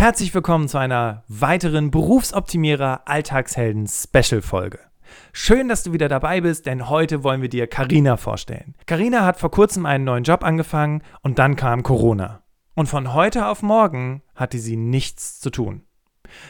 Herzlich 0.00 0.34
willkommen 0.34 0.66
zu 0.66 0.78
einer 0.78 1.24
weiteren 1.28 1.90
Berufsoptimierer 1.90 3.02
Alltagshelden 3.04 3.86
Special 3.86 4.40
Folge. 4.40 4.78
Schön, 5.34 5.68
dass 5.68 5.82
du 5.82 5.92
wieder 5.92 6.08
dabei 6.08 6.40
bist, 6.40 6.64
denn 6.64 6.88
heute 6.88 7.22
wollen 7.22 7.42
wir 7.42 7.50
dir 7.50 7.66
Karina 7.66 8.16
vorstellen. 8.16 8.74
Karina 8.86 9.26
hat 9.26 9.36
vor 9.36 9.50
kurzem 9.50 9.84
einen 9.84 10.04
neuen 10.04 10.24
Job 10.24 10.42
angefangen 10.42 11.02
und 11.20 11.38
dann 11.38 11.54
kam 11.54 11.82
Corona. 11.82 12.42
Und 12.74 12.86
von 12.86 13.12
heute 13.12 13.46
auf 13.46 13.60
morgen 13.60 14.22
hatte 14.34 14.58
sie 14.58 14.78
nichts 14.78 15.38
zu 15.38 15.50
tun. 15.50 15.82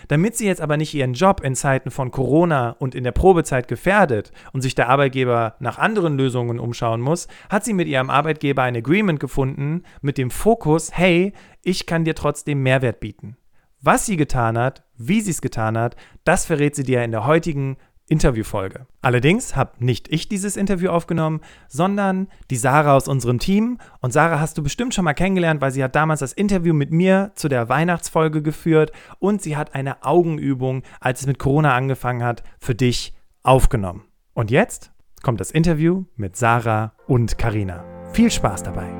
Damit 0.06 0.36
sie 0.36 0.46
jetzt 0.46 0.60
aber 0.60 0.76
nicht 0.76 0.94
ihren 0.94 1.14
Job 1.14 1.40
in 1.40 1.56
Zeiten 1.56 1.90
von 1.90 2.12
Corona 2.12 2.76
und 2.78 2.94
in 2.94 3.02
der 3.02 3.10
Probezeit 3.10 3.66
gefährdet 3.66 4.30
und 4.52 4.60
sich 4.60 4.76
der 4.76 4.88
Arbeitgeber 4.88 5.56
nach 5.58 5.78
anderen 5.78 6.16
Lösungen 6.16 6.60
umschauen 6.60 7.00
muss, 7.00 7.26
hat 7.48 7.64
sie 7.64 7.72
mit 7.72 7.88
ihrem 7.88 8.10
Arbeitgeber 8.10 8.62
ein 8.62 8.76
Agreement 8.76 9.18
gefunden 9.18 9.82
mit 10.02 10.18
dem 10.18 10.30
Fokus, 10.30 10.90
hey, 10.92 11.32
ich 11.64 11.86
kann 11.86 12.04
dir 12.04 12.14
trotzdem 12.14 12.62
Mehrwert 12.62 13.00
bieten. 13.00 13.36
Was 13.82 14.06
sie 14.06 14.16
getan 14.16 14.58
hat, 14.58 14.84
wie 14.96 15.20
sie 15.20 15.30
es 15.30 15.40
getan 15.40 15.78
hat, 15.78 15.96
das 16.24 16.44
verrät 16.44 16.74
sie 16.74 16.82
dir 16.82 17.02
in 17.02 17.12
der 17.12 17.26
heutigen 17.26 17.78
Interviewfolge. 18.10 18.86
Allerdings 19.02 19.54
habe 19.54 19.72
nicht 19.78 20.12
ich 20.12 20.28
dieses 20.28 20.56
Interview 20.56 20.90
aufgenommen, 20.90 21.40
sondern 21.68 22.26
die 22.50 22.56
Sarah 22.56 22.96
aus 22.96 23.08
unserem 23.08 23.38
Team. 23.38 23.78
Und 24.00 24.12
Sarah 24.12 24.40
hast 24.40 24.58
du 24.58 24.62
bestimmt 24.62 24.94
schon 24.94 25.04
mal 25.04 25.14
kennengelernt, 25.14 25.60
weil 25.60 25.70
sie 25.70 25.82
hat 25.82 25.94
damals 25.94 26.20
das 26.20 26.32
Interview 26.32 26.74
mit 26.74 26.90
mir 26.90 27.30
zu 27.36 27.48
der 27.48 27.68
Weihnachtsfolge 27.68 28.42
geführt 28.42 28.90
und 29.20 29.40
sie 29.40 29.56
hat 29.56 29.74
eine 29.74 30.04
Augenübung, 30.04 30.82
als 30.98 31.20
es 31.20 31.26
mit 31.26 31.38
Corona 31.38 31.74
angefangen 31.74 32.24
hat, 32.24 32.42
für 32.58 32.74
dich 32.74 33.14
aufgenommen. 33.44 34.02
Und 34.34 34.50
jetzt 34.50 34.90
kommt 35.22 35.40
das 35.40 35.52
Interview 35.52 36.04
mit 36.16 36.36
Sarah 36.36 36.92
und 37.06 37.38
Karina. 37.38 37.84
Viel 38.12 38.30
Spaß 38.30 38.64
dabei. 38.64 38.99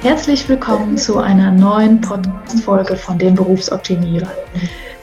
Herzlich 0.00 0.48
willkommen 0.48 0.96
zu 0.96 1.18
einer 1.18 1.50
neuen 1.50 2.00
Podcast-Folge 2.00 2.94
von 2.94 3.18
den 3.18 3.34
Berufsoptimierern. 3.34 4.30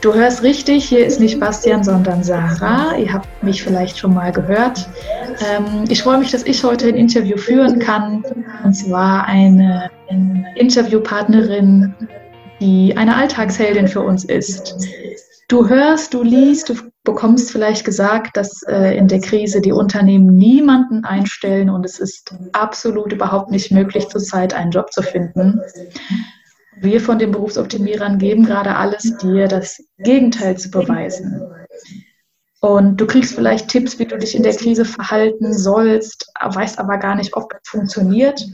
Du 0.00 0.14
hörst 0.14 0.42
richtig, 0.42 0.88
hier 0.88 1.04
ist 1.04 1.20
nicht 1.20 1.38
Bastian, 1.38 1.84
sondern 1.84 2.24
Sarah. 2.24 2.96
Ihr 2.96 3.12
habt 3.12 3.28
mich 3.42 3.62
vielleicht 3.62 3.98
schon 3.98 4.14
mal 4.14 4.32
gehört. 4.32 4.88
Ähm, 5.50 5.84
ich 5.90 6.02
freue 6.02 6.16
mich, 6.16 6.30
dass 6.30 6.44
ich 6.44 6.64
heute 6.64 6.88
ein 6.88 6.94
Interview 6.94 7.36
führen 7.36 7.78
kann. 7.78 8.24
Und 8.64 8.72
zwar 8.72 9.26
eine, 9.26 9.90
eine 10.08 10.46
Interviewpartnerin, 10.56 11.94
die 12.60 12.96
eine 12.96 13.16
Alltagsheldin 13.16 13.88
für 13.88 14.00
uns 14.00 14.24
ist. 14.24 14.76
Du 15.48 15.68
hörst, 15.68 16.14
du 16.14 16.22
liest, 16.22 16.70
du 16.70 16.74
bekommst 17.06 17.50
vielleicht 17.50 17.86
gesagt, 17.86 18.36
dass 18.36 18.62
äh, 18.64 18.98
in 18.98 19.08
der 19.08 19.20
Krise 19.20 19.62
die 19.62 19.72
Unternehmen 19.72 20.34
niemanden 20.34 21.04
einstellen 21.04 21.70
und 21.70 21.86
es 21.86 21.98
ist 21.98 22.34
absolut 22.52 23.12
überhaupt 23.12 23.50
nicht 23.50 23.70
möglich, 23.70 24.08
zurzeit 24.08 24.52
einen 24.52 24.72
Job 24.72 24.92
zu 24.92 25.00
finden. 25.00 25.62
Wir 26.78 27.00
von 27.00 27.18
den 27.18 27.30
Berufsoptimierern 27.30 28.18
geben 28.18 28.44
gerade 28.44 28.76
alles, 28.76 29.16
dir 29.16 29.48
das 29.48 29.82
Gegenteil 29.96 30.58
zu 30.58 30.70
beweisen. 30.70 31.40
Und 32.60 33.00
du 33.00 33.06
kriegst 33.06 33.34
vielleicht 33.34 33.68
Tipps, 33.68 33.98
wie 33.98 34.06
du 34.06 34.18
dich 34.18 34.34
in 34.34 34.42
der 34.42 34.54
Krise 34.54 34.84
verhalten 34.84 35.54
sollst, 35.54 36.30
weißt 36.42 36.78
aber 36.78 36.98
gar 36.98 37.14
nicht, 37.14 37.34
ob 37.36 37.50
es 37.52 37.70
funktioniert. 37.70 38.44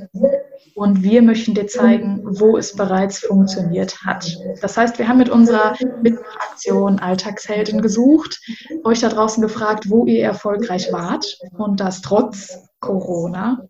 Und 0.83 1.05
wir 1.05 1.23
möchten 1.23 1.55
dir 1.55 1.69
zeigen, 1.69 2.25
wo 2.25 2.59
es 2.59 2.75
bereits 2.75 3.21
funktioniert 3.21 4.03
hat. 4.05 4.37
Das 4.61 4.77
heißt, 4.77 4.99
wir 4.99 5.07
haben 5.07 5.19
mit 5.19 5.29
unserer 5.29 5.77
Mitmachaktion 6.03 6.99
Alltagshelden 6.99 7.81
gesucht, 7.81 8.41
euch 8.83 8.99
da 8.99 9.09
draußen 9.09 9.41
gefragt, 9.41 9.89
wo 9.91 10.07
ihr 10.07 10.25
erfolgreich 10.25 10.93
wart 10.93 11.39
und 11.57 11.79
das 11.79 12.03
trotz 12.03 12.59
Corona. 12.81 13.63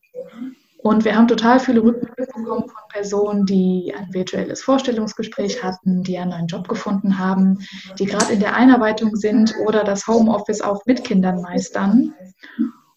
Und 0.78 1.04
wir 1.04 1.14
haben 1.14 1.28
total 1.28 1.60
viele 1.60 1.82
Rückmeldungen 1.82 2.44
bekommen 2.44 2.68
von 2.70 2.82
Personen, 2.88 3.44
die 3.44 3.92
ein 3.94 4.08
virtuelles 4.14 4.62
Vorstellungsgespräch 4.62 5.62
hatten, 5.62 6.02
die 6.02 6.16
einen 6.16 6.30
neuen 6.30 6.46
Job 6.46 6.66
gefunden 6.66 7.18
haben, 7.18 7.58
die 7.98 8.06
gerade 8.06 8.32
in 8.32 8.40
der 8.40 8.56
Einarbeitung 8.56 9.16
sind 9.16 9.54
oder 9.66 9.84
das 9.84 10.06
Homeoffice 10.06 10.62
auch 10.62 10.80
mit 10.86 11.04
Kindern 11.04 11.42
meistern. 11.42 12.14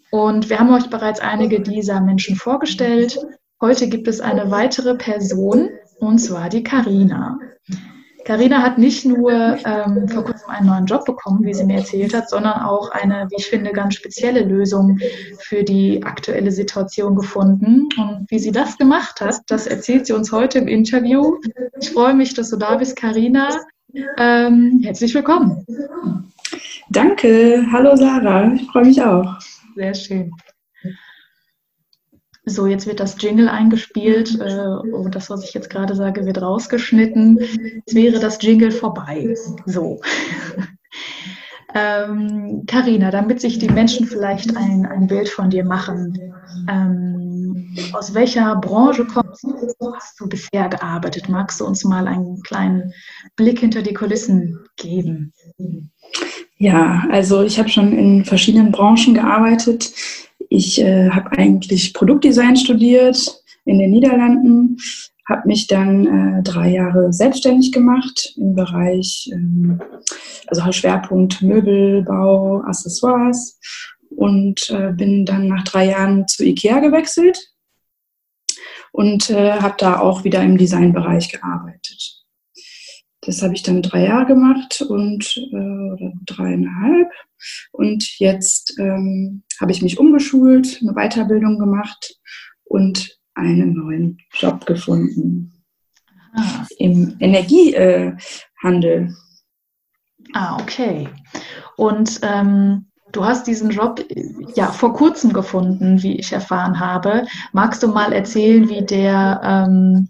Und 0.10 0.50
wir 0.50 0.58
haben 0.58 0.74
euch 0.74 0.90
bereits 0.90 1.20
einige 1.20 1.60
dieser 1.60 2.00
Menschen 2.00 2.38
vorgestellt. 2.38 3.20
Heute 3.66 3.90
gibt 3.90 4.08
es 4.08 4.22
eine 4.22 4.52
weitere 4.52 4.94
Person, 4.94 5.70
und 5.98 6.20
zwar 6.20 6.50
die 6.50 6.62
Karina. 6.62 7.40
Karina 8.24 8.62
hat 8.62 8.78
nicht 8.78 9.06
nur 9.06 9.32
ähm, 9.32 10.08
vor 10.08 10.24
kurzem 10.24 10.52
einen 10.52 10.68
neuen 10.68 10.86
Job 10.86 11.04
bekommen, 11.06 11.44
wie 11.44 11.54
sie 11.56 11.64
mir 11.64 11.78
erzählt 11.78 12.14
hat, 12.14 12.30
sondern 12.30 12.62
auch 12.62 12.92
eine, 12.92 13.26
wie 13.32 13.38
ich 13.40 13.48
finde, 13.48 13.72
ganz 13.72 13.96
spezielle 13.96 14.44
Lösung 14.44 15.00
für 15.40 15.64
die 15.64 16.04
aktuelle 16.04 16.52
Situation 16.52 17.16
gefunden. 17.16 17.90
Und 17.98 18.28
wie 18.30 18.38
sie 18.38 18.52
das 18.52 18.78
gemacht 18.78 19.20
hat, 19.20 19.38
das 19.48 19.66
erzählt 19.66 20.06
sie 20.06 20.14
uns 20.14 20.32
heute 20.32 20.60
im 20.60 20.68
Interview. 20.68 21.40
Ich 21.82 21.90
freue 21.90 22.14
mich, 22.14 22.36
dass 22.36 22.52
du 22.52 22.58
da 22.58 22.76
bist, 22.76 22.96
Karina. 22.96 23.50
Ähm, 24.20 24.80
herzlich 24.84 25.16
willkommen. 25.16 25.66
Danke. 26.92 27.66
Hallo 27.72 27.96
Sarah. 27.96 28.54
Ich 28.54 28.68
freue 28.68 28.86
mich 28.86 29.02
auch. 29.02 29.40
Sehr 29.76 29.96
schön. 29.96 30.32
So, 32.46 32.68
jetzt 32.68 32.86
wird 32.86 33.00
das 33.00 33.16
Jingle 33.20 33.50
eingespielt 33.50 34.40
äh, 34.40 34.68
und 34.94 35.16
das, 35.16 35.30
was 35.30 35.44
ich 35.44 35.54
jetzt 35.54 35.70
gerade 35.70 35.96
sage, 35.96 36.26
wird 36.26 36.42
rausgeschnitten. 36.42 37.40
Jetzt 37.40 37.96
wäre 37.96 38.20
das 38.20 38.42
Jingle 38.42 38.72
vorbei. 38.72 39.36
So. 39.66 40.00
Karina, 41.76 43.08
ähm, 43.08 43.12
damit 43.12 43.42
sich 43.42 43.60
die 43.60 43.68
Menschen 43.68 44.08
vielleicht 44.08 44.56
ein, 44.56 44.86
ein 44.86 45.08
Bild 45.08 45.28
von 45.28 45.50
dir 45.50 45.66
machen, 45.66 46.34
ähm, 46.70 47.76
aus 47.92 48.14
welcher 48.14 48.56
Branche 48.56 49.06
kommst 49.06 49.44
du? 49.44 49.94
Hast 49.94 50.18
du 50.20 50.30
bisher 50.30 50.70
gearbeitet? 50.70 51.28
Magst 51.28 51.60
du 51.60 51.66
uns 51.66 51.84
mal 51.84 52.08
einen 52.08 52.42
kleinen 52.44 52.94
Blick 53.36 53.60
hinter 53.60 53.82
die 53.82 53.94
Kulissen 53.94 54.58
geben? 54.78 55.34
Ja, 56.58 57.04
also 57.12 57.44
ich 57.44 57.60
habe 57.60 57.68
schon 57.68 57.92
in 57.92 58.24
verschiedenen 58.24 58.72
Branchen 58.72 59.14
gearbeitet. 59.14 59.92
Ich 60.56 60.80
äh, 60.80 61.10
habe 61.10 61.34
eigentlich 61.34 61.94
Produktdesign 61.94 62.56
studiert 62.56 63.44
in 63.66 63.78
den 63.78 63.92
Niederlanden, 63.92 64.78
habe 65.28 65.50
mich 65.50 65.68
dann 65.68 66.08
äh, 66.38 66.44
drei 66.44 66.70
Jahre 66.72 67.12
selbstständig 67.12 67.74
gemacht 67.74 68.34
im 68.38 68.56
Bereich, 68.56 69.30
ähm, 69.34 69.82
also 70.48 70.72
Schwerpunkt 70.72 71.42
Möbelbau, 71.42 72.62
Accessoires 72.62 73.60
und 74.12 74.70
äh, 74.70 74.94
bin 74.94 75.26
dann 75.26 75.50
nach 75.50 75.66
drei 75.66 75.90
Jahren 75.90 76.26
zu 76.26 76.46
IKEA 76.46 76.80
gewechselt 76.80 77.38
und 78.94 79.30
äh, 79.30 79.60
habe 79.60 79.76
da 79.78 80.00
auch 80.00 80.24
wieder 80.24 80.42
im 80.42 80.58
Designbereich 80.58 81.34
gearbeitet. 81.34 82.15
Das 83.26 83.42
habe 83.42 83.54
ich 83.54 83.64
dann 83.64 83.82
drei 83.82 84.06
Jahre 84.06 84.28
gemacht 84.28 84.82
und 84.88 85.36
äh, 85.52 85.56
oder 85.56 86.14
dreieinhalb. 86.26 87.10
Und 87.72 88.20
jetzt 88.20 88.78
ähm, 88.80 89.44
habe 89.60 89.72
ich 89.72 89.82
mich 89.82 90.00
umgeschult, 90.00 90.80
eine 90.82 90.94
Weiterbildung 90.94 91.60
gemacht 91.60 92.20
und 92.64 93.18
einen 93.34 93.74
neuen 93.74 94.18
Job 94.34 94.66
gefunden 94.66 95.64
ah. 96.36 96.66
im 96.78 97.16
Energiehandel. 97.20 99.16
ah, 100.34 100.58
okay. 100.62 101.10
Und 101.78 102.20
ähm, 102.24 102.88
Du 103.12 103.24
hast 103.24 103.46
diesen 103.46 103.70
Job 103.70 104.04
ja 104.56 104.72
vor 104.72 104.94
kurzem 104.94 105.32
gefunden, 105.32 106.02
wie 106.02 106.20
ich 106.20 106.34
erfahren 106.34 106.80
habe. 106.80 107.26
Magst 107.54 107.84
du 107.84 107.88
mal 107.88 108.12
erzählen, 108.12 108.68
wie 108.68 108.84
der, 108.84 109.42
ähm, 109.44 110.10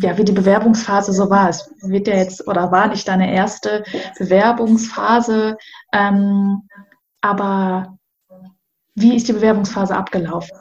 ja, 0.00 0.16
wie 0.18 0.24
die 0.24 0.32
Bewerbungsphase 0.32 1.12
so 1.12 1.30
war? 1.30 1.48
Es 1.48 1.70
wird 1.82 2.06
ja 2.06 2.16
jetzt 2.16 2.46
oder 2.46 2.70
war 2.70 2.88
nicht 2.88 3.08
deine 3.08 3.34
erste 3.34 3.82
Bewerbungsphase, 4.18 5.56
ähm, 5.92 6.62
aber 7.22 7.98
wie 8.94 9.16
ist 9.16 9.28
die 9.28 9.32
Bewerbungsphase 9.32 9.96
abgelaufen? 9.96 10.56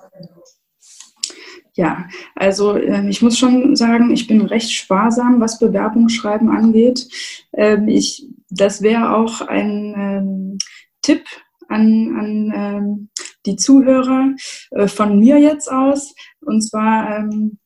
Ja, 1.76 2.08
also 2.36 2.76
äh, 2.76 3.10
ich 3.10 3.22
muss 3.22 3.38
schon 3.38 3.76
sagen, 3.76 4.12
ich 4.12 4.28
bin 4.28 4.42
recht 4.42 4.72
sparsam, 4.72 5.42
was 5.42 5.60
Bewerbungsschreiben 5.60 6.50
angeht. 6.50 7.08
Ähm, 7.52 7.88
ich, 7.88 8.28
das 8.50 8.82
wäre 8.84 9.16
auch 9.16 9.42
ein 9.42 9.94
ähm, 9.98 10.58
Tipp 11.02 11.26
an, 11.70 12.16
an 12.18 12.54
ähm, 12.56 13.10
die 13.46 13.56
Zuhörer 13.56 14.32
äh, 14.72 14.88
von 14.88 15.20
mir 15.20 15.38
jetzt 15.40 15.72
aus. 15.72 16.14
Und 16.42 16.62
zwar 16.62 17.18
ähm, 17.18 17.58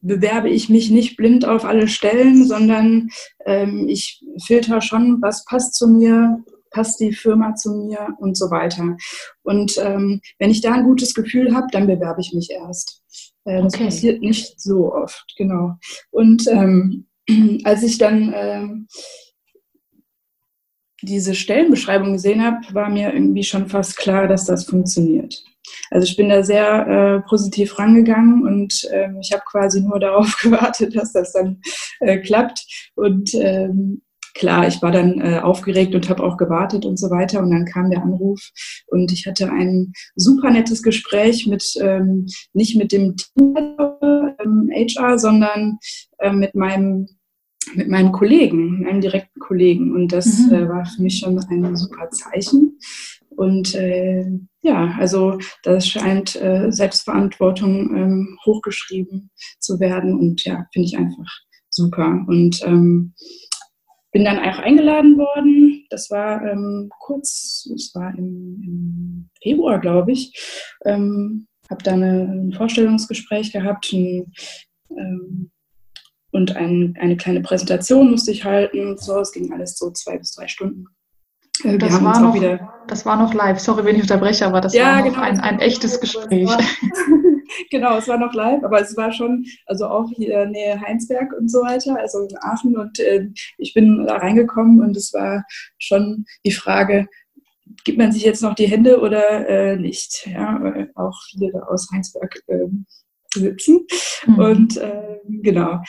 bewerbe 0.00 0.48
ich 0.48 0.68
mich 0.68 0.90
nicht 0.90 1.16
blind 1.16 1.44
auf 1.44 1.64
alle 1.64 1.88
Stellen, 1.88 2.46
sondern 2.46 3.08
ähm, 3.46 3.86
ich 3.88 4.24
filter 4.44 4.80
schon, 4.80 5.20
was 5.22 5.44
passt 5.44 5.74
zu 5.74 5.88
mir, 5.88 6.42
passt 6.70 6.98
die 7.00 7.12
Firma 7.12 7.54
zu 7.54 7.72
mir 7.72 8.08
und 8.18 8.36
so 8.36 8.50
weiter. 8.50 8.96
Und 9.42 9.78
ähm, 9.78 10.20
wenn 10.38 10.50
ich 10.50 10.60
da 10.60 10.72
ein 10.72 10.84
gutes 10.84 11.14
Gefühl 11.14 11.54
habe, 11.54 11.68
dann 11.70 11.86
bewerbe 11.86 12.20
ich 12.20 12.32
mich 12.32 12.50
erst. 12.50 13.02
Äh, 13.44 13.62
das 13.62 13.74
okay. 13.74 13.84
passiert 13.84 14.20
nicht 14.20 14.60
so 14.60 14.92
oft, 14.92 15.24
genau. 15.36 15.76
Und 16.10 16.46
ähm, 16.48 17.06
als 17.64 17.82
ich 17.82 17.98
dann 17.98 18.32
ähm, 18.34 18.88
diese 21.04 21.34
Stellenbeschreibung 21.34 22.12
gesehen 22.12 22.42
habe, 22.44 22.58
war 22.72 22.88
mir 22.88 23.12
irgendwie 23.12 23.44
schon 23.44 23.68
fast 23.68 23.96
klar, 23.96 24.28
dass 24.28 24.46
das 24.46 24.64
funktioniert. 24.64 25.42
Also 25.90 26.06
ich 26.06 26.16
bin 26.16 26.28
da 26.28 26.42
sehr 26.42 26.86
äh, 26.86 27.28
positiv 27.28 27.78
rangegangen 27.78 28.42
und 28.42 28.88
ähm, 28.92 29.18
ich 29.20 29.32
habe 29.32 29.42
quasi 29.50 29.80
nur 29.80 30.00
darauf 30.00 30.36
gewartet, 30.42 30.96
dass 30.96 31.12
das 31.12 31.32
dann 31.32 31.60
äh, 32.00 32.18
klappt. 32.18 32.90
Und 32.94 33.34
ähm, 33.34 34.02
klar, 34.34 34.66
ich 34.66 34.82
war 34.82 34.90
dann 34.90 35.20
äh, 35.20 35.40
aufgeregt 35.40 35.94
und 35.94 36.08
habe 36.08 36.22
auch 36.22 36.36
gewartet 36.36 36.84
und 36.84 36.98
so 36.98 37.10
weiter. 37.10 37.40
Und 37.40 37.50
dann 37.50 37.64
kam 37.64 37.90
der 37.90 38.02
Anruf 38.02 38.40
und 38.88 39.12
ich 39.12 39.26
hatte 39.26 39.50
ein 39.50 39.92
super 40.16 40.50
nettes 40.50 40.82
Gespräch 40.82 41.46
mit, 41.46 41.64
ähm, 41.80 42.26
nicht 42.52 42.76
mit 42.76 42.92
dem 42.92 43.16
Team 43.16 43.54
ähm, 44.02 44.70
HR, 44.72 45.18
sondern 45.18 45.78
äh, 46.18 46.32
mit 46.32 46.54
meinem 46.54 47.08
mit 47.74 47.88
meinem 47.88 48.12
Kollegen, 48.12 48.86
einem 48.86 49.00
direkten 49.00 49.40
Kollegen. 49.40 49.94
Und 49.94 50.12
das 50.12 50.26
mhm. 50.26 50.54
äh, 50.54 50.68
war 50.68 50.86
für 50.86 51.02
mich 51.02 51.18
schon 51.18 51.38
ein 51.38 51.76
super 51.76 52.10
Zeichen. 52.10 52.78
Und 53.30 53.74
äh, 53.74 54.26
ja, 54.62 54.94
also 54.98 55.38
das 55.62 55.88
scheint 55.88 56.40
äh, 56.40 56.70
Selbstverantwortung 56.70 57.94
ähm, 57.96 58.38
hochgeschrieben 58.46 59.30
zu 59.58 59.80
werden. 59.80 60.18
Und 60.18 60.44
ja, 60.44 60.66
finde 60.72 60.86
ich 60.86 60.96
einfach 60.96 61.30
super. 61.68 62.24
Und 62.28 62.62
ähm, 62.64 63.14
bin 64.12 64.24
dann 64.24 64.38
auch 64.38 64.60
eingeladen 64.60 65.18
worden. 65.18 65.86
Das 65.90 66.08
war 66.10 66.40
ähm, 66.46 66.88
kurz, 67.00 67.68
es 67.74 67.92
war 67.94 68.16
im, 68.16 68.62
im 68.64 69.30
Februar, 69.42 69.80
glaube 69.80 70.12
ich. 70.12 70.32
Ähm, 70.84 71.48
habe 71.68 71.82
da 71.82 71.92
eine, 71.92 72.22
ein 72.22 72.52
Vorstellungsgespräch 72.52 73.52
gehabt 73.52 73.92
ein, 73.92 74.32
ähm, 74.90 75.50
und 76.34 76.56
ein, 76.56 76.96
eine 77.00 77.16
kleine 77.16 77.40
Präsentation 77.40 78.10
musste 78.10 78.32
ich 78.32 78.44
halten. 78.44 78.96
So, 78.98 79.18
es 79.20 79.32
ging 79.32 79.52
alles 79.52 79.78
so 79.78 79.90
zwei 79.90 80.18
bis 80.18 80.32
drei 80.32 80.48
Stunden. 80.48 80.86
Äh, 81.62 81.78
das, 81.78 82.02
war 82.02 82.20
noch, 82.20 82.36
das 82.88 83.06
war 83.06 83.16
noch 83.16 83.32
live. 83.32 83.60
Sorry, 83.60 83.84
wenn 83.84 83.96
ich 83.96 84.02
unterbreche, 84.02 84.46
aber 84.46 84.60
das 84.60 84.74
ja, 84.74 84.96
war 84.96 85.02
genau, 85.02 85.20
ein, 85.20 85.38
ein 85.38 85.60
echtes 85.60 86.00
Gespräch. 86.00 86.50
genau, 87.70 87.98
es 87.98 88.08
war 88.08 88.18
noch 88.18 88.34
live, 88.34 88.64
aber 88.64 88.80
es 88.80 88.96
war 88.96 89.12
schon, 89.12 89.44
also 89.66 89.86
auch 89.86 90.10
hier 90.10 90.46
Nähe 90.46 90.80
Heinsberg 90.80 91.32
und 91.38 91.48
so 91.48 91.60
weiter, 91.60 91.96
also 91.98 92.22
in 92.22 92.36
Aachen. 92.40 92.76
Und 92.76 92.98
äh, 92.98 93.28
ich 93.58 93.72
bin 93.74 94.04
da 94.06 94.16
reingekommen 94.16 94.80
und 94.80 94.96
es 94.96 95.12
war 95.12 95.44
schon 95.78 96.24
die 96.44 96.52
Frage, 96.52 97.06
gibt 97.84 97.98
man 97.98 98.10
sich 98.10 98.24
jetzt 98.24 98.42
noch 98.42 98.54
die 98.54 98.68
Hände 98.68 99.00
oder 99.00 99.48
äh, 99.48 99.76
nicht? 99.76 100.26
Ja, 100.26 100.58
weil 100.60 100.90
auch 100.96 101.16
viele 101.30 101.52
da 101.52 101.60
aus 101.60 101.88
Heinsberg 101.92 102.40
äh, 102.48 102.66
sitzen. 103.34 103.86
Mhm. 104.26 104.38
Und 104.38 104.76
äh, 104.76 105.18
genau, 105.42 105.80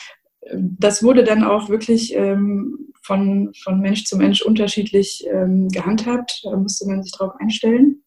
das 0.54 1.04
wurde 1.04 1.24
dann 1.24 1.44
auch 1.44 1.70
wirklich 1.70 2.16
ähm, 2.16 2.94
von, 3.02 3.52
von 3.64 3.80
Mensch 3.80 4.06
zu 4.06 4.18
Mensch 4.18 4.42
unterschiedlich 4.42 5.26
ähm, 5.32 5.70
gehandhabt. 5.70 6.42
Da 6.44 6.56
musste 6.56 6.88
man 6.88 7.04
sich 7.04 7.14
darauf 7.14 7.36
einstellen. 7.40 8.04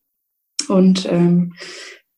Und 0.69 1.07
ähm, 1.11 1.55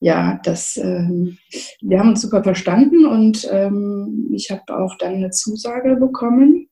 ja, 0.00 0.40
das, 0.44 0.76
ähm, 0.78 1.38
wir 1.82 1.98
haben 1.98 2.10
uns 2.10 2.22
super 2.22 2.42
verstanden 2.42 3.04
und 3.04 3.46
ähm, 3.50 4.30
ich 4.32 4.50
habe 4.50 4.62
auch 4.78 4.96
dann 4.96 5.14
eine 5.14 5.30
Zusage 5.30 5.96
bekommen. 5.96 6.68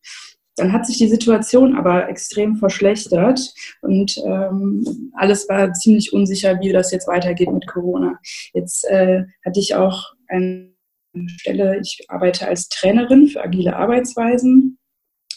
Dann 0.56 0.72
hat 0.72 0.86
sich 0.86 0.96
die 0.96 1.08
Situation 1.08 1.76
aber 1.76 2.08
extrem 2.08 2.56
verschlechtert 2.56 3.54
und 3.82 4.16
ähm, 4.26 5.12
alles 5.14 5.48
war 5.48 5.72
ziemlich 5.74 6.12
unsicher, 6.12 6.58
wie 6.60 6.72
das 6.72 6.90
jetzt 6.90 7.06
weitergeht 7.06 7.52
mit 7.52 7.68
Corona. 7.68 8.18
Jetzt 8.54 8.84
äh, 8.90 9.24
hatte 9.44 9.60
ich 9.60 9.76
auch 9.76 10.14
eine 10.26 10.77
Stelle, 11.26 11.80
ich 11.80 12.04
arbeite 12.08 12.46
als 12.46 12.68
Trainerin 12.68 13.28
für 13.28 13.42
agile 13.42 13.76
Arbeitsweisen 13.76 14.78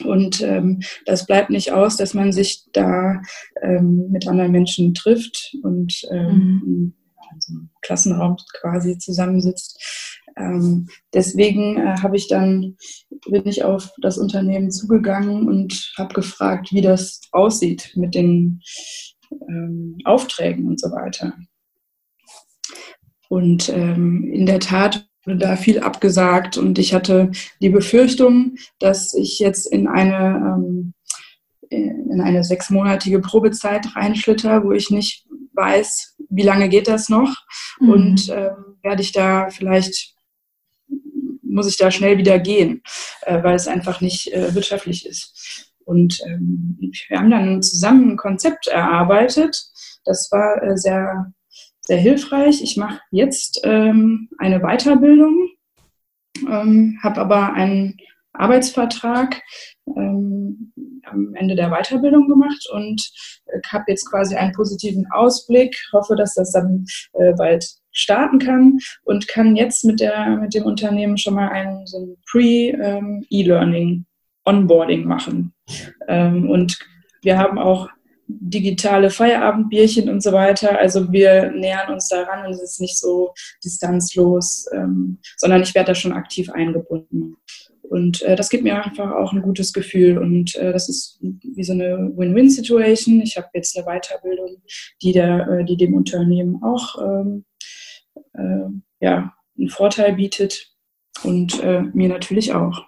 und 0.03 0.41
ähm, 0.41 0.81
das 1.05 1.25
bleibt 1.25 1.49
nicht 1.49 1.71
aus, 1.71 1.97
dass 1.97 2.13
man 2.13 2.31
sich 2.31 2.63
da 2.73 3.21
ähm, 3.61 4.09
mit 4.09 4.27
anderen 4.27 4.51
Menschen 4.51 4.93
trifft 4.93 5.55
und 5.63 6.01
ähm, 6.11 6.61
mhm. 6.65 6.93
also 7.33 7.53
im 7.53 7.69
Klassenraum 7.81 8.37
quasi 8.59 8.97
zusammensitzt. 8.97 10.19
Ähm, 10.37 10.87
deswegen 11.13 11.77
äh, 11.77 11.97
habe 12.01 12.15
ich 12.15 12.27
dann 12.27 12.77
bin 13.29 13.45
ich 13.45 13.63
auf 13.63 13.91
das 14.01 14.17
Unternehmen 14.17 14.71
zugegangen 14.71 15.47
und 15.47 15.91
habe 15.97 16.13
gefragt, 16.13 16.71
wie 16.71 16.81
das 16.81 17.21
aussieht 17.31 17.91
mit 17.95 18.15
den 18.15 18.61
ähm, 19.49 19.97
Aufträgen 20.05 20.67
und 20.67 20.79
so 20.79 20.89
weiter. 20.91 21.33
Und 23.29 23.69
ähm, 23.69 24.29
in 24.31 24.45
der 24.45 24.59
Tat 24.59 25.07
da 25.25 25.55
viel 25.55 25.79
abgesagt 25.79 26.57
und 26.57 26.79
ich 26.79 26.93
hatte 26.93 27.31
die 27.61 27.69
Befürchtung, 27.69 28.55
dass 28.79 29.13
ich 29.13 29.39
jetzt 29.39 29.71
in 29.71 29.87
eine, 29.87 30.55
ähm, 30.57 30.93
in 31.69 32.21
eine 32.21 32.43
sechsmonatige 32.43 33.19
Probezeit 33.19 33.95
reinschlitter, 33.95 34.63
wo 34.63 34.71
ich 34.71 34.89
nicht 34.89 35.25
weiß, 35.53 36.15
wie 36.29 36.43
lange 36.43 36.69
geht 36.69 36.87
das 36.87 37.09
noch 37.09 37.35
mhm. 37.79 37.89
und 37.89 38.29
äh, 38.29 38.51
werde 38.81 39.01
ich 39.01 39.11
da 39.11 39.49
vielleicht, 39.49 40.15
muss 41.43 41.67
ich 41.67 41.77
da 41.77 41.91
schnell 41.91 42.17
wieder 42.17 42.39
gehen, 42.39 42.81
äh, 43.21 43.43
weil 43.43 43.55
es 43.55 43.67
einfach 43.67 44.01
nicht 44.01 44.33
äh, 44.33 44.55
wirtschaftlich 44.55 45.05
ist. 45.05 45.71
Und 45.85 46.19
ähm, 46.25 46.91
wir 47.09 47.19
haben 47.19 47.31
dann 47.31 47.61
zusammen 47.61 48.11
ein 48.11 48.17
Konzept 48.17 48.67
erarbeitet. 48.67 49.61
Das 50.05 50.31
war 50.31 50.63
äh, 50.63 50.77
sehr 50.77 51.33
sehr 51.81 51.97
hilfreich. 51.97 52.61
Ich 52.61 52.77
mache 52.77 52.99
jetzt 53.11 53.61
ähm, 53.63 54.29
eine 54.37 54.59
Weiterbildung, 54.59 55.49
ähm, 56.47 56.99
habe 57.03 57.21
aber 57.21 57.53
einen 57.53 57.97
Arbeitsvertrag 58.33 59.41
ähm, 59.95 60.73
am 61.03 61.33
Ende 61.35 61.55
der 61.55 61.69
Weiterbildung 61.69 62.27
gemacht 62.27 62.67
und 62.73 63.11
äh, 63.47 63.59
habe 63.67 63.85
jetzt 63.87 64.09
quasi 64.09 64.35
einen 64.35 64.53
positiven 64.53 65.05
Ausblick, 65.11 65.75
hoffe, 65.91 66.15
dass 66.15 66.35
das 66.35 66.51
dann 66.51 66.85
äh, 67.13 67.33
bald 67.33 67.67
starten 67.91 68.39
kann 68.39 68.79
und 69.03 69.27
kann 69.27 69.55
jetzt 69.55 69.83
mit, 69.83 69.99
der, 69.99 70.37
mit 70.37 70.53
dem 70.53 70.63
Unternehmen 70.63 71.17
schon 71.17 71.33
mal 71.33 71.49
ein, 71.49 71.85
so 71.85 71.99
ein 71.99 72.17
Pre-E-Learning, 72.31 73.89
ähm, 73.89 74.05
Onboarding 74.45 75.05
machen. 75.05 75.53
Ähm, 76.07 76.49
und 76.49 76.79
wir 77.21 77.37
haben 77.37 77.59
auch 77.59 77.89
digitale 78.39 79.09
Feierabendbierchen 79.09 80.09
und 80.09 80.21
so 80.21 80.31
weiter. 80.31 80.77
Also 80.77 81.11
wir 81.11 81.51
nähern 81.51 81.93
uns 81.93 82.07
daran 82.07 82.45
und 82.45 82.53
es 82.53 82.61
ist 82.61 82.81
nicht 82.81 82.97
so 82.97 83.33
distanzlos, 83.63 84.65
ähm, 84.73 85.19
sondern 85.37 85.61
ich 85.63 85.75
werde 85.75 85.87
da 85.87 85.95
schon 85.95 86.13
aktiv 86.13 86.49
eingebunden. 86.51 87.37
Und 87.91 88.21
äh, 88.21 88.37
das 88.37 88.49
gibt 88.49 88.63
mir 88.63 88.81
einfach 88.81 89.11
auch 89.11 89.33
ein 89.33 89.41
gutes 89.41 89.73
Gefühl 89.73 90.17
und 90.17 90.55
äh, 90.55 90.71
das 90.71 90.87
ist 90.87 91.19
wie 91.21 91.63
so 91.63 91.73
eine 91.73 92.11
Win-Win-Situation. 92.15 93.19
Ich 93.19 93.35
habe 93.35 93.49
jetzt 93.53 93.77
eine 93.77 93.85
Weiterbildung, 93.85 94.61
die, 95.01 95.11
der, 95.11 95.47
äh, 95.49 95.65
die 95.65 95.75
dem 95.75 95.93
Unternehmen 95.93 96.63
auch 96.63 97.01
ähm, 97.01 97.43
äh, 98.33 98.69
ja, 99.01 99.33
einen 99.57 99.69
Vorteil 99.69 100.13
bietet 100.13 100.71
und 101.23 101.61
äh, 101.61 101.81
mir 101.81 102.07
natürlich 102.07 102.53
auch. 102.53 102.85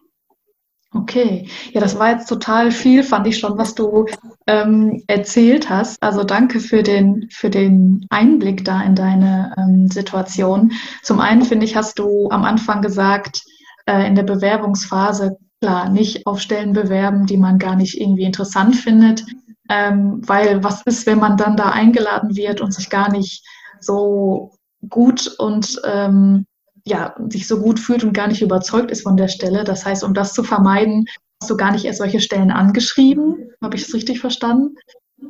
Okay, 0.96 1.50
ja, 1.72 1.82
das 1.82 1.98
war 1.98 2.12
jetzt 2.12 2.28
total 2.28 2.70
viel, 2.72 3.04
fand 3.04 3.26
ich 3.26 3.40
schon, 3.40 3.58
was 3.58 3.74
du 3.74 4.06
ähm, 4.46 5.04
erzählt 5.08 5.70
hast. 5.70 5.98
Also 6.04 6.24
danke 6.24 6.60
für 6.60 6.84
den, 6.84 7.28
für 7.32 7.50
den 7.50 8.06
Einblick 8.12 8.64
da 8.64 8.82
in 8.84 8.94
deine 8.94 9.56
ähm, 9.58 9.88
Situation. 9.88 10.72
Zum 11.02 11.20
einen 11.20 11.42
finde 11.42 11.66
ich, 11.66 11.76
hast 11.76 11.98
du 11.98 12.30
am 12.30 12.44
Anfang 12.44 12.84
gesagt, 12.84 13.42
äh, 13.88 14.06
in 14.08 14.14
der 14.14 14.24
Bewerbungsphase, 14.24 15.38
klar, 15.62 15.90
nicht 15.90 16.28
auf 16.28 16.40
Stellen 16.40 16.74
bewerben, 16.74 17.26
die 17.26 17.38
man 17.38 17.58
gar 17.58 17.76
nicht 17.76 18.00
irgendwie 18.00 18.24
interessant 18.24 18.76
findet, 18.76 19.26
ähm, 19.70 20.22
weil 20.28 20.64
was 20.64 20.84
ist, 20.84 21.08
wenn 21.08 21.20
man 21.20 21.38
dann 21.38 21.58
da 21.58 21.70
eingeladen 21.70 22.36
wird 22.36 22.62
und 22.62 22.72
sich 22.72 22.92
gar 22.92 23.12
nicht 23.12 23.44
so 23.80 24.52
gut 24.88 25.34
und 25.40 25.82
ähm, 25.86 26.46
ja, 26.86 27.16
sich 27.30 27.48
so 27.48 27.60
gut 27.60 27.80
fühlt 27.80 28.04
und 28.04 28.14
gar 28.14 28.28
nicht 28.28 28.42
überzeugt 28.42 28.92
ist 28.92 29.04
von 29.04 29.18
der 29.18 29.28
Stelle. 29.28 29.64
Das 29.64 29.86
heißt, 29.86 30.04
um 30.04 30.14
das 30.14 30.34
zu 30.34 30.44
vermeiden, 30.44 31.06
hast 31.42 31.50
du 31.50 31.58
gar 31.58 31.72
nicht 31.72 31.86
erst 31.86 32.00
solche 32.00 32.20
Stellen 32.20 32.52
angeschrieben. 32.52 33.52
Habe 33.62 33.76
ich 33.76 33.84
das 33.84 33.94
richtig 33.94 34.20
verstanden? 34.20 34.76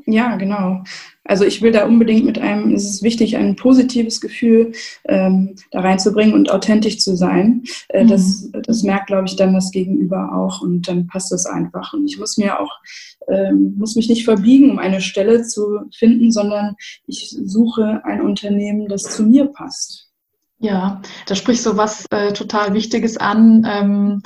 Ja, 0.06 0.36
genau. 0.36 0.84
Also 1.24 1.46
ich 1.46 1.62
will 1.62 1.72
da 1.72 1.86
unbedingt 1.86 2.26
mit 2.26 2.40
einem, 2.40 2.74
es 2.74 2.86
ist 2.86 3.04
wichtig, 3.04 3.38
ein 3.38 3.56
positives 3.56 4.20
Gefühl 4.20 4.74
ähm, 5.06 5.56
da 5.72 5.82
reinzubringen 5.82 6.34
und 6.34 6.52
authentisch 6.52 7.00
zu 7.00 7.16
sein. 7.16 7.64
Äh, 7.90 8.04
mhm. 8.04 8.08
das, 8.10 8.50
das 8.52 8.84
merkt, 8.84 9.08
glaube 9.08 9.28
ich, 9.28 9.36
dann 9.36 9.54
das 9.54 9.72
Gegenüber 9.72 10.34
auch 10.34 10.62
und 10.62 10.88
dann 10.88 11.08
passt 11.08 11.32
es 11.32 11.46
einfach. 11.46 11.94
Und 11.94 12.08
ich 12.08 12.18
muss 12.18 12.38
mir 12.38 12.60
auch, 12.60 12.72
ähm, 13.30 13.76
muss 13.78 13.96
mich 13.96 14.10
nicht 14.10 14.26
verbiegen, 14.26 14.72
um 14.72 14.80
eine 14.80 15.00
Stelle 15.00 15.44
zu 15.44 15.82
finden, 15.96 16.32
sondern 16.32 16.76
ich 17.08 17.38
suche 17.46 18.02
ein 18.04 18.22
Unternehmen, 18.22 18.88
das 18.88 19.04
zu 19.04 19.24
mir 19.24 19.46
passt. 19.46 20.13
Ja, 20.60 21.02
da 21.28 21.36
sprichst 21.36 21.66
du 21.66 21.78
was 21.78 22.06
äh, 22.12 22.34
total 22.34 22.74
Wichtiges 22.74 23.18
an. 23.18 23.68
Ähm, 23.70 24.22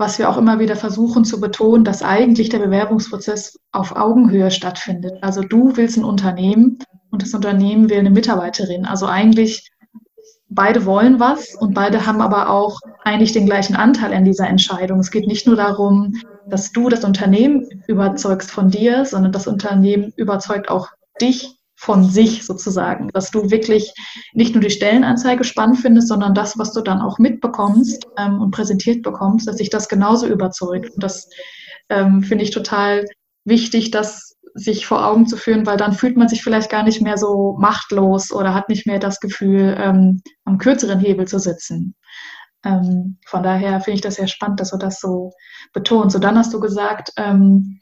was 0.00 0.18
wir 0.18 0.30
auch 0.30 0.38
immer 0.38 0.58
wieder 0.58 0.76
versuchen 0.76 1.26
zu 1.26 1.40
betonen, 1.40 1.84
dass 1.84 2.02
eigentlich 2.02 2.48
der 2.48 2.60
Bewerbungsprozess 2.60 3.58
auf 3.70 3.94
Augenhöhe 3.94 4.50
stattfindet. 4.50 5.18
Also 5.20 5.42
du 5.42 5.76
willst 5.76 5.98
ein 5.98 6.04
Unternehmen 6.04 6.78
und 7.10 7.22
das 7.22 7.34
Unternehmen 7.34 7.90
will 7.90 7.98
eine 7.98 8.10
Mitarbeiterin. 8.10 8.86
Also 8.86 9.04
eigentlich 9.04 9.70
beide 10.48 10.86
wollen 10.86 11.20
was 11.20 11.54
und 11.54 11.74
beide 11.74 12.06
haben 12.06 12.22
aber 12.22 12.48
auch 12.48 12.80
eigentlich 13.04 13.32
den 13.32 13.44
gleichen 13.44 13.76
Anteil 13.76 14.14
an 14.14 14.24
dieser 14.24 14.48
Entscheidung. 14.48 15.00
Es 15.00 15.10
geht 15.10 15.26
nicht 15.26 15.46
nur 15.46 15.56
darum, 15.56 16.14
dass 16.48 16.72
du 16.72 16.88
das 16.88 17.04
Unternehmen 17.04 17.68
überzeugst 17.86 18.50
von 18.50 18.70
dir, 18.70 19.04
sondern 19.04 19.32
das 19.32 19.46
Unternehmen 19.46 20.14
überzeugt 20.16 20.70
auch 20.70 20.88
dich 21.20 21.59
von 21.80 22.04
sich 22.04 22.44
sozusagen, 22.44 23.08
dass 23.08 23.30
du 23.30 23.50
wirklich 23.50 23.94
nicht 24.34 24.54
nur 24.54 24.60
die 24.60 24.68
Stellenanzeige 24.68 25.44
spannend 25.44 25.78
findest, 25.78 26.08
sondern 26.08 26.34
das, 26.34 26.58
was 26.58 26.72
du 26.72 26.82
dann 26.82 27.00
auch 27.00 27.18
mitbekommst 27.18 28.06
ähm, 28.18 28.38
und 28.42 28.50
präsentiert 28.50 29.02
bekommst, 29.02 29.48
dass 29.48 29.56
sich 29.56 29.70
das 29.70 29.88
genauso 29.88 30.26
überzeugt. 30.26 30.90
Und 30.90 31.02
das 31.02 31.30
ähm, 31.88 32.22
finde 32.22 32.44
ich 32.44 32.50
total 32.50 33.06
wichtig, 33.46 33.90
das 33.90 34.36
sich 34.52 34.84
vor 34.84 35.06
Augen 35.06 35.26
zu 35.26 35.38
führen, 35.38 35.64
weil 35.64 35.78
dann 35.78 35.94
fühlt 35.94 36.18
man 36.18 36.28
sich 36.28 36.42
vielleicht 36.42 36.68
gar 36.68 36.82
nicht 36.82 37.00
mehr 37.00 37.16
so 37.16 37.56
machtlos 37.58 38.30
oder 38.30 38.52
hat 38.52 38.68
nicht 38.68 38.86
mehr 38.86 38.98
das 38.98 39.18
Gefühl, 39.18 39.74
ähm, 39.78 40.20
am 40.44 40.58
kürzeren 40.58 41.00
Hebel 41.00 41.26
zu 41.26 41.38
sitzen. 41.38 41.94
Ähm, 42.62 43.18
von 43.24 43.42
daher 43.42 43.80
finde 43.80 43.94
ich 43.94 44.02
das 44.02 44.16
sehr 44.16 44.26
spannend, 44.26 44.60
dass 44.60 44.72
du 44.72 44.76
das 44.76 45.00
so 45.00 45.32
betonst. 45.72 46.12
So 46.12 46.18
dann 46.18 46.36
hast 46.36 46.52
du 46.52 46.60
gesagt, 46.60 47.10
ähm, 47.16 47.78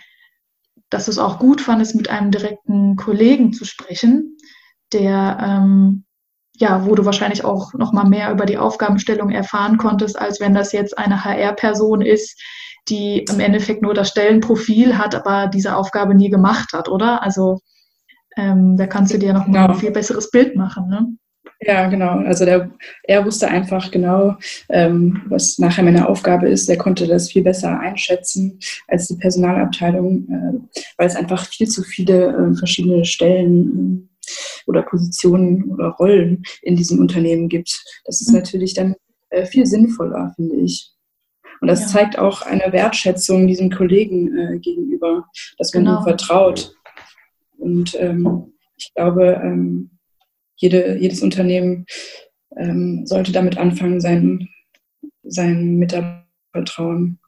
dass 0.90 1.06
du 1.06 1.10
es 1.10 1.18
auch 1.18 1.38
gut 1.38 1.60
fandest, 1.60 1.94
mit 1.94 2.10
einem 2.10 2.30
direkten 2.30 2.96
Kollegen 2.96 3.52
zu 3.52 3.64
sprechen, 3.64 4.36
der 4.92 5.38
ähm, 5.40 6.04
ja, 6.60 6.84
wo 6.84 6.94
du 6.94 7.04
wahrscheinlich 7.04 7.44
auch 7.44 7.72
noch 7.74 7.92
mal 7.92 8.04
mehr 8.04 8.32
über 8.32 8.44
die 8.44 8.58
Aufgabenstellung 8.58 9.30
erfahren 9.30 9.76
konntest, 9.78 10.18
als 10.18 10.40
wenn 10.40 10.54
das 10.54 10.72
jetzt 10.72 10.98
eine 10.98 11.24
HR-Person 11.24 12.00
ist, 12.00 12.40
die 12.88 13.24
im 13.30 13.38
Endeffekt 13.38 13.82
nur 13.82 13.94
das 13.94 14.08
Stellenprofil 14.08 14.98
hat, 14.98 15.14
aber 15.14 15.46
diese 15.46 15.76
Aufgabe 15.76 16.14
nie 16.14 16.30
gemacht 16.30 16.72
hat, 16.72 16.88
oder? 16.88 17.22
Also 17.22 17.60
ähm, 18.36 18.76
da 18.76 18.86
kannst 18.86 19.12
du 19.12 19.18
dir 19.18 19.32
noch 19.32 19.46
mal 19.46 19.62
genau. 19.62 19.74
ein 19.74 19.78
viel 19.78 19.90
besseres 19.90 20.30
Bild 20.30 20.56
machen. 20.56 20.88
Ne? 20.88 21.06
Ja, 21.60 21.88
genau. 21.88 22.18
Also 22.20 22.44
der, 22.44 22.70
er 23.02 23.24
wusste 23.24 23.48
einfach 23.48 23.90
genau, 23.90 24.36
ähm, 24.68 25.22
was 25.26 25.58
nachher 25.58 25.82
meine 25.82 26.08
Aufgabe 26.08 26.48
ist. 26.48 26.68
Er 26.68 26.78
konnte 26.78 27.06
das 27.06 27.32
viel 27.32 27.42
besser 27.42 27.78
einschätzen 27.80 28.60
als 28.86 29.08
die 29.08 29.16
Personalabteilung, 29.16 30.28
äh, 30.28 30.80
weil 30.96 31.06
es 31.06 31.16
einfach 31.16 31.46
viel 31.46 31.68
zu 31.68 31.82
viele 31.82 32.28
äh, 32.28 32.56
verschiedene 32.56 33.04
Stellen 33.04 34.08
äh, 34.08 34.30
oder 34.66 34.82
Positionen 34.82 35.64
oder 35.70 35.88
Rollen 35.88 36.44
in 36.62 36.76
diesem 36.76 37.00
Unternehmen 37.00 37.48
gibt. 37.48 37.82
Das 38.04 38.20
ist 38.20 38.28
mhm. 38.28 38.36
natürlich 38.36 38.74
dann 38.74 38.94
äh, 39.30 39.44
viel 39.44 39.66
sinnvoller, 39.66 40.32
finde 40.36 40.56
ich. 40.56 40.92
Und 41.60 41.66
das 41.68 41.80
ja. 41.80 41.86
zeigt 41.88 42.18
auch 42.18 42.42
eine 42.42 42.72
Wertschätzung 42.72 43.48
diesem 43.48 43.70
Kollegen 43.70 44.36
äh, 44.36 44.58
gegenüber, 44.58 45.24
dass 45.58 45.74
man 45.74 45.84
genau. 45.84 46.00
ihm 46.00 46.04
vertraut. 46.04 46.72
Und 47.58 47.96
ähm, 47.98 48.52
ich 48.76 48.92
glaube, 48.94 49.40
ähm, 49.42 49.97
jede, 50.58 50.98
jedes 50.98 51.22
Unternehmen 51.22 51.86
ähm, 52.56 53.06
sollte 53.06 53.32
damit 53.32 53.56
anfangen, 53.56 54.00
seinen, 54.00 54.48
seinen 55.22 55.76
Mitarbeitern 55.78 56.28
vertrauen. 56.52 57.18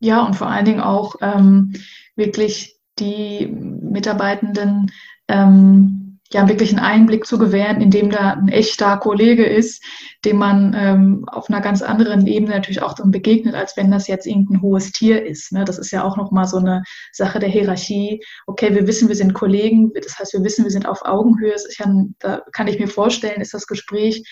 Ja, 0.00 0.24
und 0.26 0.34
vor 0.34 0.48
allen 0.48 0.64
Dingen 0.64 0.80
auch 0.80 1.16
ähm, 1.20 1.74
wirklich 2.16 2.76
die 2.98 3.46
Mitarbeitenden 3.46 4.90
ähm, 5.28 6.11
ja 6.34 6.48
wirklich 6.48 6.70
einen 6.70 6.84
Einblick 6.84 7.26
zu 7.26 7.38
gewähren, 7.38 7.80
indem 7.80 8.10
da 8.10 8.32
ein 8.32 8.48
echter 8.48 8.96
Kollege 8.96 9.44
ist, 9.44 9.82
dem 10.24 10.36
man 10.36 10.74
ähm, 10.76 11.24
auf 11.28 11.48
einer 11.48 11.60
ganz 11.60 11.82
anderen 11.82 12.26
Ebene 12.26 12.54
natürlich 12.54 12.82
auch 12.82 12.94
dann 12.94 13.10
begegnet, 13.10 13.54
als 13.54 13.76
wenn 13.76 13.90
das 13.90 14.08
jetzt 14.08 14.26
irgendein 14.26 14.62
hohes 14.62 14.92
Tier 14.92 15.24
ist. 15.24 15.52
Ne? 15.52 15.64
Das 15.64 15.78
ist 15.78 15.90
ja 15.90 16.04
auch 16.04 16.16
nochmal 16.16 16.46
so 16.46 16.58
eine 16.58 16.82
Sache 17.12 17.38
der 17.38 17.48
Hierarchie. 17.48 18.22
Okay, 18.46 18.74
wir 18.74 18.86
wissen, 18.86 19.08
wir 19.08 19.16
sind 19.16 19.34
Kollegen, 19.34 19.92
das 19.94 20.18
heißt, 20.18 20.32
wir 20.32 20.44
wissen, 20.44 20.64
wir 20.64 20.70
sind 20.70 20.86
auf 20.86 21.04
Augenhöhe. 21.04 21.54
Kann, 21.76 22.14
da 22.18 22.42
kann 22.52 22.68
ich 22.68 22.78
mir 22.78 22.88
vorstellen, 22.88 23.40
ist 23.40 23.54
das 23.54 23.66
Gespräch 23.66 24.22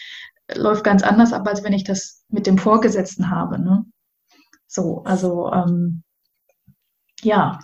äh, 0.47 0.59
läuft 0.59 0.85
ganz 0.85 1.02
anders 1.02 1.33
ab, 1.33 1.47
als 1.47 1.64
wenn 1.64 1.73
ich 1.73 1.85
das 1.85 2.25
mit 2.28 2.47
dem 2.47 2.59
Vorgesetzten 2.59 3.30
habe. 3.30 3.61
Ne? 3.61 3.85
So, 4.66 5.02
also 5.04 5.52
ähm, 5.52 6.02
ja, 7.23 7.59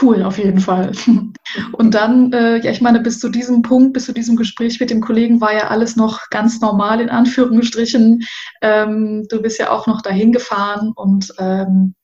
cool 0.00 0.22
auf 0.22 0.38
jeden 0.38 0.60
Fall. 0.60 0.92
Und 1.72 1.94
dann, 1.94 2.32
äh, 2.32 2.58
ja, 2.58 2.70
ich 2.70 2.80
meine, 2.80 3.00
bis 3.00 3.18
zu 3.18 3.28
diesem 3.28 3.62
Punkt, 3.62 3.92
bis 3.92 4.06
zu 4.06 4.12
diesem 4.12 4.36
Gespräch 4.36 4.80
mit 4.80 4.90
dem 4.90 5.00
Kollegen 5.00 5.40
war 5.40 5.52
ja 5.52 5.68
alles 5.68 5.96
noch 5.96 6.30
ganz 6.30 6.60
normal 6.60 7.00
in 7.00 7.10
Anführungsstrichen. 7.10 8.24
Ähm, 8.60 9.26
du 9.28 9.42
bist 9.42 9.58
ja 9.58 9.70
auch 9.70 9.86
noch 9.86 10.02
dahin 10.02 10.32
gefahren 10.32 10.92
und 10.94 11.32
ähm, 11.38 11.94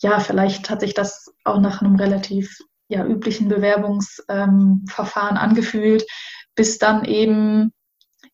ja, 0.00 0.20
vielleicht 0.20 0.70
hat 0.70 0.80
sich 0.80 0.94
das 0.94 1.32
auch 1.44 1.60
nach 1.60 1.82
einem 1.82 1.96
relativ 1.96 2.58
ja, 2.88 3.04
üblichen 3.04 3.48
Bewerbungsverfahren 3.48 5.36
ähm, 5.36 5.42
angefühlt, 5.42 6.06
bis 6.54 6.78
dann 6.78 7.04
eben 7.04 7.72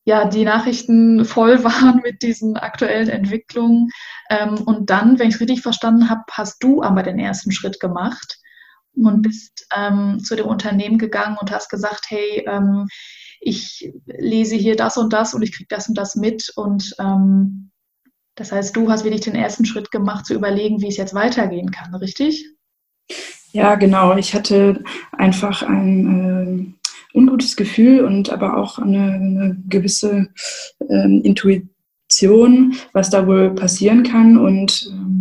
ja 0.05 0.27
die 0.27 0.45
Nachrichten 0.45 1.25
voll 1.25 1.65
waren 1.65 2.01
mit 2.03 2.23
diesen 2.23 2.57
aktuellen 2.57 3.09
Entwicklungen. 3.09 3.89
Ähm, 4.31 4.57
und 4.65 4.91
dann, 4.91 5.19
wenn 5.19 5.29
ich 5.29 5.37
es 5.37 5.41
richtig 5.41 5.63
verstanden 5.63 6.11
habe, 6.11 6.23
hast 6.31 6.63
du 6.63 6.83
aber 6.83 7.03
den 7.03 7.19
ersten 7.19 7.51
Schritt 7.51 7.81
gemacht 7.81 8.39
und 8.97 9.23
bist 9.23 9.67
ähm, 9.77 10.21
zu 10.21 10.37
dem 10.37 10.47
Unternehmen 10.47 10.99
gegangen 10.99 11.37
und 11.41 11.51
hast 11.51 11.69
gesagt, 11.69 12.07
hey, 12.09 12.45
ähm, 12.47 12.87
ich 13.41 13.93
lese 14.07 14.57
hier 14.57 14.77
das 14.77 14.97
und 14.97 15.13
das 15.13 15.35
und 15.35 15.43
ich 15.43 15.53
kriege 15.53 15.69
das 15.69 15.89
und 15.89 15.97
das 15.97 16.17
mit. 16.17 16.53
Und 16.57 16.95
ähm, 16.99 17.71
das 18.35 18.53
heißt, 18.53 18.75
du 18.75 18.91
hast 18.91 19.05
wirklich 19.05 19.23
den 19.23 19.35
ersten 19.35 19.65
Schritt 19.65 19.91
gemacht, 19.91 20.27
zu 20.27 20.35
überlegen, 20.35 20.81
wie 20.81 20.89
es 20.89 20.97
jetzt 20.97 21.15
weitergehen 21.15 21.71
kann, 21.71 21.95
richtig? 21.95 22.47
Ja, 23.53 23.77
genau. 23.77 24.17
Ich 24.17 24.35
hatte 24.35 24.83
einfach 25.13 25.63
ein 25.63 26.75
äh, 27.15 27.17
ungutes 27.17 27.55
Gefühl 27.55 28.05
und 28.05 28.31
aber 28.31 28.57
auch 28.57 28.79
eine, 28.79 29.13
eine 29.13 29.63
gewisse 29.69 30.29
äh, 30.89 31.19
Intuition, 31.21 32.75
was 32.93 33.11
da 33.11 33.27
wohl 33.27 33.55
passieren 33.55 34.03
kann. 34.03 34.37
Und 34.37 34.91
ähm, 34.91 35.14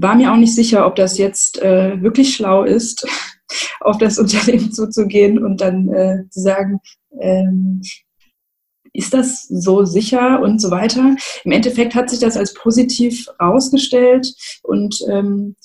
war 0.00 0.14
mir 0.14 0.32
auch 0.32 0.36
nicht 0.36 0.54
sicher, 0.54 0.86
ob 0.86 0.96
das 0.96 1.18
jetzt 1.18 1.60
äh, 1.60 2.00
wirklich 2.02 2.34
schlau 2.34 2.64
ist, 2.64 3.06
auf 3.80 3.98
das 3.98 4.18
Unternehmen 4.18 4.72
zuzugehen 4.72 5.44
und 5.44 5.60
dann 5.60 5.88
äh, 5.92 6.24
zu 6.30 6.40
sagen, 6.40 6.80
ähm, 7.20 7.82
ist 8.92 9.14
das 9.14 9.44
so 9.44 9.84
sicher 9.84 10.40
und 10.40 10.60
so 10.60 10.70
weiter. 10.70 11.14
Im 11.44 11.52
Endeffekt 11.52 11.94
hat 11.94 12.10
sich 12.10 12.18
das 12.18 12.36
als 12.36 12.54
positiv 12.54 13.28
rausgestellt 13.40 14.34
und, 14.62 15.04
ähm, 15.08 15.56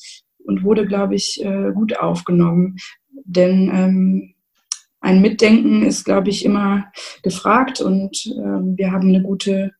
und 0.45 0.63
wurde, 0.63 0.85
glaube 0.85 1.15
ich, 1.15 1.43
äh, 1.43 1.71
gut 1.73 1.97
aufgenommen. 1.97 2.77
Denn 3.25 3.71
ähm, 3.73 4.32
ein 5.03 5.21
Mitdenken 5.21 5.83
ist, 5.83 6.05
glaube 6.05 6.29
ich, 6.29 6.45
immer 6.45 6.91
gefragt 7.23 7.81
und 7.81 8.25
ähm, 8.37 8.77
wir 8.77 8.91
haben 8.91 9.09
eine 9.09 9.21
gute, 9.21 9.73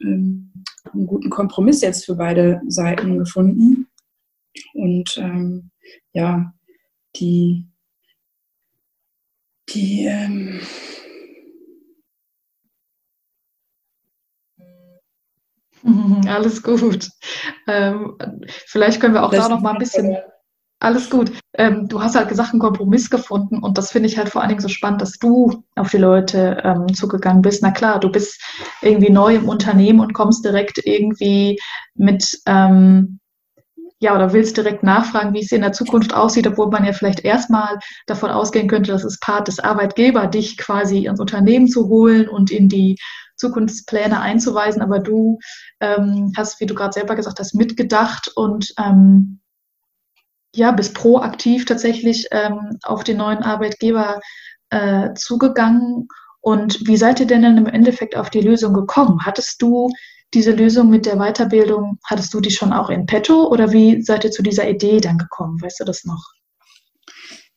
ähm, 0.00 0.52
einen 0.90 1.06
guten 1.06 1.28
Kompromiss 1.28 1.82
jetzt 1.82 2.06
für 2.06 2.14
beide 2.14 2.62
Seiten 2.66 3.18
gefunden. 3.18 3.88
Und 4.72 5.18
ähm, 5.18 5.70
ja, 6.14 6.54
die, 7.16 7.66
die 9.68 10.06
ähm, 10.06 10.60
Alles 16.26 16.62
gut. 16.62 17.10
Ähm, 17.66 18.16
vielleicht 18.66 18.98
können 18.98 19.12
wir 19.12 19.24
auch 19.24 19.30
da 19.30 19.50
noch 19.50 19.60
mal 19.60 19.72
ein 19.72 19.78
bisschen 19.78 20.16
alles 20.84 21.10
gut. 21.10 21.32
Ähm, 21.54 21.88
du 21.88 22.02
hast 22.02 22.14
halt 22.14 22.28
gesagt, 22.28 22.52
einen 22.52 22.60
Kompromiss 22.60 23.10
gefunden 23.10 23.58
und 23.58 23.78
das 23.78 23.90
finde 23.90 24.08
ich 24.08 24.18
halt 24.18 24.28
vor 24.28 24.42
allen 24.42 24.50
Dingen 24.50 24.60
so 24.60 24.68
spannend, 24.68 25.02
dass 25.02 25.18
du 25.18 25.64
auf 25.76 25.90
die 25.90 25.98
Leute 25.98 26.62
ähm, 26.62 26.92
zugegangen 26.94 27.42
bist. 27.42 27.62
Na 27.62 27.70
klar, 27.70 27.98
du 27.98 28.10
bist 28.10 28.40
irgendwie 28.82 29.10
neu 29.10 29.36
im 29.36 29.48
Unternehmen 29.48 30.00
und 30.00 30.12
kommst 30.12 30.44
direkt 30.44 30.78
irgendwie 30.84 31.58
mit, 31.94 32.38
ähm, 32.46 33.18
ja, 34.00 34.14
oder 34.14 34.32
willst 34.32 34.56
direkt 34.56 34.82
nachfragen, 34.82 35.32
wie 35.32 35.40
es 35.40 35.52
in 35.52 35.62
der 35.62 35.72
Zukunft 35.72 36.14
aussieht, 36.14 36.46
obwohl 36.46 36.68
man 36.68 36.84
ja 36.84 36.92
vielleicht 36.92 37.24
erstmal 37.24 37.78
davon 38.06 38.30
ausgehen 38.30 38.68
könnte, 38.68 38.92
dass 38.92 39.04
es 39.04 39.20
Part 39.20 39.48
des 39.48 39.60
Arbeitgebers, 39.60 40.30
dich 40.30 40.58
quasi 40.58 41.06
ins 41.06 41.20
Unternehmen 41.20 41.68
zu 41.68 41.88
holen 41.88 42.28
und 42.28 42.50
in 42.50 42.68
die 42.68 42.96
Zukunftspläne 43.36 44.20
einzuweisen. 44.20 44.82
Aber 44.82 44.98
du 44.98 45.38
ähm, 45.80 46.32
hast, 46.36 46.60
wie 46.60 46.66
du 46.66 46.74
gerade 46.74 46.92
selber 46.92 47.14
gesagt 47.14 47.40
hast, 47.40 47.54
mitgedacht 47.54 48.30
und 48.34 48.74
ähm, 48.78 49.40
ja, 50.54 50.70
bist 50.72 50.94
proaktiv 50.94 51.64
tatsächlich 51.64 52.28
ähm, 52.30 52.78
auf 52.84 53.04
den 53.04 53.18
neuen 53.18 53.42
Arbeitgeber 53.42 54.20
äh, 54.70 55.12
zugegangen. 55.14 56.08
Und 56.40 56.86
wie 56.86 56.96
seid 56.96 57.20
ihr 57.20 57.26
denn 57.26 57.42
dann 57.42 57.58
im 57.58 57.66
Endeffekt 57.66 58.16
auf 58.16 58.30
die 58.30 58.40
Lösung 58.40 58.74
gekommen? 58.74 59.24
Hattest 59.24 59.60
du 59.62 59.90
diese 60.32 60.52
Lösung 60.52 60.90
mit 60.90 61.06
der 61.06 61.16
Weiterbildung, 61.16 61.98
hattest 62.04 62.34
du 62.34 62.40
die 62.40 62.50
schon 62.50 62.72
auch 62.72 62.90
in 62.90 63.06
petto 63.06 63.46
oder 63.48 63.72
wie 63.72 64.02
seid 64.02 64.24
ihr 64.24 64.30
zu 64.30 64.42
dieser 64.42 64.68
Idee 64.68 65.00
dann 65.00 65.16
gekommen? 65.16 65.60
Weißt 65.62 65.80
du 65.80 65.84
das 65.84 66.04
noch? 66.04 66.22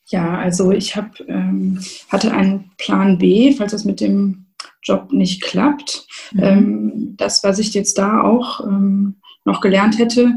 Ja, 0.10 0.38
also 0.38 0.72
ich 0.72 0.96
hab, 0.96 1.20
ähm, 1.22 1.84
hatte 2.10 2.32
einen 2.32 2.72
Plan 2.78 3.18
B, 3.18 3.54
falls 3.54 3.74
das 3.74 3.84
mit 3.84 4.00
dem 4.00 4.48
Job 4.84 5.12
nicht 5.12 5.44
klappt. 5.44 6.08
Mhm. 6.32 6.44
Ähm, 6.44 7.14
das, 7.18 7.44
was 7.44 7.60
ich 7.60 7.74
jetzt 7.74 7.98
da 7.98 8.22
auch 8.22 8.62
ähm, 8.62 9.20
noch 9.44 9.60
gelernt 9.60 9.98
hätte, 9.98 10.34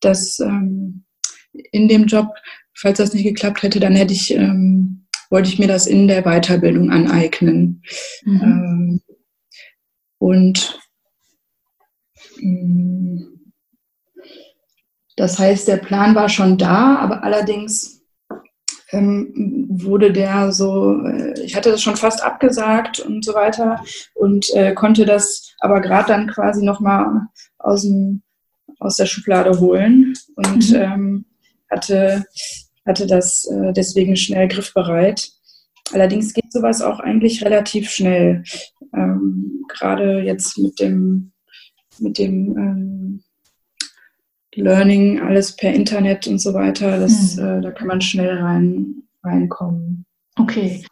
dass 0.00 0.40
ähm, 0.40 1.03
in 1.72 1.88
dem 1.88 2.06
Job, 2.06 2.28
falls 2.74 2.98
das 2.98 3.14
nicht 3.14 3.24
geklappt 3.24 3.62
hätte, 3.62 3.80
dann 3.80 3.94
hätte 3.94 4.12
ich, 4.12 4.34
ähm, 4.34 5.06
wollte 5.30 5.48
ich 5.48 5.58
mir 5.58 5.68
das 5.68 5.86
in 5.86 6.08
der 6.08 6.22
Weiterbildung 6.22 6.90
aneignen. 6.90 7.82
Mhm. 8.24 8.42
Ähm, 8.42 9.00
und 10.18 10.80
mm, 12.40 13.34
das 15.16 15.38
heißt, 15.38 15.68
der 15.68 15.76
Plan 15.76 16.14
war 16.14 16.28
schon 16.28 16.58
da, 16.58 16.96
aber 16.96 17.22
allerdings 17.22 18.02
ähm, 18.90 19.66
wurde 19.68 20.12
der 20.12 20.52
so, 20.52 21.04
äh, 21.04 21.40
ich 21.42 21.54
hatte 21.56 21.70
das 21.70 21.82
schon 21.82 21.96
fast 21.96 22.22
abgesagt 22.22 23.00
und 23.00 23.24
so 23.24 23.34
weiter 23.34 23.82
und 24.14 24.46
äh, 24.54 24.72
konnte 24.74 25.04
das 25.04 25.54
aber 25.60 25.80
gerade 25.80 26.08
dann 26.08 26.26
quasi 26.28 26.64
nochmal 26.64 27.22
aus, 27.58 27.82
dem, 27.82 28.22
aus 28.78 28.96
der 28.96 29.06
Schublade 29.06 29.58
holen 29.60 30.14
und 30.36 30.70
mhm. 30.70 30.76
ähm, 30.76 31.24
hatte, 31.74 32.24
hatte 32.86 33.06
das 33.06 33.44
äh, 33.46 33.72
deswegen 33.72 34.16
schnell 34.16 34.48
griffbereit. 34.48 35.30
Allerdings 35.92 36.32
geht 36.32 36.52
sowas 36.52 36.80
auch 36.80 37.00
eigentlich 37.00 37.44
relativ 37.44 37.90
schnell. 37.90 38.42
Ähm, 38.94 39.64
gerade 39.68 40.20
jetzt 40.20 40.58
mit 40.58 40.80
dem, 40.80 41.32
mit 41.98 42.18
dem 42.18 42.56
ähm, 42.56 43.22
Learning, 44.54 45.20
alles 45.20 45.56
per 45.56 45.72
Internet 45.72 46.26
und 46.26 46.38
so 46.38 46.54
weiter, 46.54 46.98
das, 46.98 47.36
mhm. 47.36 47.44
äh, 47.44 47.60
da 47.60 47.70
kann 47.72 47.88
man 47.88 48.00
schnell 48.00 48.38
rein, 48.38 49.02
reinkommen. 49.22 50.06
Okay, 50.36 50.84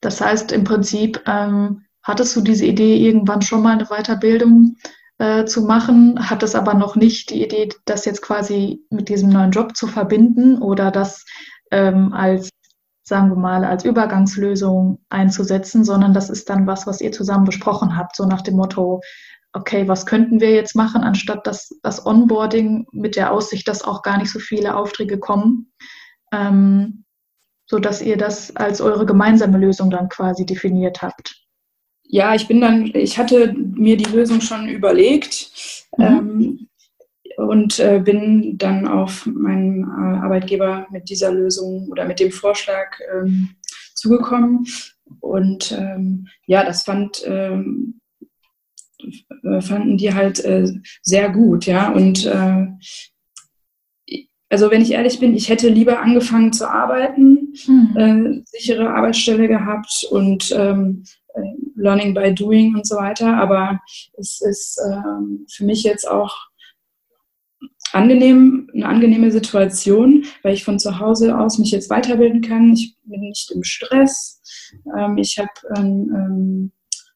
das 0.00 0.20
heißt 0.20 0.52
im 0.52 0.64
Prinzip, 0.64 1.20
ähm, 1.26 1.82
hattest 2.02 2.34
du 2.34 2.40
diese 2.40 2.66
Idee, 2.66 2.96
irgendwann 2.96 3.42
schon 3.42 3.62
mal 3.62 3.74
eine 3.74 3.86
Weiterbildung 3.86 4.76
äh, 5.20 5.44
zu 5.44 5.62
machen, 5.62 6.30
hattest 6.30 6.56
aber 6.56 6.72
noch 6.72 6.96
nicht 6.96 7.28
die 7.28 7.44
Idee, 7.44 7.68
das 7.84 8.06
jetzt 8.06 8.22
quasi 8.22 8.80
mit 8.88 9.10
diesem 9.10 9.28
neuen 9.28 9.50
Job 9.50 9.76
zu 9.76 9.86
verbinden 9.86 10.62
oder 10.62 10.90
das 10.90 11.26
ähm, 11.70 12.14
als, 12.14 12.48
sagen 13.02 13.28
wir 13.28 13.36
mal, 13.36 13.66
als 13.66 13.84
Übergangslösung 13.84 15.04
einzusetzen, 15.10 15.84
sondern 15.84 16.14
das 16.14 16.30
ist 16.30 16.48
dann 16.48 16.66
was, 16.66 16.86
was 16.86 17.02
ihr 17.02 17.12
zusammen 17.12 17.44
besprochen 17.44 17.98
habt, 17.98 18.16
so 18.16 18.24
nach 18.24 18.40
dem 18.40 18.56
Motto, 18.56 19.02
okay, 19.52 19.86
was 19.88 20.06
könnten 20.06 20.40
wir 20.40 20.52
jetzt 20.52 20.74
machen, 20.74 21.02
anstatt 21.02 21.46
dass 21.46 21.68
das 21.82 22.06
Onboarding 22.06 22.86
mit 22.90 23.14
der 23.14 23.30
Aussicht, 23.30 23.68
dass 23.68 23.84
auch 23.84 24.02
gar 24.02 24.16
nicht 24.16 24.30
so 24.30 24.38
viele 24.38 24.74
Aufträge 24.74 25.18
kommen, 25.18 25.70
ähm, 26.32 27.04
so 27.66 27.78
dass 27.78 28.00
ihr 28.00 28.16
das 28.16 28.56
als 28.56 28.80
eure 28.80 29.04
gemeinsame 29.04 29.58
Lösung 29.58 29.90
dann 29.90 30.08
quasi 30.08 30.46
definiert 30.46 31.02
habt. 31.02 31.39
Ja, 32.12 32.34
ich 32.34 32.48
bin 32.48 32.60
dann, 32.60 32.90
ich 32.94 33.18
hatte 33.18 33.52
mir 33.54 33.96
die 33.96 34.10
Lösung 34.10 34.40
schon 34.40 34.68
überlegt 34.68 35.50
mhm. 35.96 36.04
ähm, 36.04 36.68
und 37.36 37.78
äh, 37.78 38.00
bin 38.04 38.58
dann 38.58 38.88
auf 38.88 39.26
meinen 39.26 39.84
äh, 39.84 40.18
Arbeitgeber 40.18 40.86
mit 40.90 41.08
dieser 41.08 41.32
Lösung 41.32 41.88
oder 41.88 42.04
mit 42.04 42.18
dem 42.18 42.32
Vorschlag 42.32 42.98
ähm, 43.14 43.50
zugekommen. 43.94 44.66
Und 45.20 45.72
ähm, 45.72 46.26
ja, 46.46 46.64
das 46.64 46.82
fand 46.82 47.22
ähm, 47.26 48.00
äh, 49.44 49.60
fanden 49.60 49.96
die 49.96 50.12
halt 50.12 50.44
äh, 50.44 50.66
sehr 51.02 51.30
gut, 51.30 51.66
ja. 51.66 51.90
Und 51.92 52.26
äh, 52.26 52.66
also 54.48 54.70
wenn 54.70 54.82
ich 54.82 54.90
ehrlich 54.90 55.20
bin, 55.20 55.34
ich 55.34 55.48
hätte 55.48 55.68
lieber 55.68 56.00
angefangen 56.00 56.52
zu 56.52 56.68
arbeiten, 56.68 57.54
mhm. 57.66 57.96
äh, 57.96 58.42
sichere 58.44 58.90
Arbeitsstelle 58.90 59.46
gehabt 59.46 60.06
und 60.10 60.52
ähm, 60.56 61.04
äh, 61.04 61.19
Learning 61.80 62.14
by 62.14 62.34
Doing 62.34 62.74
und 62.74 62.86
so 62.86 62.96
weiter. 62.96 63.36
Aber 63.36 63.80
es 64.18 64.40
ist 64.40 64.80
ähm, 64.86 65.46
für 65.50 65.64
mich 65.64 65.82
jetzt 65.82 66.08
auch 66.08 66.34
angenehm, 67.92 68.70
eine 68.74 68.86
angenehme 68.86 69.30
Situation, 69.30 70.24
weil 70.42 70.54
ich 70.54 70.64
von 70.64 70.78
zu 70.78 70.98
Hause 70.98 71.36
aus 71.36 71.58
mich 71.58 71.70
jetzt 71.70 71.90
weiterbilden 71.90 72.42
kann. 72.42 72.72
Ich 72.72 72.96
bin 73.04 73.20
nicht 73.20 73.50
im 73.50 73.64
Stress. 73.64 74.40
Ähm, 74.96 75.18
ich 75.18 75.38
habe 75.38 75.50
ähm, 75.76 76.12
ähm 76.14 76.72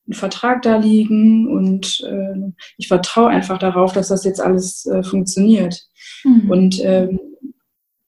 einen 0.07 0.15
Vertrag 0.15 0.61
da 0.61 0.77
liegen 0.77 1.49
und 1.49 2.05
äh, 2.07 2.53
ich 2.77 2.89
vertraue 2.89 3.29
einfach 3.29 3.57
darauf, 3.59 3.95
dass 3.95 4.09
das 4.09 4.25
jetzt 4.25 4.39
alles 4.39 4.85
äh, 4.85 5.03
funktioniert. 5.03 5.81
Mhm. 6.25 6.51
Und 6.51 6.81
ähm, 6.83 7.19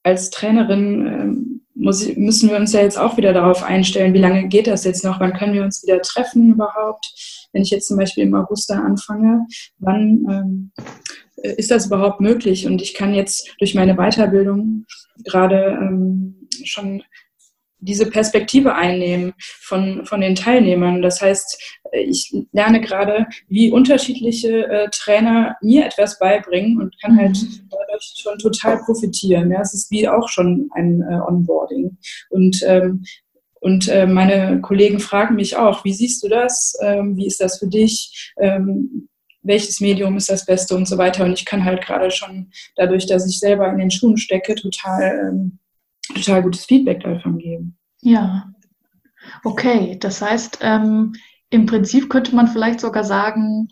als 0.02 0.28
Trainerin 0.28 1.55
muss, 1.76 2.06
müssen 2.16 2.50
wir 2.50 2.56
uns 2.56 2.72
ja 2.72 2.80
jetzt 2.80 2.98
auch 2.98 3.16
wieder 3.16 3.32
darauf 3.32 3.62
einstellen, 3.62 4.14
wie 4.14 4.18
lange 4.18 4.48
geht 4.48 4.66
das 4.66 4.84
jetzt 4.84 5.04
noch, 5.04 5.20
wann 5.20 5.34
können 5.34 5.54
wir 5.54 5.62
uns 5.62 5.82
wieder 5.82 6.00
treffen 6.00 6.50
überhaupt. 6.52 7.48
Wenn 7.52 7.62
ich 7.62 7.70
jetzt 7.70 7.88
zum 7.88 7.98
Beispiel 7.98 8.24
im 8.24 8.34
August 8.34 8.70
da 8.70 8.80
anfange, 8.80 9.46
wann 9.78 10.26
ähm, 10.28 10.72
ist 11.56 11.70
das 11.70 11.86
überhaupt 11.86 12.20
möglich? 12.20 12.66
Und 12.66 12.82
ich 12.82 12.94
kann 12.94 13.14
jetzt 13.14 13.54
durch 13.58 13.74
meine 13.74 13.96
Weiterbildung 13.96 14.86
gerade 15.24 15.78
ähm, 15.80 16.48
schon 16.64 17.02
diese 17.86 18.10
Perspektive 18.10 18.74
einnehmen 18.74 19.32
von, 19.38 20.04
von 20.04 20.20
den 20.20 20.34
Teilnehmern. 20.34 21.02
Das 21.02 21.22
heißt, 21.22 21.78
ich 21.92 22.34
lerne 22.52 22.80
gerade, 22.80 23.26
wie 23.48 23.70
unterschiedliche 23.70 24.66
äh, 24.66 24.88
Trainer 24.90 25.56
mir 25.62 25.86
etwas 25.86 26.18
beibringen 26.18 26.80
und 26.80 27.00
kann 27.00 27.16
halt 27.16 27.36
mhm. 27.40 27.68
dadurch 27.70 28.14
schon 28.16 28.38
total 28.38 28.78
profitieren. 28.78 29.50
Ja, 29.50 29.60
es 29.60 29.72
ist 29.72 29.90
wie 29.90 30.08
auch 30.08 30.28
schon 30.28 30.68
ein 30.74 31.02
äh, 31.02 31.20
Onboarding. 31.26 31.96
Und 32.30 32.62
ähm, 32.66 33.04
und 33.58 33.88
äh, 33.88 34.06
meine 34.06 34.60
Kollegen 34.60 35.00
fragen 35.00 35.34
mich 35.34 35.56
auch, 35.56 35.84
wie 35.84 35.92
siehst 35.92 36.22
du 36.22 36.28
das? 36.28 36.76
Ähm, 36.82 37.16
wie 37.16 37.26
ist 37.26 37.40
das 37.40 37.58
für 37.58 37.66
dich? 37.66 38.32
Ähm, 38.38 39.08
welches 39.42 39.80
Medium 39.80 40.16
ist 40.16 40.28
das 40.28 40.44
Beste 40.44 40.76
und 40.76 40.86
so 40.86 40.98
weiter. 40.98 41.24
Und 41.24 41.32
ich 41.32 41.44
kann 41.44 41.64
halt 41.64 41.84
gerade 41.84 42.10
schon 42.10 42.50
dadurch, 42.76 43.06
dass 43.06 43.28
ich 43.28 43.40
selber 43.40 43.68
in 43.70 43.78
den 43.78 43.90
Schuhen 43.90 44.18
stecke, 44.18 44.54
total 44.54 45.30
ähm, 45.30 45.58
total 46.14 46.42
gutes 46.42 46.64
Feedback 46.64 47.00
davon 47.00 47.38
geben. 47.38 47.75
Ja, 48.06 48.44
okay. 49.42 49.98
Das 49.98 50.22
heißt, 50.22 50.58
ähm, 50.60 51.14
im 51.50 51.66
Prinzip 51.66 52.08
könnte 52.08 52.36
man 52.36 52.46
vielleicht 52.46 52.78
sogar 52.78 53.02
sagen, 53.02 53.66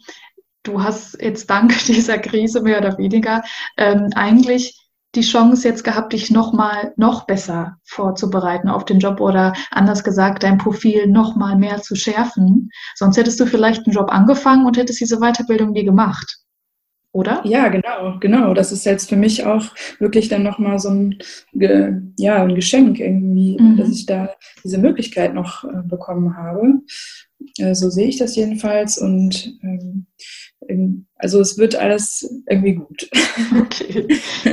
du 0.65 0.83
hast 0.83 1.23
jetzt 1.23 1.49
dank 1.51 1.73
dieser 1.87 2.19
Krise 2.19 2.61
mehr 2.61 2.79
oder 2.79 2.99
weniger 2.99 3.45
ähm, 3.77 4.11
eigentlich 4.17 4.77
die 5.15 5.21
Chance 5.21 5.69
jetzt 5.69 5.85
gehabt, 5.85 6.13
dich 6.13 6.33
nochmal 6.33 6.93
noch 6.97 7.29
besser 7.29 7.77
vorzubereiten 7.85 8.69
auf 8.69 8.85
den 8.85 8.99
Job 8.99 9.21
oder 9.21 9.53
anders 9.71 10.03
gesagt, 10.03 10.43
dein 10.43 10.59
Profil 10.59 11.07
nochmal 11.07 11.57
mehr 11.57 11.81
zu 11.81 11.95
schärfen. 11.95 12.71
Sonst 12.97 13.17
hättest 13.17 13.39
du 13.39 13.47
vielleicht 13.47 13.87
einen 13.87 13.95
Job 13.95 14.11
angefangen 14.11 14.67
und 14.67 14.77
hättest 14.77 15.01
diese 15.01 15.21
Weiterbildung 15.21 15.71
nie 15.71 15.85
gemacht 15.85 16.44
oder? 17.15 17.43
Ja, 17.45 17.69
genau, 17.69 18.19
genau. 18.19 18.55
Das 18.55 18.73
ist 18.73 18.85
jetzt 18.85 19.09
für 19.09 19.17
mich 19.17 19.47
auch 19.47 19.67
wirklich 20.01 20.29
dann 20.29 20.43
nochmal 20.43 20.81
so 20.81 20.91
ein, 20.91 21.19
ja, 22.19 22.43
ein 22.43 22.55
Geschenk 22.57 22.99
irgendwie, 22.99 23.57
mhm. 23.59 23.77
dass 23.77 23.91
ich 23.91 24.05
da 24.05 24.31
diese 24.65 24.79
Möglichkeit 24.79 25.33
noch 25.33 25.63
äh, 25.63 25.83
bekommen 25.85 26.37
habe. 26.37 26.81
Äh, 27.59 27.75
so 27.75 27.91
sehe 27.91 28.09
ich 28.09 28.19
das 28.19 28.37
jedenfalls 28.37 28.99
und 28.99 29.59
ähm, 29.63 30.07
also 31.17 31.41
es 31.41 31.59
wird 31.59 31.77
alles 31.77 32.29
irgendwie 32.49 32.75
gut. 32.75 33.09
Okay, 33.61 34.07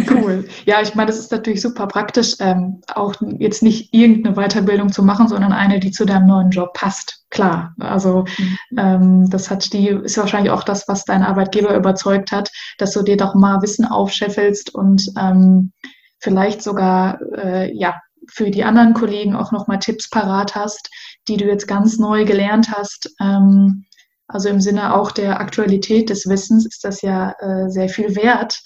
cool. 0.10 0.48
Ja, 0.66 0.82
ich 0.82 0.96
meine, 0.96 1.08
das 1.08 1.20
ist 1.20 1.32
natürlich 1.32 1.62
super 1.62 1.88
praktisch, 1.88 2.36
ähm, 2.40 2.82
auch 2.94 3.14
jetzt 3.38 3.62
nicht 3.62 3.94
irgendeine 3.94 4.36
Weiterbildung 4.36 4.92
zu 4.92 5.04
machen, 5.04 5.28
sondern 5.28 5.54
eine, 5.54 5.80
die 5.80 5.92
zu 5.92 6.06
deinem 6.06 6.28
neuen 6.28 6.50
Job 6.50 6.74
passt. 6.74 7.24
Klar. 7.30 7.76
Also 7.80 8.26
mhm. 8.38 8.58
ähm, 8.78 9.30
das 9.30 9.50
hat 9.50 9.72
die, 9.74 9.90
ist 9.90 10.18
wahrscheinlich 10.18 10.52
auch 10.52 10.64
das, 10.64 10.88
was 10.88 11.06
dein 11.06 11.22
Arbeitgeber 11.22 11.76
überzeugt 11.76 12.32
hat, 12.32 12.52
dass 12.80 12.92
du 12.94 13.04
dir 13.04 13.18
doch 13.18 13.36
mal 13.36 13.62
Wissen 13.62 13.86
aufscheffelst 13.86 14.74
und 14.74 15.08
ähm, 15.20 15.72
vielleicht 16.20 16.64
sogar 16.64 17.20
äh, 17.38 17.72
ja 17.76 18.02
für 18.28 18.50
die 18.50 18.64
anderen 18.64 18.94
Kollegen 18.94 19.36
auch 19.36 19.52
nochmal 19.52 19.80
Tipps 19.80 20.10
parat 20.10 20.56
hast, 20.56 20.90
die 21.28 21.38
du 21.38 21.46
jetzt 21.46 21.68
ganz 21.68 21.98
neu 21.98 22.26
gelernt 22.26 22.72
hast. 22.72 23.14
Ähm, 23.22 23.86
also 24.28 24.50
im 24.50 24.62
Sinne 24.62 24.96
auch 24.96 25.12
der 25.12 25.40
Aktualität 25.40 26.10
des 26.10 26.28
Wissens 26.28 26.66
ist 26.66 26.84
das 26.84 27.02
ja 27.02 27.36
äh, 27.40 27.70
sehr 27.70 27.90
viel 27.90 28.16
wert. 28.16 28.62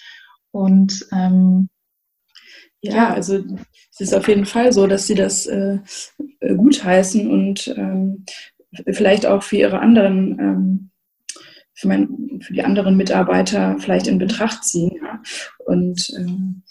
Und 0.52 1.08
ähm, 1.12 1.70
ja, 2.82 2.96
ja, 2.96 3.14
also 3.14 3.44
es 3.92 4.00
ist 4.00 4.14
auf 4.14 4.28
jeden 4.28 4.46
Fall 4.46 4.72
so, 4.72 4.86
dass 4.86 5.08
sie 5.08 5.16
das 5.16 5.48
äh, 5.48 5.80
äh 6.40 6.56
gutheißen 6.56 7.30
und 7.30 7.68
ähm, 7.76 8.26
vielleicht 8.92 9.26
auch 9.26 9.42
für 9.42 9.58
ihre 9.58 9.80
anderen, 9.80 10.40
ähm, 10.40 10.92
für, 11.74 11.88
mein, 11.88 12.40
für 12.42 12.54
die 12.54 12.64
anderen 12.64 12.96
Mitarbeiter 12.96 13.78
vielleicht 13.80 14.08
in 14.08 14.20
Betracht 14.20 14.64
ziehen. 14.64 15.00
Ja? 15.04 15.22
Und 15.66 16.10
ähm, 16.18 16.64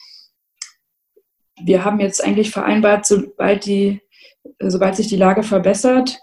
wir 1.62 1.85
haben 1.85 2.01
jetzt 2.01 2.23
eigentlich 2.23 2.51
vereinbart, 2.51 3.07
sobald, 3.07 3.66
die, 3.66 4.01
sobald 4.61 4.97
sich 4.97 5.09
die 5.09 5.17
Lage 5.17 5.43
verbessert, 5.43 6.19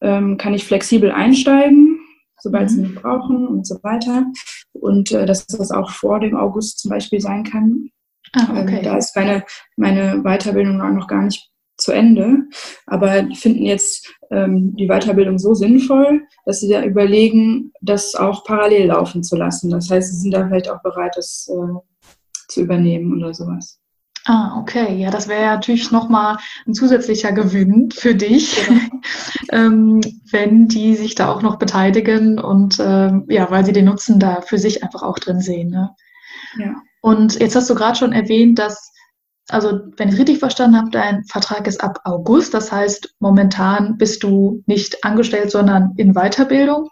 ähm, 0.00 0.36
kann 0.36 0.54
ich 0.54 0.64
flexibel 0.64 1.10
einsteigen, 1.10 2.00
sobald 2.38 2.70
mhm. 2.70 2.74
sie 2.74 2.80
mich 2.82 2.94
brauchen 2.94 3.46
und 3.46 3.66
so 3.66 3.76
weiter. 3.82 4.26
Und 4.72 5.12
äh, 5.12 5.26
dass 5.26 5.46
das 5.46 5.70
auch 5.70 5.90
vor 5.90 6.20
dem 6.20 6.36
August 6.36 6.80
zum 6.80 6.90
Beispiel 6.90 7.20
sein 7.20 7.44
kann. 7.44 7.90
Ah, 8.34 8.48
ähm, 8.50 8.62
okay. 8.62 8.78
ähm, 8.78 8.84
da 8.84 8.96
ist 8.96 9.14
meine, 9.16 9.44
meine 9.76 10.22
Weiterbildung 10.22 10.78
noch 10.78 11.06
gar 11.06 11.22
nicht 11.22 11.48
zu 11.76 11.92
Ende, 11.92 12.44
aber 12.86 13.26
finden 13.34 13.64
jetzt 13.64 14.08
ähm, 14.30 14.76
die 14.76 14.86
Weiterbildung 14.86 15.38
so 15.38 15.54
sinnvoll, 15.54 16.22
dass 16.44 16.60
sie 16.60 16.68
da 16.68 16.84
überlegen, 16.84 17.72
das 17.80 18.14
auch 18.14 18.44
parallel 18.44 18.88
laufen 18.88 19.22
zu 19.22 19.36
lassen. 19.36 19.70
Das 19.70 19.90
heißt, 19.90 20.12
sie 20.12 20.20
sind 20.20 20.32
da 20.32 20.46
vielleicht 20.46 20.70
auch 20.70 20.82
bereit, 20.82 21.12
das 21.16 21.50
äh, 21.50 22.08
zu 22.48 22.60
übernehmen 22.60 23.16
oder 23.16 23.34
sowas. 23.34 23.81
Ah, 24.24 24.56
okay. 24.60 24.96
Ja, 24.96 25.10
das 25.10 25.26
wäre 25.26 25.42
ja 25.42 25.54
natürlich 25.54 25.90
nochmal 25.90 26.36
ein 26.66 26.74
zusätzlicher 26.74 27.32
Gewinn 27.32 27.90
für 27.90 28.14
dich, 28.14 28.56
ja. 28.68 28.76
ähm, 29.50 30.00
wenn 30.30 30.68
die 30.68 30.94
sich 30.94 31.16
da 31.16 31.28
auch 31.28 31.42
noch 31.42 31.56
beteiligen 31.56 32.38
und 32.38 32.78
ähm, 32.80 33.26
ja, 33.28 33.50
weil 33.50 33.64
sie 33.64 33.72
den 33.72 33.86
Nutzen 33.86 34.20
da 34.20 34.40
für 34.40 34.58
sich 34.58 34.84
einfach 34.84 35.02
auch 35.02 35.18
drin 35.18 35.40
sehen. 35.40 35.70
Ne? 35.70 35.90
Ja. 36.56 36.74
Und 37.00 37.40
jetzt 37.40 37.56
hast 37.56 37.68
du 37.68 37.74
gerade 37.74 37.98
schon 37.98 38.12
erwähnt, 38.12 38.60
dass, 38.60 38.92
also 39.48 39.80
wenn 39.96 40.08
ich 40.08 40.18
richtig 40.18 40.38
verstanden 40.38 40.76
habe, 40.76 40.90
dein 40.90 41.24
Vertrag 41.24 41.66
ist 41.66 41.82
ab 41.82 41.98
August. 42.04 42.54
Das 42.54 42.70
heißt, 42.70 43.16
momentan 43.18 43.98
bist 43.98 44.22
du 44.22 44.62
nicht 44.66 45.04
angestellt, 45.04 45.50
sondern 45.50 45.94
in 45.96 46.14
Weiterbildung. 46.14 46.88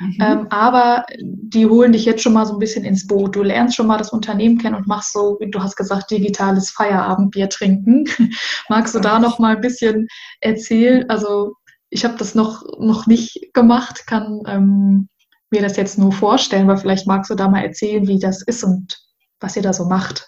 Mhm. 0.00 0.16
Ähm, 0.20 0.46
aber 0.50 1.04
die 1.20 1.66
holen 1.66 1.92
dich 1.92 2.04
jetzt 2.04 2.22
schon 2.22 2.32
mal 2.32 2.46
so 2.46 2.54
ein 2.54 2.58
bisschen 2.58 2.84
ins 2.84 3.06
Boot. 3.06 3.34
Du 3.34 3.42
lernst 3.42 3.76
schon 3.76 3.86
mal 3.86 3.98
das 3.98 4.10
Unternehmen 4.10 4.58
kennen 4.58 4.74
und 4.74 4.86
machst 4.86 5.12
so, 5.12 5.36
wie 5.40 5.50
du 5.50 5.62
hast 5.62 5.76
gesagt, 5.76 6.10
digitales 6.10 6.70
Feierabendbier 6.70 7.48
trinken. 7.48 8.04
Magst 8.68 8.94
du 8.94 9.00
da 9.00 9.18
noch 9.18 9.38
mal 9.38 9.56
ein 9.56 9.62
bisschen 9.62 10.08
erzählen? 10.40 11.08
Also 11.08 11.54
ich 11.90 12.04
habe 12.04 12.16
das 12.18 12.34
noch, 12.34 12.62
noch 12.78 13.06
nicht 13.06 13.50
gemacht, 13.54 14.06
kann 14.06 14.42
ähm, 14.46 15.08
mir 15.50 15.62
das 15.62 15.76
jetzt 15.76 15.98
nur 15.98 16.12
vorstellen, 16.12 16.68
aber 16.68 16.76
vielleicht 16.76 17.06
magst 17.06 17.30
du 17.30 17.34
da 17.34 17.48
mal 17.48 17.62
erzählen, 17.62 18.06
wie 18.08 18.18
das 18.18 18.42
ist 18.42 18.64
und 18.64 18.98
was 19.40 19.56
ihr 19.56 19.62
da 19.62 19.72
so 19.72 19.84
macht. 19.84 20.26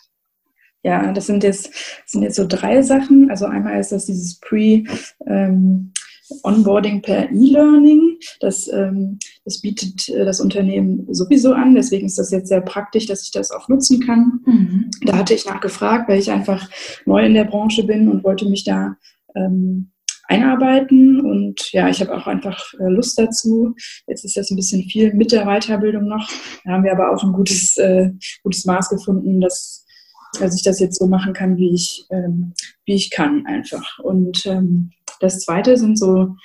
Ja, 0.84 1.12
das 1.12 1.26
sind 1.26 1.42
jetzt, 1.42 1.72
sind 2.06 2.22
jetzt 2.22 2.36
so 2.36 2.46
drei 2.46 2.82
Sachen. 2.82 3.28
Also 3.30 3.46
einmal 3.46 3.80
ist 3.80 3.90
das 3.90 4.06
dieses 4.06 4.38
Pre- 4.38 4.84
ähm, 5.26 5.92
Onboarding 6.42 7.02
per 7.02 7.30
E-Learning. 7.30 8.18
Das, 8.40 8.68
ähm, 8.68 9.18
das 9.44 9.60
bietet 9.60 10.08
äh, 10.08 10.24
das 10.24 10.40
Unternehmen 10.40 11.06
sowieso 11.12 11.52
an. 11.52 11.74
Deswegen 11.74 12.06
ist 12.06 12.18
das 12.18 12.30
jetzt 12.30 12.48
sehr 12.48 12.60
praktisch, 12.60 13.06
dass 13.06 13.22
ich 13.22 13.30
das 13.30 13.50
auch 13.50 13.68
nutzen 13.68 14.00
kann. 14.00 14.40
Mhm. 14.44 14.90
Da 15.04 15.16
hatte 15.16 15.34
ich 15.34 15.46
nachgefragt, 15.46 16.08
weil 16.08 16.18
ich 16.18 16.30
einfach 16.30 16.68
neu 17.06 17.24
in 17.24 17.34
der 17.34 17.44
Branche 17.44 17.84
bin 17.84 18.08
und 18.08 18.24
wollte 18.24 18.48
mich 18.48 18.64
da 18.64 18.96
ähm, 19.34 19.90
einarbeiten. 20.24 21.20
Und 21.20 21.72
ja, 21.72 21.88
ich 21.88 22.00
habe 22.00 22.14
auch 22.16 22.26
einfach 22.26 22.72
äh, 22.74 22.88
Lust 22.88 23.18
dazu. 23.18 23.74
Jetzt 24.06 24.24
ist 24.24 24.36
das 24.36 24.50
ein 24.50 24.56
bisschen 24.56 24.84
viel 24.84 25.14
mit 25.14 25.32
der 25.32 25.46
Weiterbildung 25.46 26.06
noch. 26.06 26.28
Da 26.64 26.72
haben 26.72 26.84
wir 26.84 26.92
aber 26.92 27.12
auch 27.12 27.22
ein 27.22 27.32
gutes, 27.32 27.76
äh, 27.78 28.10
gutes 28.42 28.64
Maß 28.64 28.90
gefunden, 28.90 29.40
dass 29.40 29.84
dass 30.38 30.54
ich 30.54 30.62
das 30.62 30.80
jetzt 30.80 30.98
so 30.98 31.06
machen 31.06 31.32
kann, 31.32 31.56
wie 31.56 31.74
ich, 31.74 32.06
ähm, 32.10 32.52
wie 32.84 32.94
ich 32.94 33.10
kann 33.10 33.46
einfach. 33.46 33.98
Und 34.00 34.44
ähm, 34.46 34.90
das 35.20 35.40
Zweite 35.40 35.76
sind 35.76 35.98
so 35.98 36.36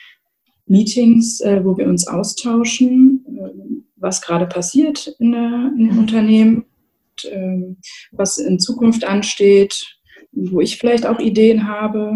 Meetings, 0.65 1.41
äh, 1.41 1.63
wo 1.63 1.77
wir 1.77 1.87
uns 1.87 2.07
austauschen, 2.07 3.25
äh, 3.27 3.83
was 3.95 4.21
gerade 4.21 4.45
passiert 4.45 5.15
in, 5.19 5.31
der, 5.31 5.71
in 5.77 5.89
dem 5.89 5.97
Unternehmen, 5.97 6.65
und, 7.13 7.31
äh, 7.31 7.75
was 8.11 8.37
in 8.37 8.59
Zukunft 8.59 9.03
ansteht, 9.05 9.97
wo 10.31 10.61
ich 10.61 10.77
vielleicht 10.77 11.05
auch 11.05 11.19
Ideen 11.19 11.67
habe. 11.67 12.13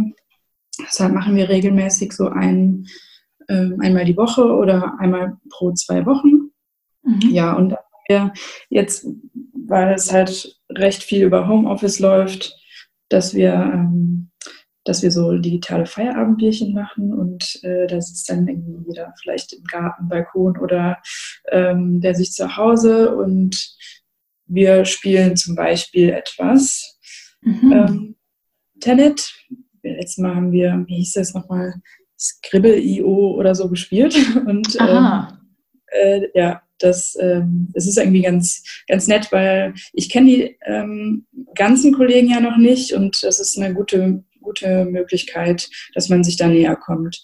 Deshalb 0.79 1.13
machen 1.13 1.35
wir 1.35 1.49
regelmäßig 1.49 2.13
so 2.13 2.29
ein, 2.29 2.87
ähm, 3.49 3.77
einmal 3.79 4.05
die 4.05 4.17
Woche 4.17 4.43
oder 4.43 4.99
einmal 4.99 5.37
pro 5.49 5.71
zwei 5.73 6.05
Wochen. 6.05 6.51
Mhm. 7.03 7.29
Ja, 7.31 7.53
und 7.53 7.75
wir 8.07 8.33
jetzt, 8.69 9.07
weil 9.53 9.93
es 9.93 10.11
halt 10.11 10.59
recht 10.69 11.03
viel 11.03 11.23
über 11.23 11.47
Homeoffice 11.47 11.99
läuft, 11.99 12.55
dass 13.09 13.33
wir 13.33 13.53
ähm, 13.53 14.16
dass 14.87 15.03
wir 15.03 15.11
so 15.11 15.37
digitale 15.37 15.85
Feierabendbierchen 15.85 16.73
machen 16.73 17.13
und 17.13 17.63
äh, 17.63 17.87
da 17.87 17.99
sitzt 18.01 18.29
dann 18.29 18.47
irgendwie 18.47 18.89
jeder 18.89 19.13
vielleicht 19.21 19.53
im 19.53 19.63
Garten, 19.65 20.07
Balkon 20.07 20.57
oder 20.57 20.97
ähm, 21.51 22.01
der 22.01 22.15
sich 22.15 22.31
zu 22.31 22.55
Hause 22.55 23.15
und 23.15 23.75
wir 24.45 24.85
spielen 24.85 25.35
zum 25.35 25.55
Beispiel 25.55 26.09
etwas. 26.09 26.97
Mhm. 27.41 27.71
Ähm, 27.71 28.15
Tenet, 28.79 29.33
letztes 29.83 30.17
Mal 30.17 30.35
haben 30.35 30.51
wir, 30.51 30.83
wie 30.87 30.97
hieß 30.97 31.13
das 31.13 31.33
nochmal, 31.33 31.73
Scribble.io 32.19 33.35
oder 33.35 33.53
so 33.53 33.69
gespielt 33.69 34.15
und 34.47 34.77
ähm, 34.79 35.27
äh, 35.87 36.27
ja, 36.33 36.61
das, 36.79 37.17
ähm, 37.19 37.69
das 37.73 37.87
ist 37.87 37.97
irgendwie 37.97 38.21
ganz, 38.21 38.63
ganz 38.87 39.07
nett, 39.07 39.31
weil 39.31 39.73
ich 39.93 40.09
kenne 40.09 40.27
die 40.27 40.57
ähm, 40.65 41.25
ganzen 41.55 41.93
Kollegen 41.93 42.29
ja 42.29 42.39
noch 42.39 42.57
nicht 42.57 42.93
und 42.93 43.21
das 43.23 43.39
ist 43.39 43.57
eine 43.57 43.73
gute 43.73 44.23
gute 44.47 44.85
Möglichkeit, 44.85 45.69
dass 45.93 46.07
man 46.07 46.23
sich 46.23 46.37
da 46.37 46.47
näher 46.47 46.77
kommt. 46.77 47.21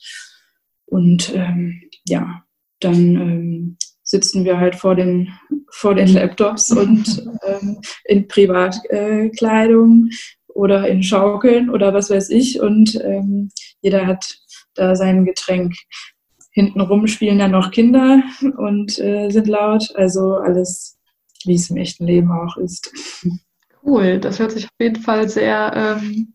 Und 0.86 1.34
ähm, 1.34 1.90
ja, 2.06 2.44
dann 2.82 2.98
ähm, 3.16 3.78
sitzen 4.04 4.44
wir 4.44 4.60
halt 4.60 4.76
vor 4.76 4.96
den, 4.96 5.30
vor 5.72 5.96
den 5.96 6.10
Laptops 6.10 6.72
und 6.84 7.26
ähm, 7.46 7.80
in 8.04 8.28
Privatkleidung 8.28 10.10
äh, 10.12 10.16
oder 10.54 10.88
in 10.88 11.02
Schaukeln 11.02 11.70
oder 11.70 11.94
was 11.94 12.10
weiß 12.10 12.30
ich. 12.30 12.60
Und 12.60 13.00
ähm, 13.04 13.50
jeder 13.82 14.06
hat 14.06 14.38
da 14.76 14.96
sein 14.96 15.26
Getränk. 15.26 15.74
Hintenrum 16.52 17.08
spielen 17.08 17.40
dann 17.40 17.52
noch 17.52 17.72
Kinder 17.72 18.22
und 18.58 19.00
äh, 19.00 19.30
sind 19.30 19.48
laut. 19.48 19.96
Also 19.96 20.36
alles, 20.36 21.00
wie 21.46 21.56
es 21.56 21.70
im 21.70 21.78
echten 21.78 22.06
Leben 22.06 22.32
auch 22.32 22.58
ist. 22.58 22.92
Cool, 23.84 24.20
das 24.20 24.40
hört 24.40 24.52
sich 24.52 24.66
auf 24.66 24.80
jeden 24.80 25.02
Fall 25.02 25.28
sehr 25.28 25.72
ähm, 25.76 26.34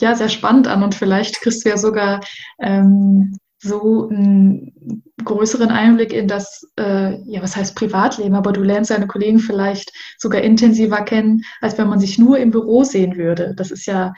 ja 0.00 0.14
sehr 0.14 0.28
spannend 0.28 0.68
an 0.68 0.82
und 0.82 0.94
vielleicht 0.94 1.40
kriegst 1.40 1.64
du 1.64 1.68
ja 1.68 1.76
sogar 1.76 2.20
ähm, 2.60 3.36
so 3.60 4.08
einen 4.08 5.04
größeren 5.24 5.70
Einblick 5.70 6.12
in 6.12 6.28
das, 6.28 6.66
äh, 6.78 7.20
ja, 7.24 7.42
was 7.42 7.56
heißt 7.56 7.74
Privatleben, 7.74 8.34
aber 8.34 8.52
du 8.52 8.62
lernst 8.62 8.90
deine 8.90 9.08
Kollegen 9.08 9.40
vielleicht 9.40 9.92
sogar 10.16 10.42
intensiver 10.42 11.02
kennen, 11.02 11.42
als 11.60 11.76
wenn 11.76 11.88
man 11.88 11.98
sich 11.98 12.18
nur 12.18 12.38
im 12.38 12.50
Büro 12.50 12.84
sehen 12.84 13.16
würde. 13.16 13.54
Das 13.56 13.70
ist 13.70 13.86
ja, 13.86 14.14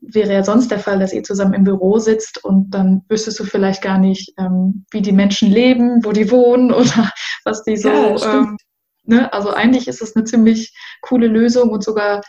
wäre 0.00 0.32
ja 0.32 0.42
sonst 0.42 0.70
der 0.70 0.78
Fall, 0.78 0.98
dass 0.98 1.12
ihr 1.12 1.22
zusammen 1.22 1.54
im 1.54 1.64
Büro 1.64 1.98
sitzt 1.98 2.42
und 2.42 2.70
dann 2.70 3.02
wüsstest 3.08 3.38
du 3.40 3.44
vielleicht 3.44 3.82
gar 3.82 3.98
nicht, 3.98 4.32
ähm, 4.38 4.86
wie 4.90 5.02
die 5.02 5.12
Menschen 5.12 5.50
leben, 5.50 6.04
wo 6.04 6.12
die 6.12 6.30
wohnen 6.30 6.72
oder 6.72 7.10
was 7.44 7.62
die 7.64 7.76
so. 7.76 7.90
Ja, 7.90 8.34
ähm, 8.34 8.56
ne? 9.04 9.32
Also 9.32 9.50
eigentlich 9.50 9.88
ist 9.88 10.00
es 10.00 10.16
eine 10.16 10.24
ziemlich 10.24 10.74
coole 11.02 11.26
Lösung 11.26 11.70
und 11.70 11.84
sogar 11.84 12.22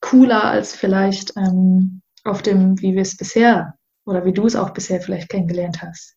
cooler 0.00 0.44
als 0.44 0.76
vielleicht 0.76 1.32
ähm, 1.36 2.02
auf 2.26 2.42
dem, 2.42 2.80
wie 2.80 2.94
wir 2.94 3.02
es 3.02 3.16
bisher 3.16 3.74
oder 4.04 4.24
wie 4.24 4.32
du 4.32 4.46
es 4.46 4.56
auch 4.56 4.70
bisher 4.70 5.00
vielleicht 5.00 5.28
kennengelernt 5.28 5.82
hast. 5.82 6.14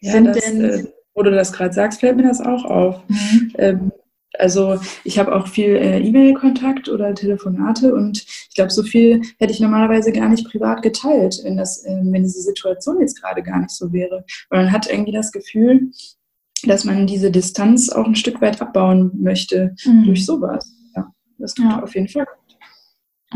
Ja, 0.00 0.12
Sind 0.12 0.24
das, 0.26 0.38
denn, 0.38 0.64
äh, 0.64 0.84
wo 1.14 1.22
du 1.22 1.30
das 1.30 1.52
gerade 1.52 1.72
sagst, 1.72 2.00
fällt 2.00 2.16
mir 2.16 2.28
das 2.28 2.40
auch 2.40 2.64
auf. 2.64 3.02
Mhm. 3.08 3.52
Ähm, 3.58 3.92
also 4.38 4.78
ich 5.04 5.18
habe 5.18 5.34
auch 5.34 5.48
viel 5.48 5.76
äh, 5.76 5.98
E-Mail-Kontakt 6.00 6.88
oder 6.88 7.14
Telefonate 7.14 7.94
und 7.94 8.18
ich 8.18 8.54
glaube, 8.54 8.70
so 8.70 8.82
viel 8.82 9.22
hätte 9.38 9.52
ich 9.52 9.60
normalerweise 9.60 10.12
gar 10.12 10.28
nicht 10.28 10.46
privat 10.46 10.82
geteilt, 10.82 11.40
wenn, 11.42 11.56
das, 11.56 11.84
äh, 11.84 11.96
wenn 12.02 12.22
diese 12.22 12.42
Situation 12.42 13.00
jetzt 13.00 13.20
gerade 13.20 13.42
gar 13.42 13.60
nicht 13.60 13.70
so 13.70 13.92
wäre. 13.92 14.24
Weil 14.50 14.64
man 14.64 14.72
hat 14.72 14.90
irgendwie 14.90 15.12
das 15.12 15.32
Gefühl, 15.32 15.90
dass 16.64 16.84
man 16.84 17.06
diese 17.06 17.30
Distanz 17.30 17.90
auch 17.90 18.06
ein 18.06 18.16
Stück 18.16 18.40
weit 18.40 18.60
abbauen 18.60 19.10
möchte 19.14 19.74
mhm. 19.84 20.04
durch 20.04 20.26
sowas. 20.26 20.70
Ja, 20.94 21.10
das 21.38 21.54
tut 21.54 21.66
ja. 21.66 21.82
auf 21.82 21.94
jeden 21.94 22.08
Fall 22.08 22.26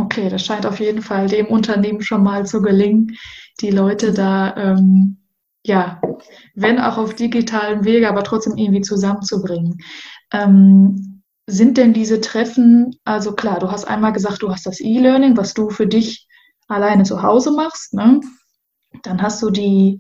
Okay, 0.01 0.31
das 0.31 0.47
scheint 0.47 0.65
auf 0.65 0.81
jeden 0.81 1.03
Fall 1.03 1.27
dem 1.27 1.47
Unternehmen 1.47 2.01
schon 2.01 2.23
mal 2.23 2.47
zu 2.47 2.63
gelingen, 2.63 3.19
die 3.61 3.71
Leute 3.71 4.13
da, 4.15 4.57
ähm, 4.57 5.19
ja, 5.63 6.01
wenn 6.55 6.81
auch 6.81 6.97
auf 6.97 7.15
digitalen 7.15 7.85
Wege, 7.85 8.09
aber 8.09 8.25
trotzdem 8.25 8.57
irgendwie 8.57 8.81
zusammenzubringen. 8.81 9.77
Ähm, 10.33 11.23
sind 11.47 11.77
denn 11.77 11.93
diese 11.93 12.21
Treffen, 12.23 12.97
also 13.05 13.33
klar, 13.35 13.59
du 13.59 13.71
hast 13.71 13.85
einmal 13.85 14.13
gesagt, 14.15 14.41
du 14.41 14.51
hast 14.51 14.65
das 14.65 14.81
E-Learning, 14.81 15.37
was 15.37 15.53
du 15.53 15.69
für 15.69 15.87
dich 15.87 16.27
alleine 16.69 17.03
zu 17.03 17.23
Hause 17.23 17.51
machst, 17.53 17.93
ne? 17.93 18.21
Dann 19.03 19.21
hast 19.21 19.43
du 19.43 19.51
die, 19.51 19.99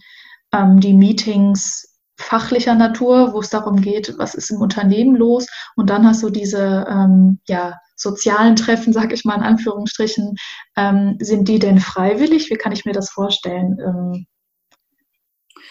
ähm, 0.52 0.80
die 0.80 0.94
Meetings 0.94 1.98
fachlicher 2.16 2.74
Natur, 2.74 3.34
wo 3.34 3.40
es 3.40 3.50
darum 3.50 3.82
geht, 3.82 4.14
was 4.18 4.34
ist 4.34 4.50
im 4.50 4.62
Unternehmen 4.62 5.16
los. 5.16 5.46
Und 5.76 5.90
dann 5.90 6.06
hast 6.06 6.22
du 6.22 6.30
diese, 6.30 6.86
ähm, 6.88 7.40
ja, 7.48 7.74
sozialen 8.00 8.56
Treffen, 8.56 8.92
sage 8.92 9.14
ich 9.14 9.24
mal 9.24 9.36
in 9.36 9.42
Anführungsstrichen, 9.42 10.36
ähm, 10.76 11.16
sind 11.20 11.48
die 11.48 11.58
denn 11.58 11.78
freiwillig? 11.78 12.50
Wie 12.50 12.56
kann 12.56 12.72
ich 12.72 12.84
mir 12.84 12.92
das 12.92 13.10
vorstellen? 13.10 13.78
Ähm, 13.84 14.26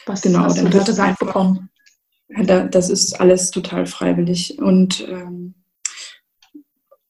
was 0.05 0.21
genau, 0.21 0.39
hast 0.39 0.61
du 0.61 0.69
da 0.69 0.83
gesagt 0.83 1.19
bekommen? 1.19 1.69
Das 2.71 2.89
ist 2.89 3.19
alles 3.19 3.49
total 3.49 3.87
freiwillig 3.87 4.59
und 4.59 5.01
ähm, 5.07 5.55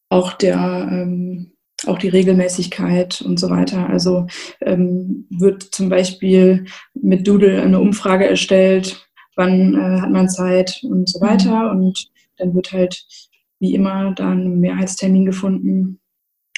auch 0.07 0.33
der, 0.33 0.87
ähm, 0.91 1.53
auch 1.85 1.97
die 1.97 2.07
Regelmäßigkeit 2.07 3.21
und 3.21 3.37
so 3.39 3.49
weiter. 3.49 3.89
Also 3.89 4.27
ähm, 4.61 5.27
wird 5.29 5.63
zum 5.63 5.89
Beispiel 5.89 6.65
mit 6.93 7.27
Doodle 7.27 7.61
eine 7.61 7.79
Umfrage 7.79 8.27
erstellt, 8.27 9.05
wann 9.35 9.75
äh, 9.75 10.01
hat 10.01 10.11
man 10.11 10.29
Zeit 10.29 10.81
und 10.83 11.09
so 11.09 11.19
weiter. 11.21 11.73
Mhm. 11.73 11.79
Und 11.79 12.09
dann 12.37 12.55
wird 12.55 12.71
halt 12.71 13.05
wie 13.59 13.73
immer 13.73 14.13
dann 14.13 14.43
ein 14.43 14.59
Mehrheitstermin 14.59 15.25
gefunden 15.25 15.99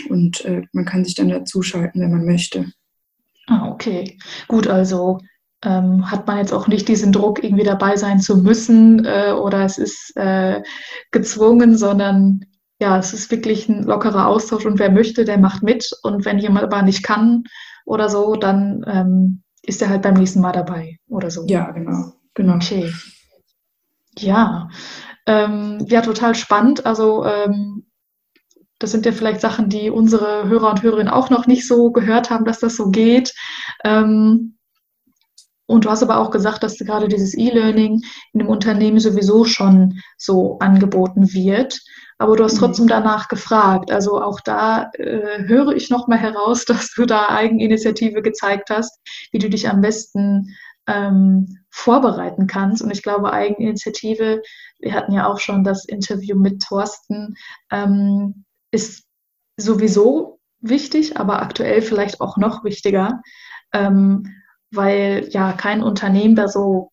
und 0.09 0.45
äh, 0.45 0.63
man 0.73 0.85
kann 0.85 1.03
sich 1.03 1.15
dann 1.15 1.29
dazuschalten, 1.29 2.01
wenn 2.01 2.11
man 2.11 2.25
möchte. 2.25 2.71
Ah, 3.47 3.69
okay. 3.69 4.17
Gut, 4.47 4.67
also 4.67 5.19
ähm, 5.63 6.09
hat 6.09 6.27
man 6.27 6.37
jetzt 6.37 6.53
auch 6.53 6.67
nicht 6.67 6.87
diesen 6.87 7.11
Druck, 7.11 7.43
irgendwie 7.43 7.63
dabei 7.63 7.95
sein 7.97 8.19
zu 8.19 8.37
müssen 8.37 9.05
äh, 9.05 9.31
oder 9.31 9.65
es 9.65 9.77
ist 9.77 10.15
äh, 10.15 10.61
gezwungen, 11.11 11.77
sondern 11.77 12.45
ja, 12.79 12.97
es 12.97 13.13
ist 13.13 13.29
wirklich 13.29 13.69
ein 13.69 13.83
lockerer 13.83 14.27
Austausch 14.27 14.65
und 14.65 14.79
wer 14.79 14.91
möchte, 14.91 15.23
der 15.23 15.37
macht 15.37 15.61
mit 15.61 15.91
und 16.01 16.25
wenn 16.25 16.39
jemand 16.39 16.63
aber 16.65 16.81
nicht 16.81 17.03
kann 17.03 17.43
oder 17.85 18.09
so, 18.09 18.35
dann 18.35 18.83
ähm, 18.87 19.43
ist 19.61 19.81
er 19.81 19.89
halt 19.89 20.01
beim 20.01 20.15
nächsten 20.15 20.41
Mal 20.41 20.51
dabei 20.51 20.97
oder 21.07 21.29
so. 21.29 21.45
Ja, 21.47 21.69
genau. 21.71 22.13
genau. 22.33 22.55
Okay. 22.55 22.91
Ja, 24.17 24.69
ähm, 25.25 25.85
ja, 25.87 26.01
total 26.01 26.35
spannend. 26.35 26.85
Also 26.85 27.25
ähm, 27.25 27.85
das 28.79 28.91
sind 28.91 29.05
ja 29.05 29.11
vielleicht 29.11 29.41
Sachen, 29.41 29.69
die 29.69 29.89
unsere 29.89 30.47
Hörer 30.49 30.71
und 30.71 30.81
Hörerinnen 30.81 31.13
auch 31.13 31.29
noch 31.29 31.45
nicht 31.45 31.67
so 31.67 31.91
gehört 31.91 32.29
haben, 32.29 32.45
dass 32.45 32.59
das 32.59 32.75
so 32.75 32.89
geht. 32.89 33.33
Ähm, 33.83 34.57
und 35.67 35.85
du 35.85 35.89
hast 35.89 36.03
aber 36.03 36.17
auch 36.17 36.31
gesagt, 36.31 36.63
dass 36.63 36.77
gerade 36.79 37.07
dieses 37.07 37.33
E-Learning 37.33 38.01
in 38.33 38.39
dem 38.39 38.49
Unternehmen 38.49 38.99
sowieso 38.99 39.45
schon 39.45 40.01
so 40.17 40.59
angeboten 40.59 41.31
wird. 41.33 41.79
Aber 42.17 42.35
du 42.35 42.43
hast 42.43 42.55
mhm. 42.55 42.59
trotzdem 42.59 42.87
danach 42.87 43.29
gefragt. 43.29 43.89
Also 43.89 44.21
auch 44.21 44.41
da 44.41 44.91
äh, 44.95 45.43
höre 45.47 45.69
ich 45.69 45.89
nochmal 45.89 46.17
heraus, 46.17 46.65
dass 46.67 46.91
du 46.93 47.05
da 47.05 47.29
Eigeninitiative 47.29 48.21
gezeigt 48.21 48.69
hast, 48.69 48.99
wie 49.31 49.39
du 49.39 49.49
dich 49.49 49.69
am 49.69 49.81
besten 49.81 50.55
ähm, 50.87 51.57
vorbereiten 51.69 52.47
kannst. 52.47 52.81
Und 52.81 52.91
ich 52.91 53.01
glaube, 53.01 53.31
Eigeninitiative, 53.31 54.41
wir 54.81 54.93
hatten 54.93 55.13
ja 55.13 55.27
auch 55.27 55.39
schon 55.39 55.63
das 55.63 55.85
Interview 55.85 56.37
mit 56.37 56.61
Thorsten, 56.61 57.35
ähm, 57.71 58.45
ist 58.71 59.05
sowieso 59.57 60.39
wichtig, 60.59 61.17
aber 61.17 61.41
aktuell 61.41 61.81
vielleicht 61.81 62.21
auch 62.21 62.37
noch 62.37 62.63
wichtiger. 62.63 63.21
Ähm, 63.73 64.35
weil 64.73 65.27
ja 65.31 65.53
kein 65.53 65.83
Unternehmen 65.83 66.35
da 66.35 66.47
so 66.47 66.91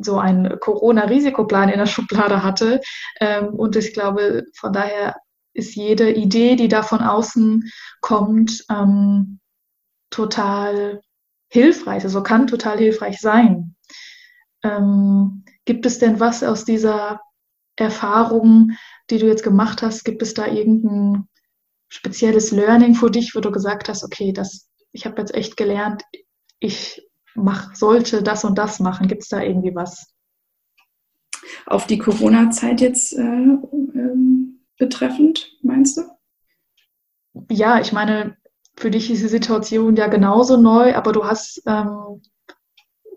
so 0.00 0.18
einen 0.18 0.58
Corona-Risikoplan 0.58 1.68
in 1.68 1.78
der 1.78 1.86
Schublade 1.86 2.42
hatte. 2.42 2.80
Ähm, 3.20 3.48
und 3.54 3.76
ich 3.76 3.92
glaube, 3.92 4.44
von 4.56 4.72
daher 4.72 5.16
ist 5.52 5.76
jede 5.76 6.12
Idee, 6.12 6.56
die 6.56 6.68
da 6.68 6.82
von 6.82 7.00
außen 7.00 7.70
kommt, 8.00 8.64
ähm, 8.68 9.38
total 10.10 11.00
hilfreich, 11.48 12.02
also 12.02 12.22
kann 12.22 12.48
total 12.48 12.78
hilfreich 12.78 13.20
sein. 13.20 13.76
Ähm, 14.64 15.43
gibt 15.64 15.86
es 15.86 15.98
denn 15.98 16.20
was 16.20 16.42
aus 16.42 16.64
dieser 16.64 17.20
Erfahrung, 17.76 18.72
die 19.10 19.18
du 19.18 19.26
jetzt 19.26 19.42
gemacht 19.42 19.82
hast, 19.82 20.04
gibt 20.04 20.22
es 20.22 20.34
da 20.34 20.46
irgendein 20.46 21.28
spezielles 21.88 22.50
Learning 22.50 22.94
für 22.94 23.10
dich, 23.10 23.34
wo 23.34 23.40
du 23.40 23.50
gesagt 23.50 23.88
hast, 23.88 24.04
okay, 24.04 24.32
das, 24.32 24.68
ich 24.92 25.06
habe 25.06 25.20
jetzt 25.20 25.34
echt 25.34 25.56
gelernt, 25.56 26.02
ich 26.58 27.06
mach, 27.34 27.74
sollte 27.74 28.22
das 28.22 28.44
und 28.44 28.58
das 28.58 28.80
machen? 28.80 29.08
Gibt 29.08 29.22
es 29.22 29.28
da 29.28 29.42
irgendwie 29.42 29.74
was? 29.74 30.12
Auf 31.66 31.86
die 31.86 31.98
Corona-Zeit 31.98 32.80
jetzt 32.80 33.12
äh, 33.12 33.22
ähm, 33.22 34.60
betreffend, 34.78 35.56
meinst 35.62 35.96
du? 35.96 36.02
Ja, 37.50 37.80
ich 37.80 37.92
meine, 37.92 38.36
für 38.76 38.90
dich 38.90 39.10
ist 39.10 39.22
die 39.22 39.28
Situation 39.28 39.96
ja 39.96 40.08
genauso 40.08 40.56
neu, 40.56 40.94
aber 40.94 41.12
du 41.12 41.24
hast 41.24 41.62
ähm, 41.66 42.22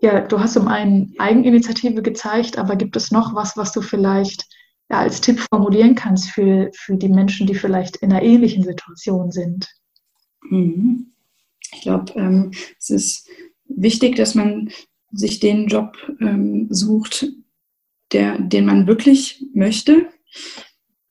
ja, 0.00 0.20
du 0.20 0.40
hast 0.40 0.56
um 0.56 0.68
eine 0.68 1.08
Eigeninitiative 1.18 2.02
gezeigt, 2.02 2.58
aber 2.58 2.76
gibt 2.76 2.96
es 2.96 3.10
noch 3.10 3.34
was, 3.34 3.56
was 3.56 3.72
du 3.72 3.80
vielleicht 3.80 4.46
ja, 4.90 4.98
als 5.00 5.20
Tipp 5.20 5.40
formulieren 5.50 5.94
kannst 5.94 6.30
für, 6.30 6.70
für 6.74 6.96
die 6.96 7.08
Menschen, 7.08 7.46
die 7.46 7.54
vielleicht 7.54 7.96
in 7.96 8.12
einer 8.12 8.22
ähnlichen 8.22 8.62
Situation 8.62 9.30
sind? 9.30 9.68
Mhm. 10.42 11.12
Ich 11.72 11.82
glaube, 11.82 12.12
ähm, 12.14 12.52
es 12.78 12.90
ist 12.90 13.28
wichtig, 13.66 14.16
dass 14.16 14.34
man 14.34 14.70
sich 15.12 15.40
den 15.40 15.66
Job 15.66 15.96
ähm, 16.20 16.68
sucht, 16.70 17.26
der, 18.12 18.38
den 18.38 18.64
man 18.66 18.86
wirklich 18.86 19.44
möchte. 19.52 20.08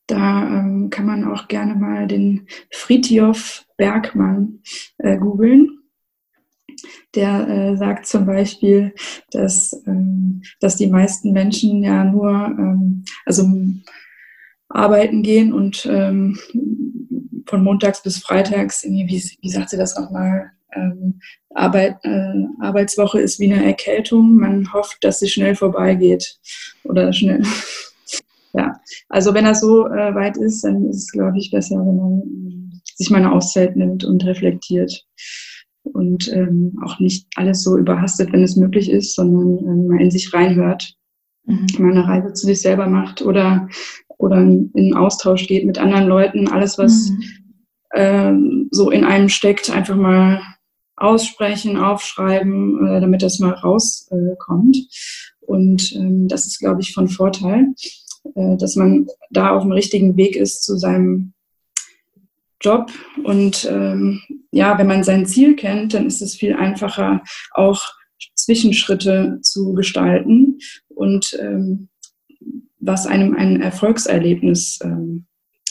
Da 0.08 0.48
ähm, 0.48 0.90
kann 0.90 1.06
man 1.06 1.26
auch 1.26 1.48
gerne 1.48 1.76
mal 1.76 2.08
den 2.08 2.48
Fritjof 2.72 3.66
Bergmann 3.78 4.62
äh, 4.98 5.18
googeln. 5.18 5.80
Der 7.16 7.48
äh, 7.48 7.78
sagt 7.78 8.06
zum 8.06 8.26
Beispiel, 8.26 8.94
dass, 9.32 9.72
ähm, 9.88 10.42
dass 10.60 10.76
die 10.76 10.88
meisten 10.88 11.32
Menschen 11.32 11.84
ja 11.84 12.04
nur 12.04 12.30
ähm, 12.30 13.04
also 13.26 13.48
arbeiten 14.70 15.24
gehen 15.24 15.54
und 15.54 15.86
ähm, 15.90 16.38
von 17.46 17.64
montags 17.64 18.04
bis 18.04 18.20
freitags, 18.20 18.84
wie, 18.84 19.08
wie 19.42 19.50
sagt 19.50 19.70
sie 19.70 19.78
das 19.78 19.98
nochmal, 19.98 20.52
ähm, 20.76 21.20
Arbeit, 21.52 21.98
äh, 22.04 22.46
Arbeitswoche 22.60 23.20
ist 23.20 23.40
wie 23.40 23.52
eine 23.52 23.66
Erkältung. 23.66 24.36
Man 24.36 24.72
hofft, 24.74 25.04
dass 25.04 25.20
sie 25.20 25.30
schnell 25.30 25.56
vorbeigeht 25.56 26.38
oder 26.84 27.12
schnell. 27.14 27.42
ja, 28.54 28.80
also 29.10 29.34
wenn 29.34 29.46
das 29.46 29.62
so 29.62 29.88
äh, 29.88 30.14
weit 30.14 30.38
ist, 30.38 30.64
dann 30.64 30.88
ist 30.90 30.98
es, 30.98 31.12
glaube 31.12 31.38
ich, 31.38 31.52
besser, 31.52 31.78
wenn 31.78 31.96
man 31.96 32.82
sich 32.96 33.10
mal 33.10 33.18
eine 33.18 33.32
Auszeit 33.32 33.76
nimmt 33.76 34.04
und 34.04 34.26
reflektiert 34.26 35.06
und 35.94 36.32
ähm, 36.34 36.78
auch 36.84 37.00
nicht 37.00 37.28
alles 37.36 37.64
so 37.64 37.78
überhastet, 37.78 38.32
wenn 38.32 38.44
es 38.44 38.56
möglich 38.56 38.90
ist, 38.90 39.16
sondern 39.16 39.58
ähm, 39.66 39.88
mal 39.88 40.02
in 40.02 40.12
sich 40.12 40.34
reinhört, 40.34 40.96
mhm. 41.46 41.68
mal 41.80 41.92
eine 41.92 42.08
Reise 42.08 42.34
zu 42.34 42.46
sich 42.46 42.62
selber 42.62 42.88
macht 42.88 43.22
oder 43.22 43.68
oder 44.18 44.42
in 44.42 44.96
Austausch 44.96 45.48
geht 45.48 45.66
mit 45.66 45.78
anderen 45.78 46.08
Leuten, 46.08 46.48
alles 46.48 46.78
was 46.78 47.10
mhm. 47.10 47.24
ähm, 47.94 48.68
so 48.72 48.90
in 48.90 49.04
einem 49.04 49.30
steckt, 49.30 49.70
einfach 49.70 49.96
mal 49.96 50.42
aussprechen, 50.96 51.78
aufschreiben, 51.78 52.88
äh, 52.88 53.00
damit 53.00 53.22
das 53.22 53.40
mal 53.40 53.54
rauskommt. 53.54 54.78
Äh, 54.78 54.82
und 55.46 55.96
ähm, 55.96 56.28
das 56.28 56.48
ist, 56.48 56.60
glaube 56.60 56.82
ich, 56.82 56.94
von 56.94 57.08
Vorteil, 57.08 57.68
äh, 58.36 58.58
dass 58.58 58.76
man 58.76 59.08
da 59.30 59.52
auf 59.52 59.62
dem 59.62 59.72
richtigen 59.72 60.18
Weg 60.18 60.36
ist 60.36 60.64
zu 60.64 60.78
seinem 60.78 61.34
Job. 62.62 62.92
Und 63.24 63.68
ähm, 63.70 64.22
ja, 64.52 64.78
wenn 64.78 64.88
man 64.88 65.04
sein 65.04 65.26
Ziel 65.26 65.56
kennt, 65.56 65.94
dann 65.94 66.08
ist 66.08 66.22
es 66.22 66.36
viel 66.36 66.54
einfacher, 66.54 67.22
auch 67.52 67.94
Zwischenschritte 68.36 69.40
zu 69.42 69.74
gestalten 69.74 70.60
und 70.88 71.38
ähm, 71.40 71.90
was 72.80 73.06
einem 73.06 73.36
ein 73.36 73.62
Erfolgserlebnis 73.62 74.80
ähm, 74.84 75.26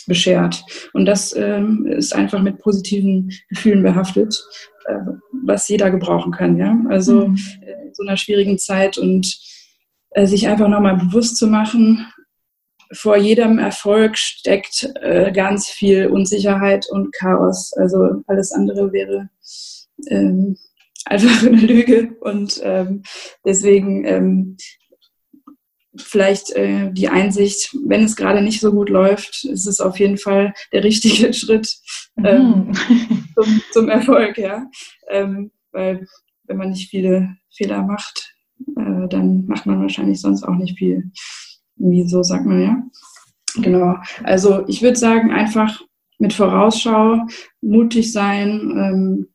beschert. 0.07 0.63
Und 0.93 1.07
das 1.07 1.35
ähm, 1.37 1.87
ist 1.87 2.15
einfach 2.15 2.41
mit 2.43 2.59
positiven 2.59 3.31
Gefühlen 3.49 3.83
behaftet, 3.83 4.41
äh, 4.87 4.99
was 5.45 5.69
jeder 5.69 5.91
gebrauchen 5.91 6.33
kann. 6.33 6.57
Ja? 6.57 6.79
Also 6.89 7.29
mhm. 7.29 7.37
in 7.63 7.95
so 7.95 8.03
einer 8.05 8.17
schwierigen 8.17 8.59
Zeit 8.59 8.99
und 8.99 9.37
äh, 10.11 10.27
sich 10.27 10.47
einfach 10.49 10.69
nochmal 10.69 10.97
bewusst 10.97 11.37
zu 11.37 11.49
machen, 11.49 12.07
vor 12.93 13.17
jedem 13.17 13.59
Erfolg 13.59 14.17
steckt 14.19 14.91
äh, 15.01 15.33
ganz 15.33 15.69
viel 15.69 16.07
Unsicherheit 16.09 16.87
und 16.91 17.13
Chaos. 17.13 17.73
Also 17.75 18.23
alles 18.27 18.53
andere 18.53 18.93
wäre 18.93 19.29
ähm, 20.09 20.57
einfach 21.05 21.47
eine 21.47 21.57
Lüge. 21.57 22.17
Und 22.21 22.61
ähm, 22.63 23.03
deswegen 23.45 24.05
ähm, 24.05 24.57
vielleicht 25.97 26.51
äh, 26.51 26.93
die 26.93 27.09
Einsicht, 27.09 27.75
wenn 27.87 28.05
es 28.05 28.17
gerade 28.17 28.43
nicht 28.43 28.61
so 28.61 28.73
gut 28.73 28.89
läuft, 28.89 29.45
ist 29.45 29.67
es 29.67 29.81
auf 29.81 29.99
jeden 29.99 30.19
Fall 30.19 30.53
der 30.73 30.85
richtige 30.85 31.33
Schritt 31.35 31.77
ähm, 32.23 32.73
mhm. 32.89 33.29
zum, 33.35 33.63
zum, 33.73 33.89
Erfolg, 33.89 34.39
ja. 34.39 34.67
Ähm, 35.09 35.51
weil 35.73 36.07
wenn 36.45 36.57
man 36.57 36.71
nicht 36.71 36.91
viele 36.91 37.37
Fehler 37.51 37.83
macht, 37.83 38.35
äh, 38.77 39.09
dann 39.09 39.47
macht 39.47 39.67
man 39.67 39.81
wahrscheinlich 39.81 40.21
sonst 40.21 40.43
auch 40.43 40.55
nicht 40.55 40.79
viel. 40.79 41.11
Wie 41.77 42.09
so 42.09 42.23
sagt 42.23 42.47
man, 42.47 42.63
ja. 42.63 42.83
Genau. 43.63 43.97
Also 44.23 44.67
ich 44.69 44.83
würde 44.83 44.97
sagen, 44.97 45.31
einfach 45.31 45.81
mit 46.19 46.33
Vorausschau, 46.33 47.27
mutig 47.61 48.13
sein, 48.13 48.73
ähm, 48.77 49.29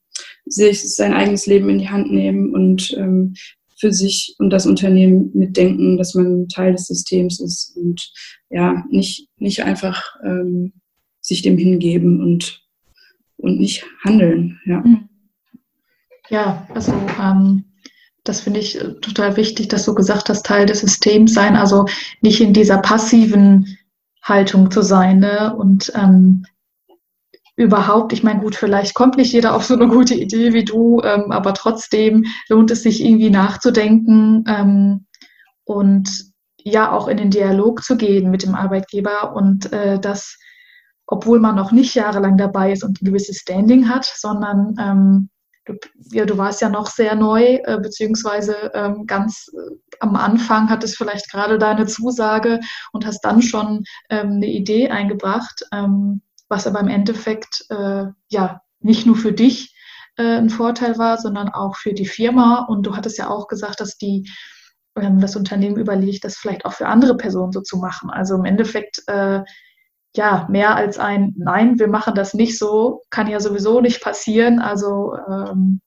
sich 0.46 0.96
sein 0.96 1.14
eigenes 1.14 1.46
Leben 1.46 1.70
in 1.70 1.80
die 1.80 1.90
Hand 1.90 2.12
nehmen 2.12 2.54
und 2.54 2.94
ähm, 2.98 3.34
für 3.80 3.92
sich 3.92 4.36
und 4.38 4.52
das 4.52 4.68
Unternehmen 4.68 5.32
mitdenken, 5.34 5.98
dass 5.98 6.14
man 6.14 6.48
Teil 6.48 6.74
des 6.74 6.88
Systems 6.88 7.40
ist 7.40 7.76
und 7.76 8.14
ja, 8.50 8.86
nicht, 8.90 9.28
nicht 9.38 9.64
einfach 9.64 10.04
ähm, 10.24 10.74
sich 11.20 11.42
dem 11.42 11.58
hingeben 11.58 12.22
und, 12.22 12.62
und 13.38 13.60
nicht 13.60 13.84
handeln. 14.04 14.60
Ja, 14.66 14.82
mhm. 14.82 15.10
ja 16.30 16.68
also 16.74 16.94
ähm, 17.20 17.66
das 18.24 18.42
finde 18.42 18.60
ich 18.60 18.80
äh, 18.80 18.94
total 18.96 19.38
wichtig, 19.38 19.68
dass 19.68 19.86
du 19.86 19.96
gesagt 19.96 20.30
hast, 20.30 20.46
Teil 20.46 20.66
des 20.66 20.82
Systems 20.82 21.34
sein, 21.34 21.56
also 21.56 21.86
nicht 22.22 22.42
in 22.42 22.54
dieser 22.54 22.78
passiven 22.78 23.78
Haltung 24.24 24.70
zu 24.70 24.82
sein 24.82 25.20
ne? 25.20 25.56
und 25.56 25.92
ähm, 25.96 26.46
überhaupt, 27.56 28.14
ich 28.14 28.24
meine, 28.24 28.40
gut, 28.40 28.56
vielleicht 28.56 28.94
kommt 28.94 29.18
nicht 29.18 29.34
jeder 29.34 29.56
auf 29.56 29.66
so 29.66 29.76
eine 29.76 29.88
gute 29.88 30.16
Idee 30.16 30.54
wie 30.54 30.64
du, 30.64 31.02
ähm, 31.04 31.32
aber 31.32 31.54
trotzdem 31.54 32.26
lohnt 32.50 32.72
es 32.72 32.84
sich 32.84 33.04
irgendwie 33.04 33.30
nachzudenken 33.30 34.44
ähm, 34.48 35.06
und 35.64 36.32
ja 36.64 36.92
auch 36.92 37.08
in 37.08 37.18
den 37.18 37.32
Dialog 37.32 37.84
zu 37.84 37.98
gehen 37.98 38.30
mit 38.30 38.44
dem 38.44 38.56
Arbeitgeber 38.56 39.36
und 39.36 39.72
äh, 39.74 40.00
das, 40.00 40.38
obwohl 41.08 41.40
man 41.40 41.56
noch 41.56 41.72
nicht 41.72 41.96
jahrelang 41.96 42.38
dabei 42.38 42.72
ist 42.72 42.84
und 42.84 43.02
ein 43.02 43.06
gewisses 43.06 43.38
Standing 43.38 43.90
hat, 43.90 44.06
sondern 44.06 44.76
ähm, 44.80 45.30
ja, 46.12 46.26
du 46.26 46.38
warst 46.38 46.62
ja 46.62 46.70
noch 46.70 46.88
sehr 46.88 47.16
neu, 47.16 47.60
äh, 47.64 47.80
beziehungsweise 47.82 48.72
ähm, 48.74 49.06
ganz 49.06 49.50
äh, 49.54 49.76
am 50.00 50.16
Anfang 50.16 50.70
hattest 50.70 50.98
vielleicht 50.98 51.32
gerade 51.32 51.58
deine 51.58 51.86
Zusage 51.86 52.60
und 52.92 53.06
hast 53.06 53.22
dann 53.22 53.42
schon 53.42 53.84
ähm, 54.10 54.34
eine 54.34 54.48
Idee 54.48 54.90
eingebracht, 54.90 55.64
ähm, 55.72 56.22
was 56.50 56.68
aber 56.68 56.80
im 56.80 56.88
Endeffekt 56.88 57.66
äh, 57.70 58.06
ja 58.30 58.62
nicht 58.80 59.06
nur 59.06 59.16
für 59.16 59.32
dich 59.32 59.76
äh, 60.18 60.38
ein 60.38 60.50
Vorteil 60.50 60.98
war, 60.98 61.18
sondern 61.18 61.50
auch 61.50 61.76
für 61.76 61.94
die 61.94 62.08
Firma. 62.08 62.66
Und 62.66 62.84
du 62.84 62.96
hattest 62.96 63.18
ja 63.18 63.30
auch 63.30 63.48
gesagt, 63.48 63.80
dass 63.80 63.98
die 63.98 64.30
ähm, 64.96 65.20
das 65.20 65.36
Unternehmen 65.36 65.78
überlegt, 65.78 66.24
das 66.24 66.38
vielleicht 66.38 66.66
auch 66.66 66.74
für 66.74 66.88
andere 66.88 67.16
Personen 67.16 67.52
so 67.52 67.62
zu 67.62 67.78
machen. 67.78 68.10
Also 68.10 68.36
im 68.36 68.46
Endeffekt 68.46 69.04
äh, 69.08 69.42
ja, 70.16 70.48
mehr 70.50 70.76
als 70.76 71.00
ein 71.00 71.34
Nein, 71.38 71.80
wir 71.80 71.88
machen 71.88 72.16
das 72.16 72.34
nicht 72.34 72.58
so, 72.58 73.02
kann 73.10 73.28
ja 73.28 73.40
sowieso 73.40 73.82
nicht 73.82 74.02
passieren. 74.02 74.60
Also 74.60 75.16
ähm, 75.28 75.82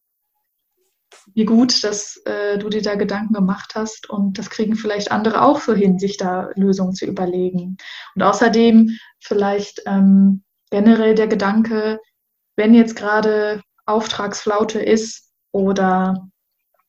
wie 1.35 1.45
gut, 1.45 1.85
dass 1.85 2.17
äh, 2.25 2.59
du 2.59 2.69
dir 2.69 2.83
da 2.83 2.95
Gedanken 2.95 3.35
gemacht 3.35 3.73
hast 3.75 4.09
und 4.09 4.39
das 4.39 4.51
kriegen 4.51 4.77
vielleicht 4.77 5.11
andere 5.11 5.43
auch 5.43 5.61
so 5.61 5.75
hin, 5.75 5.99
sich 5.99 6.17
da 6.17 6.51
Lösungen 6.55 6.95
zu 6.95 7.07
überlegen. 7.07 7.77
Und 8.15 8.23
außerdem 8.23 8.91
vielleicht 9.21 9.83
ähm, 9.87 10.43
generell 10.71 11.15
der 11.15 11.29
Gedanke, 11.29 11.99
wenn 12.57 12.75
jetzt 12.75 12.97
gerade 12.97 13.63
Auftragsflaute 13.87 14.81
ist 14.81 15.33
oder 15.53 16.29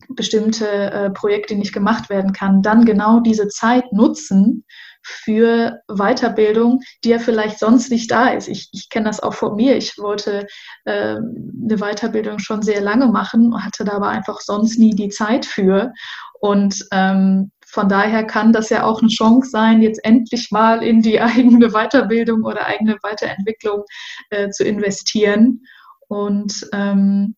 bestimmte 0.09 0.67
äh, 0.67 1.09
Projekte 1.09 1.55
nicht 1.55 1.73
gemacht 1.73 2.09
werden 2.09 2.33
kann, 2.33 2.61
dann 2.61 2.85
genau 2.85 3.19
diese 3.19 3.47
Zeit 3.47 3.91
nutzen 3.91 4.65
für 5.05 5.79
Weiterbildung, 5.87 6.81
die 7.03 7.09
ja 7.09 7.19
vielleicht 7.19 7.59
sonst 7.59 7.91
nicht 7.91 8.09
da 8.09 8.29
ist. 8.29 8.47
Ich, 8.47 8.69
ich 8.71 8.89
kenne 8.89 9.05
das 9.05 9.19
auch 9.19 9.35
von 9.35 9.55
mir. 9.55 9.77
Ich 9.77 9.97
wollte 9.97 10.47
äh, 10.85 11.15
eine 11.17 11.77
Weiterbildung 11.77 12.39
schon 12.39 12.61
sehr 12.61 12.81
lange 12.81 13.07
machen, 13.07 13.63
hatte 13.63 13.85
da 13.85 13.93
aber 13.93 14.09
einfach 14.09 14.41
sonst 14.41 14.79
nie 14.79 14.95
die 14.95 15.09
Zeit 15.09 15.45
für. 15.45 15.93
Und 16.39 16.85
ähm, 16.91 17.51
von 17.67 17.89
daher 17.89 18.25
kann 18.25 18.53
das 18.53 18.69
ja 18.69 18.83
auch 18.83 19.01
eine 19.01 19.09
Chance 19.09 19.49
sein, 19.49 19.81
jetzt 19.81 20.03
endlich 20.03 20.49
mal 20.51 20.83
in 20.83 21.01
die 21.01 21.19
eigene 21.21 21.69
Weiterbildung 21.69 22.43
oder 22.43 22.65
eigene 22.65 22.97
Weiterentwicklung 23.03 23.83
äh, 24.31 24.49
zu 24.49 24.63
investieren. 24.63 25.61
Und 26.07 26.67
ähm, 26.73 27.35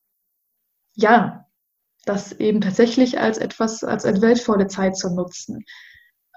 ja, 0.96 1.46
das 2.06 2.32
eben 2.34 2.62
tatsächlich 2.62 3.20
als 3.20 3.38
etwas, 3.38 3.84
als, 3.84 4.06
als 4.06 4.22
wertvolle 4.22 4.68
Zeit 4.68 4.98
zu 4.98 5.14
nutzen. 5.14 5.66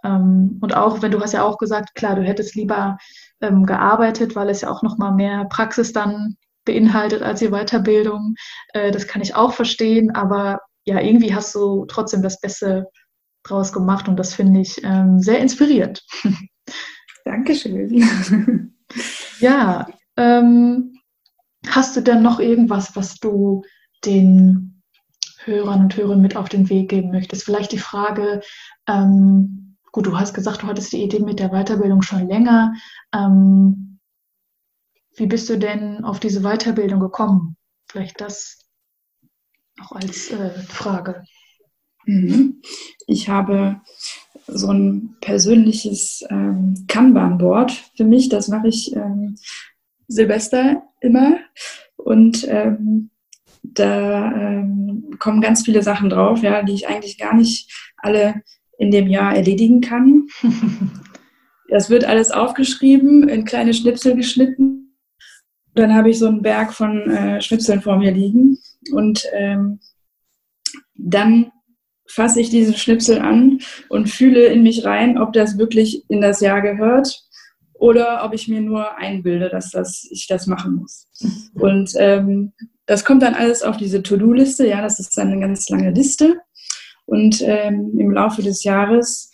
Ähm, 0.05 0.59
und 0.61 0.77
auch, 0.77 1.03
wenn 1.03 1.13
du 1.13 1.21
hast 1.21 1.33
ja 1.33 1.45
auch 1.45 1.59
gesagt, 1.59 1.95
klar, 1.95 2.17
du 2.17 2.23
hättest 2.23 2.55
lieber 2.55 2.99
ähm, 3.41 3.67
gearbeitet, 3.67 4.37
weil 4.37 4.49
es 4.49 4.63
ja 4.63 4.71
auch 4.71 4.83
nochmal 4.83 5.13
mehr 5.13 5.45
Praxis 5.47 5.93
dann 5.93 6.37
beinhaltet 6.65 7.23
als 7.23 7.41
die 7.41 7.51
Weiterbildung. 7.51 8.35
Äh, 8.73 8.91
das 8.91 9.07
kann 9.07 9.23
ich 9.23 9.35
auch 9.35 9.53
verstehen, 9.53 10.11
aber 10.15 10.61
ja, 10.85 11.01
irgendwie 11.01 11.35
hast 11.35 11.55
du 11.55 11.85
trotzdem 11.87 12.23
das 12.23 12.41
Beste 12.41 12.87
draus 13.43 13.73
gemacht 13.73 14.09
und 14.09 14.17
das 14.17 14.35
finde 14.35 14.61
ich 14.61 14.83
ähm, 14.85 15.21
sehr 15.21 15.39
inspirierend. 15.39 16.05
Dankeschön. 17.25 18.75
ja, 19.41 19.89
ähm, 20.17 20.99
hast 21.67 21.97
du 21.97 22.01
denn 22.01 22.23
noch 22.23 22.41
irgendwas, 22.41 22.97
was 22.97 23.17
du 23.17 23.63
den 24.05 24.83
Hörern 25.45 25.81
und 25.81 25.97
Hörern 25.97 26.21
mit 26.21 26.37
auf 26.37 26.49
den 26.49 26.69
Weg 26.69 26.91
geben 26.91 27.11
möchtest? 27.11 27.45
Vielleicht 27.45 27.73
die 27.73 27.79
Frage, 27.79 28.43
ähm, 28.87 29.70
Gut, 29.93 30.07
du 30.07 30.19
hast 30.19 30.35
gesagt, 30.35 30.63
du 30.63 30.67
hattest 30.67 30.93
die 30.93 31.03
Idee 31.03 31.21
mit 31.21 31.41
der 31.41 31.51
Weiterbildung 31.51 32.03
schon 32.03 32.29
länger. 32.29 32.75
Ähm, 33.15 33.99
wie 35.17 35.27
bist 35.27 35.49
du 35.49 35.59
denn 35.59 36.05
auf 36.05 36.21
diese 36.21 36.43
Weiterbildung 36.43 37.01
gekommen? 37.01 37.57
Vielleicht 37.91 38.21
das 38.21 38.59
auch 39.81 39.93
als 39.93 40.31
äh, 40.31 40.51
Frage. 40.63 41.25
Mhm. 42.05 42.63
Ich 43.07 43.29
habe 43.29 43.81
so 44.47 44.69
ein 44.73 45.17
persönliches 45.21 46.25
ähm, 46.31 46.85
Kanban-Board 46.89 47.73
für 47.97 48.05
mich. 48.05 48.29
Das 48.29 48.49
mache 48.49 48.69
ich 48.69 48.95
ähm, 48.95 49.37
Silvester 50.09 50.83
immer. 51.01 51.39
Und 51.97 52.47
ähm, 52.49 53.11
da 53.63 54.33
ähm, 54.33 55.17
kommen 55.19 55.41
ganz 55.41 55.65
viele 55.65 55.83
Sachen 55.83 56.11
drauf, 56.11 56.43
ja, 56.43 56.63
die 56.63 56.73
ich 56.73 56.89
eigentlich 56.89 57.19
gar 57.19 57.35
nicht 57.35 57.93
alle 57.97 58.43
in 58.81 58.91
dem 58.91 59.09
Jahr 59.09 59.37
erledigen 59.37 59.81
kann. 59.81 60.27
Das 61.73 61.89
wird 61.89 62.05
alles 62.05 62.33
aufgeschrieben, 62.33 63.29
in 63.29 63.45
kleine 63.45 63.75
Schnipsel 63.75 64.17
geschnitten. 64.17 64.97
Dann 65.77 65.95
habe 65.95 66.11
ich 66.11 66.19
so 66.19 66.27
einen 66.27 66.43
Berg 66.43 66.73
von 66.73 67.09
äh, 67.09 67.41
Schnipseln 67.41 67.81
vor 67.81 67.97
mir 67.97 68.11
liegen. 68.11 68.59
Und 68.91 69.25
ähm, 69.33 69.79
dann 70.97 71.53
fasse 72.09 72.41
ich 72.41 72.51
diesen 72.51 72.75
Schnipsel 72.75 73.21
an 73.21 73.61
und 73.89 74.11
fühle 74.11 74.47
in 74.47 74.65
mich 74.65 74.85
rein, 74.85 75.17
ob 75.17 75.33
das 75.33 75.59
wirklich 75.59 76.03
in 76.09 76.21
das 76.21 76.41
Jahr 76.41 76.61
gehört 76.61 77.23
oder 77.75 78.25
ob 78.25 78.35
ich 78.35 78.49
mir 78.49 78.61
nur 78.61 78.99
einbilde, 78.99 79.49
dass 79.49 79.71
das, 79.71 80.09
ich 80.11 80.27
das 80.27 80.49
machen 80.49 80.75
muss. 80.75 81.09
Und 81.55 81.93
ähm, 81.99 82.53
das 82.87 83.05
kommt 83.05 83.23
dann 83.23 83.35
alles 83.35 83.63
auf 83.63 83.77
diese 83.77 84.03
To-Do-Liste. 84.03 84.67
Ja, 84.67 84.83
das 84.83 84.99
ist 84.99 85.17
dann 85.17 85.29
eine 85.29 85.41
ganz 85.41 85.69
lange 85.69 85.91
Liste. 85.91 86.41
Und 87.11 87.43
ähm, 87.43 87.99
im 87.99 88.13
Laufe 88.13 88.41
des 88.41 88.63
Jahres 88.63 89.33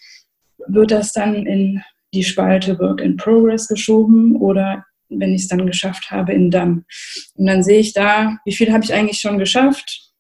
wird 0.67 0.91
das 0.91 1.13
dann 1.13 1.35
in 1.47 1.83
die 2.15 2.25
Spalte 2.25 2.79
Work 2.79 3.03
in 3.03 3.19
Progress 3.19 3.69
geschoben 3.69 4.35
oder 4.37 4.83
wenn 5.11 5.35
ich 5.35 5.43
es 5.43 5.49
dann 5.49 5.67
geschafft 5.67 6.11
habe, 6.11 6.33
in 6.33 6.51
Done. 6.51 6.85
Und 7.35 7.47
dann 7.47 7.63
sehe 7.63 7.81
ich 7.81 7.93
da, 7.93 8.39
wie 8.47 8.55
viel 8.55 8.73
habe 8.73 8.83
ich 8.83 8.95
eigentlich 8.95 9.21
schon 9.21 9.39
geschafft. 9.39 10.11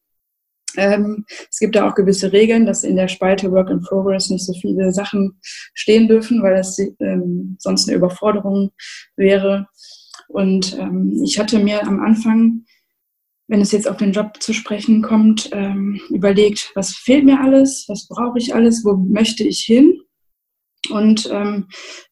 Ähm, 0.76 1.24
es 1.50 1.58
gibt 1.58 1.76
da 1.76 1.88
auch 1.88 1.94
gewisse 1.94 2.30
Regeln, 2.30 2.66
dass 2.66 2.84
in 2.84 2.96
der 2.96 3.08
Spalte 3.08 3.50
Work 3.50 3.70
in 3.70 3.80
Progress 3.80 4.28
nicht 4.28 4.44
so 4.44 4.52
viele 4.52 4.92
Sachen 4.92 5.40
stehen 5.72 6.08
dürfen, 6.08 6.42
weil 6.42 6.56
das 6.56 6.78
ähm, 6.78 7.56
sonst 7.58 7.88
eine 7.88 7.96
Überforderung 7.96 8.70
wäre. 9.16 9.66
Und 10.28 10.78
ähm, 10.78 11.22
ich 11.24 11.38
hatte 11.38 11.58
mir 11.58 11.82
am 11.86 12.00
Anfang 12.00 12.66
wenn 13.48 13.60
es 13.60 13.72
jetzt 13.72 13.88
auf 13.88 13.96
den 13.96 14.12
Job 14.12 14.40
zu 14.40 14.52
sprechen 14.52 15.02
kommt, 15.02 15.50
ähm, 15.52 16.00
überlegt, 16.10 16.72
was 16.74 16.94
fehlt 16.96 17.24
mir 17.24 17.40
alles, 17.40 17.84
was 17.88 18.08
brauche 18.08 18.38
ich 18.38 18.54
alles, 18.54 18.84
wo 18.84 18.96
möchte 18.96 19.44
ich 19.44 19.60
hin 19.60 20.00
und 20.90 21.28
ähm, 21.32 21.68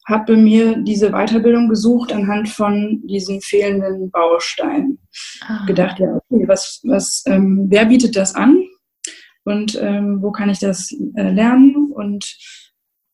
habe 0.06 0.36
mir 0.36 0.76
diese 0.78 1.10
Weiterbildung 1.10 1.68
gesucht 1.68 2.12
anhand 2.12 2.48
von 2.48 3.02
diesen 3.04 3.40
fehlenden 3.40 4.10
Bausteinen. 4.10 4.98
Ah. 5.42 5.64
Gedacht, 5.66 5.98
ja, 5.98 6.18
okay, 6.28 6.44
was, 6.46 6.80
was, 6.84 7.24
ähm, 7.26 7.66
wer 7.68 7.86
bietet 7.86 8.16
das 8.16 8.34
an 8.34 8.64
und 9.44 9.78
ähm, 9.80 10.22
wo 10.22 10.32
kann 10.32 10.50
ich 10.50 10.58
das 10.58 10.90
äh, 11.16 11.30
lernen 11.30 11.92
und 11.92 12.36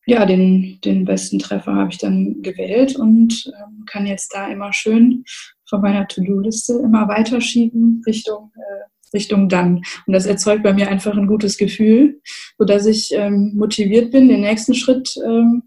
ja, 0.07 0.25
den, 0.25 0.79
den 0.83 1.05
besten 1.05 1.37
Treffer 1.37 1.75
habe 1.75 1.91
ich 1.91 1.99
dann 1.99 2.41
gewählt 2.41 2.95
und 2.95 3.51
ähm, 3.55 3.83
kann 3.85 4.07
jetzt 4.07 4.33
da 4.33 4.47
immer 4.47 4.73
schön 4.73 5.23
von 5.71 5.81
meiner 5.81 6.07
To-Do-Liste 6.07 6.73
immer 6.73 7.07
weiterschieben 7.07 8.03
Richtung, 8.05 8.51
äh, 8.55 9.15
Richtung 9.15 9.49
dann. 9.49 9.81
Und 10.05 10.13
das 10.13 10.25
erzeugt 10.25 10.63
bei 10.63 10.73
mir 10.73 10.89
einfach 10.89 11.17
ein 11.17 11.27
gutes 11.27 11.57
Gefühl, 11.57 12.21
sodass 12.57 12.85
ich 12.85 13.11
ähm, 13.13 13.53
motiviert 13.55 14.11
bin, 14.11 14.27
den 14.27 14.41
nächsten 14.41 14.75
Schritt, 14.75 15.15
ähm, 15.25 15.63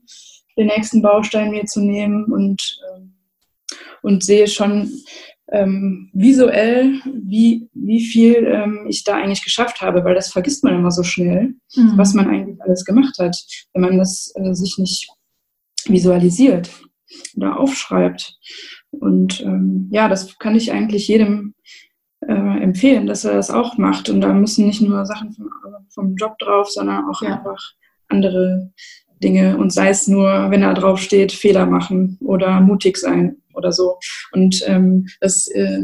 den 0.56 0.66
nächsten 0.66 1.02
Baustein 1.02 1.50
mir 1.50 1.64
zu 1.64 1.80
nehmen 1.80 2.26
und, 2.26 2.78
ähm, 2.94 3.14
und 4.02 4.22
sehe 4.22 4.46
schon 4.46 4.92
ähm, 5.50 6.10
visuell, 6.12 7.00
wie, 7.06 7.68
wie 7.72 8.04
viel 8.04 8.46
ähm, 8.46 8.86
ich 8.88 9.04
da 9.04 9.16
eigentlich 9.16 9.42
geschafft 9.42 9.80
habe, 9.80 10.04
weil 10.04 10.14
das 10.14 10.30
vergisst 10.30 10.64
man 10.64 10.74
immer 10.74 10.90
so 10.90 11.02
schnell, 11.02 11.54
mhm. 11.74 11.92
was 11.96 12.12
man 12.12 12.28
eigentlich 12.28 12.60
alles 12.60 12.84
gemacht 12.84 13.16
hat, 13.18 13.36
wenn 13.72 13.82
man 13.82 13.98
das 13.98 14.32
äh, 14.36 14.54
sich 14.54 14.76
nicht 14.78 15.08
visualisiert 15.86 16.70
oder 17.36 17.58
aufschreibt. 17.58 18.38
Und 19.00 19.40
ähm, 19.40 19.88
ja, 19.90 20.08
das 20.08 20.38
kann 20.38 20.54
ich 20.54 20.72
eigentlich 20.72 21.08
jedem 21.08 21.54
äh, 22.20 22.62
empfehlen, 22.62 23.06
dass 23.06 23.24
er 23.24 23.34
das 23.34 23.50
auch 23.50 23.76
macht. 23.78 24.08
Und 24.08 24.20
da 24.20 24.32
müssen 24.32 24.66
nicht 24.66 24.80
nur 24.80 25.04
Sachen 25.06 25.32
vom, 25.32 25.50
vom 25.90 26.16
Job 26.16 26.38
drauf, 26.38 26.70
sondern 26.70 27.04
auch 27.08 27.22
ja. 27.22 27.36
einfach 27.36 27.72
andere 28.08 28.72
Dinge. 29.22 29.56
Und 29.56 29.72
sei 29.72 29.88
es 29.88 30.08
nur, 30.08 30.50
wenn 30.50 30.62
da 30.62 30.74
drauf 30.74 31.00
steht, 31.00 31.32
Fehler 31.32 31.66
machen 31.66 32.18
oder 32.20 32.60
mutig 32.60 32.96
sein 32.96 33.36
oder 33.54 33.72
so. 33.72 33.98
Und 34.32 34.62
ähm, 34.66 35.06
das, 35.20 35.46
äh, 35.48 35.80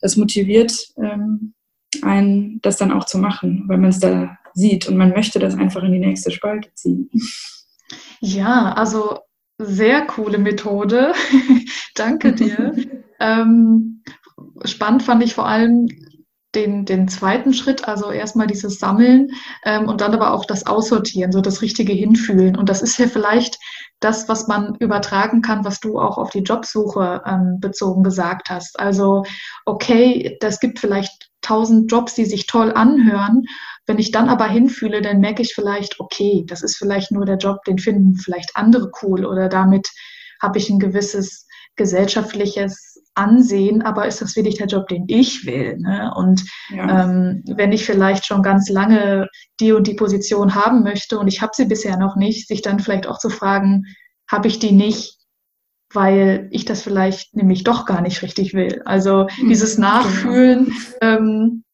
das 0.00 0.16
motiviert 0.16 0.88
ähm, 0.96 1.54
einen, 2.02 2.60
das 2.62 2.76
dann 2.76 2.92
auch 2.92 3.04
zu 3.04 3.18
machen, 3.18 3.64
weil 3.68 3.78
man 3.78 3.90
es 3.90 4.00
da 4.00 4.36
sieht 4.54 4.88
und 4.88 4.96
man 4.96 5.10
möchte 5.10 5.38
das 5.38 5.54
einfach 5.54 5.82
in 5.82 5.92
die 5.92 5.98
nächste 5.98 6.30
Spalte 6.30 6.70
ziehen. 6.74 7.10
Ja, 8.20 8.72
also 8.72 9.18
sehr 9.58 10.06
coole 10.06 10.38
Methode. 10.38 11.12
Danke 11.94 12.32
dir. 12.32 12.72
Ähm, 13.18 14.02
spannend 14.66 15.02
fand 15.02 15.24
ich 15.24 15.34
vor 15.34 15.46
allem 15.46 15.88
den, 16.54 16.84
den 16.84 17.06
zweiten 17.08 17.54
Schritt, 17.54 17.86
also 17.86 18.10
erstmal 18.10 18.46
dieses 18.46 18.78
Sammeln 18.78 19.28
ähm, 19.64 19.88
und 19.88 20.00
dann 20.00 20.14
aber 20.14 20.32
auch 20.32 20.44
das 20.44 20.66
Aussortieren, 20.66 21.32
so 21.32 21.40
das 21.40 21.62
richtige 21.62 21.92
Hinfühlen. 21.92 22.56
Und 22.56 22.68
das 22.68 22.82
ist 22.82 22.98
ja 22.98 23.06
vielleicht 23.06 23.58
das, 24.00 24.28
was 24.28 24.48
man 24.48 24.74
übertragen 24.76 25.42
kann, 25.42 25.64
was 25.64 25.80
du 25.80 25.98
auch 25.98 26.18
auf 26.18 26.30
die 26.30 26.42
Jobsuche 26.42 27.22
ähm, 27.26 27.58
bezogen 27.60 28.02
gesagt 28.02 28.50
hast. 28.50 28.78
Also, 28.80 29.24
okay, 29.64 30.36
das 30.40 30.60
gibt 30.60 30.78
vielleicht 30.78 31.30
tausend 31.42 31.90
Jobs, 31.90 32.14
die 32.14 32.24
sich 32.24 32.46
toll 32.46 32.72
anhören. 32.72 33.44
Wenn 33.86 33.98
ich 33.98 34.10
dann 34.10 34.28
aber 34.28 34.48
hinfühle, 34.48 35.00
dann 35.00 35.20
merke 35.20 35.42
ich 35.42 35.54
vielleicht, 35.54 36.00
okay, 36.00 36.44
das 36.46 36.62
ist 36.62 36.76
vielleicht 36.76 37.12
nur 37.12 37.24
der 37.24 37.36
Job, 37.36 37.62
den 37.64 37.78
finden 37.78 38.16
vielleicht 38.16 38.56
andere 38.56 38.90
cool 39.02 39.24
oder 39.24 39.48
damit 39.48 39.88
habe 40.42 40.58
ich 40.58 40.68
ein 40.68 40.78
gewisses 40.78 41.46
gesellschaftliches 41.76 43.02
Ansehen, 43.14 43.82
aber 43.82 44.06
ist 44.06 44.20
das 44.20 44.36
wirklich 44.36 44.56
der 44.56 44.66
Job, 44.66 44.88
den 44.88 45.04
ich 45.08 45.46
will? 45.46 45.78
Ne? 45.78 46.12
Und 46.16 46.44
ja. 46.70 47.04
ähm, 47.04 47.42
wenn 47.46 47.72
ich 47.72 47.84
vielleicht 47.84 48.26
schon 48.26 48.42
ganz 48.42 48.68
lange 48.68 49.28
die 49.60 49.72
und 49.72 49.86
die 49.86 49.94
Position 49.94 50.54
haben 50.54 50.82
möchte 50.82 51.18
und 51.18 51.28
ich 51.28 51.40
habe 51.40 51.52
sie 51.54 51.64
bisher 51.64 51.96
noch 51.96 52.16
nicht, 52.16 52.48
sich 52.48 52.60
dann 52.60 52.78
vielleicht 52.78 53.06
auch 53.06 53.18
zu 53.18 53.30
fragen, 53.30 53.84
habe 54.30 54.48
ich 54.48 54.58
die 54.58 54.72
nicht, 54.72 55.18
weil 55.92 56.48
ich 56.50 56.64
das 56.64 56.82
vielleicht 56.82 57.34
nämlich 57.34 57.64
doch 57.64 57.86
gar 57.86 58.02
nicht 58.02 58.22
richtig 58.22 58.52
will. 58.52 58.82
Also 58.84 59.28
mhm, 59.38 59.48
dieses 59.48 59.76
genau. 59.76 59.88
Nachfühlen 59.88 60.72
ähm, 61.00 61.64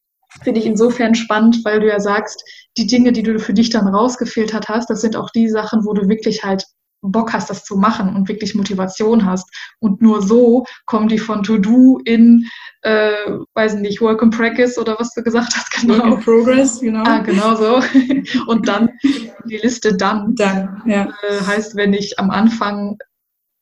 finde 0.43 0.59
ich 0.59 0.65
insofern 0.65 1.15
spannend, 1.15 1.63
weil 1.63 1.79
du 1.79 1.87
ja 1.87 1.99
sagst, 1.99 2.43
die 2.77 2.87
Dinge, 2.87 3.11
die 3.11 3.23
du 3.23 3.39
für 3.39 3.53
dich 3.53 3.69
dann 3.69 3.87
rausgefiltert 3.87 4.69
hast, 4.69 4.89
das 4.89 5.01
sind 5.01 5.15
auch 5.15 5.29
die 5.29 5.49
Sachen, 5.49 5.85
wo 5.85 5.93
du 5.93 6.07
wirklich 6.07 6.43
halt 6.43 6.65
Bock 7.03 7.33
hast, 7.33 7.49
das 7.49 7.65
zu 7.65 7.75
machen 7.75 8.15
und 8.15 8.29
wirklich 8.29 8.55
Motivation 8.55 9.25
hast. 9.25 9.49
Und 9.79 10.01
nur 10.01 10.21
so 10.21 10.65
kommen 10.85 11.09
die 11.09 11.19
von 11.19 11.43
To-Do 11.43 11.99
in, 12.05 12.47
äh, 12.81 13.11
weiß 13.53 13.75
nicht, 13.75 14.01
Work 14.01 14.21
in 14.21 14.29
Practice 14.29 14.77
oder 14.77 14.95
was 14.99 15.13
du 15.13 15.21
gesagt 15.21 15.53
hast, 15.55 15.71
genau. 15.81 15.97
Work 15.97 16.05
in 16.05 16.19
Progress, 16.21 16.79
genau. 16.79 17.03
Ah, 17.03 17.19
genau 17.19 17.55
so. 17.55 17.81
Und 18.47 18.67
dann 18.67 18.89
die 19.45 19.57
Liste 19.57 19.95
dann. 19.95 20.35
Dann, 20.35 20.81
ja. 20.85 21.13
Äh, 21.27 21.41
heißt, 21.45 21.75
wenn 21.75 21.93
ich 21.93 22.19
am 22.19 22.31
Anfang 22.31 22.97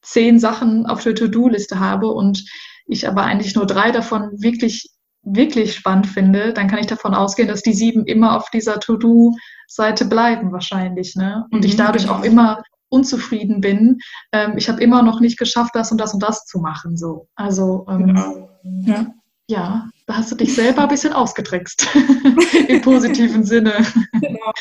zehn 0.04 0.40
Sachen 0.40 0.86
auf 0.86 1.04
der 1.04 1.16
To-Do-Liste 1.16 1.80
habe 1.80 2.08
und 2.08 2.44
ich 2.88 3.08
aber 3.08 3.24
eigentlich 3.24 3.56
nur 3.56 3.68
drei 3.68 3.92
davon 3.92 4.32
wirklich 4.42 4.90
wirklich 5.24 5.76
spannend 5.76 6.08
finde, 6.08 6.54
dann 6.54 6.68
kann 6.68 6.80
ich 6.80 6.88
davon 6.88 7.14
ausgehen, 7.14 7.48
dass 7.48 7.62
die 7.62 7.74
sieben 7.74 8.06
immer 8.06 8.36
auf 8.36 8.50
dieser 8.50 8.80
To-Do-Seite 8.80 10.06
bleiben 10.06 10.52
wahrscheinlich. 10.52 11.16
Ne? 11.16 11.46
Und 11.52 11.60
mhm, 11.60 11.66
ich 11.66 11.76
dadurch 11.76 12.04
genau. 12.04 12.16
auch 12.16 12.24
immer 12.24 12.64
unzufrieden 12.90 13.62
bin, 13.62 14.00
ähm, 14.32 14.58
ich 14.58 14.68
habe 14.68 14.82
immer 14.82 15.02
noch 15.02 15.22
nicht 15.22 15.38
geschafft, 15.38 15.76
das 15.76 15.92
und 15.92 16.00
das 16.00 16.14
und 16.14 16.22
das 16.22 16.46
zu 16.46 16.60
machen. 16.60 16.98
So. 16.98 17.28
Also 17.36 17.86
ähm, 17.90 18.08
genau. 18.08 18.50
ja. 18.64 19.08
Ja. 19.52 19.90
da 20.08 20.18
hast 20.18 20.32
du 20.32 20.36
dich 20.36 20.56
selber 20.56 20.84
ein 20.84 20.88
bisschen 20.88 21.14
ausgetrickst. 21.14 21.88
Im 22.68 22.82
positiven 22.82 23.44
Sinne. 23.44 23.74
Genau. 24.14 24.52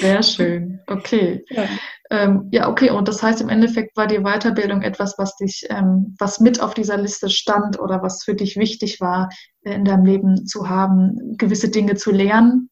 Sehr 0.00 0.22
schön. 0.22 0.80
Okay. 0.86 1.44
Ja. 1.50 1.68
Ähm, 2.10 2.48
ja, 2.50 2.68
okay. 2.68 2.90
Und 2.90 3.08
das 3.08 3.22
heißt, 3.22 3.40
im 3.40 3.48
Endeffekt 3.48 3.96
war 3.96 4.06
die 4.06 4.20
Weiterbildung 4.20 4.82
etwas, 4.82 5.14
was 5.18 5.36
dich, 5.36 5.66
ähm, 5.70 6.16
was 6.18 6.40
mit 6.40 6.60
auf 6.60 6.74
dieser 6.74 6.96
Liste 6.96 7.30
stand 7.30 7.78
oder 7.78 8.02
was 8.02 8.24
für 8.24 8.34
dich 8.34 8.56
wichtig 8.56 9.00
war, 9.00 9.28
äh, 9.62 9.74
in 9.74 9.84
deinem 9.84 10.04
Leben 10.04 10.46
zu 10.46 10.68
haben, 10.68 11.36
gewisse 11.36 11.70
Dinge 11.70 11.94
zu 11.94 12.10
lernen. 12.10 12.70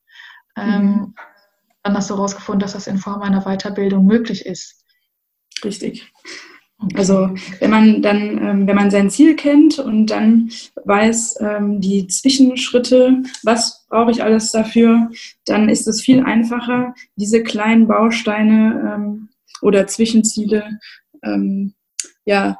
Ähm, 0.56 0.82
mhm 0.82 1.14
dann 1.86 1.96
hast 1.96 2.10
du 2.10 2.16
herausgefunden, 2.16 2.60
dass 2.60 2.72
das 2.72 2.88
in 2.88 2.98
Form 2.98 3.22
einer 3.22 3.42
Weiterbildung 3.42 4.04
möglich 4.06 4.44
ist. 4.44 4.84
Richtig. 5.64 6.12
Okay. 6.78 6.96
Also 6.98 7.30
wenn 7.60 7.70
man 7.70 8.02
dann, 8.02 8.38
ähm, 8.38 8.66
wenn 8.66 8.76
man 8.76 8.90
sein 8.90 9.08
Ziel 9.08 9.34
kennt 9.34 9.78
und 9.78 10.08
dann 10.08 10.50
weiß 10.84 11.38
ähm, 11.40 11.80
die 11.80 12.06
Zwischenschritte, 12.06 13.22
was 13.44 13.86
brauche 13.88 14.10
ich 14.10 14.22
alles 14.22 14.52
dafür, 14.52 15.10
dann 15.46 15.70
ist 15.70 15.88
es 15.88 16.02
viel 16.02 16.22
einfacher, 16.22 16.94
diese 17.16 17.42
kleinen 17.42 17.88
Bausteine 17.88 18.94
ähm, 18.94 19.28
oder 19.62 19.86
Zwischenziele 19.86 20.78
ja, 22.24 22.58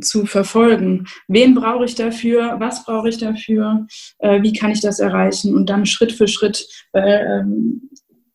zu 0.00 0.24
verfolgen. 0.24 1.06
Wen 1.26 1.54
brauche 1.54 1.84
ich 1.84 1.96
dafür? 1.96 2.56
Was 2.60 2.84
brauche 2.84 3.10
ich 3.10 3.18
dafür? 3.18 3.86
Äh, 4.18 4.40
wie 4.42 4.54
kann 4.54 4.70
ich 4.70 4.80
das 4.80 5.00
erreichen? 5.00 5.54
Und 5.54 5.68
dann 5.68 5.84
Schritt 5.84 6.12
für 6.12 6.28
Schritt, 6.28 6.66
weil 6.92 7.46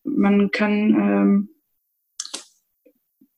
man 0.04 0.52
kann, 0.52 0.90
ähm, 0.92 1.50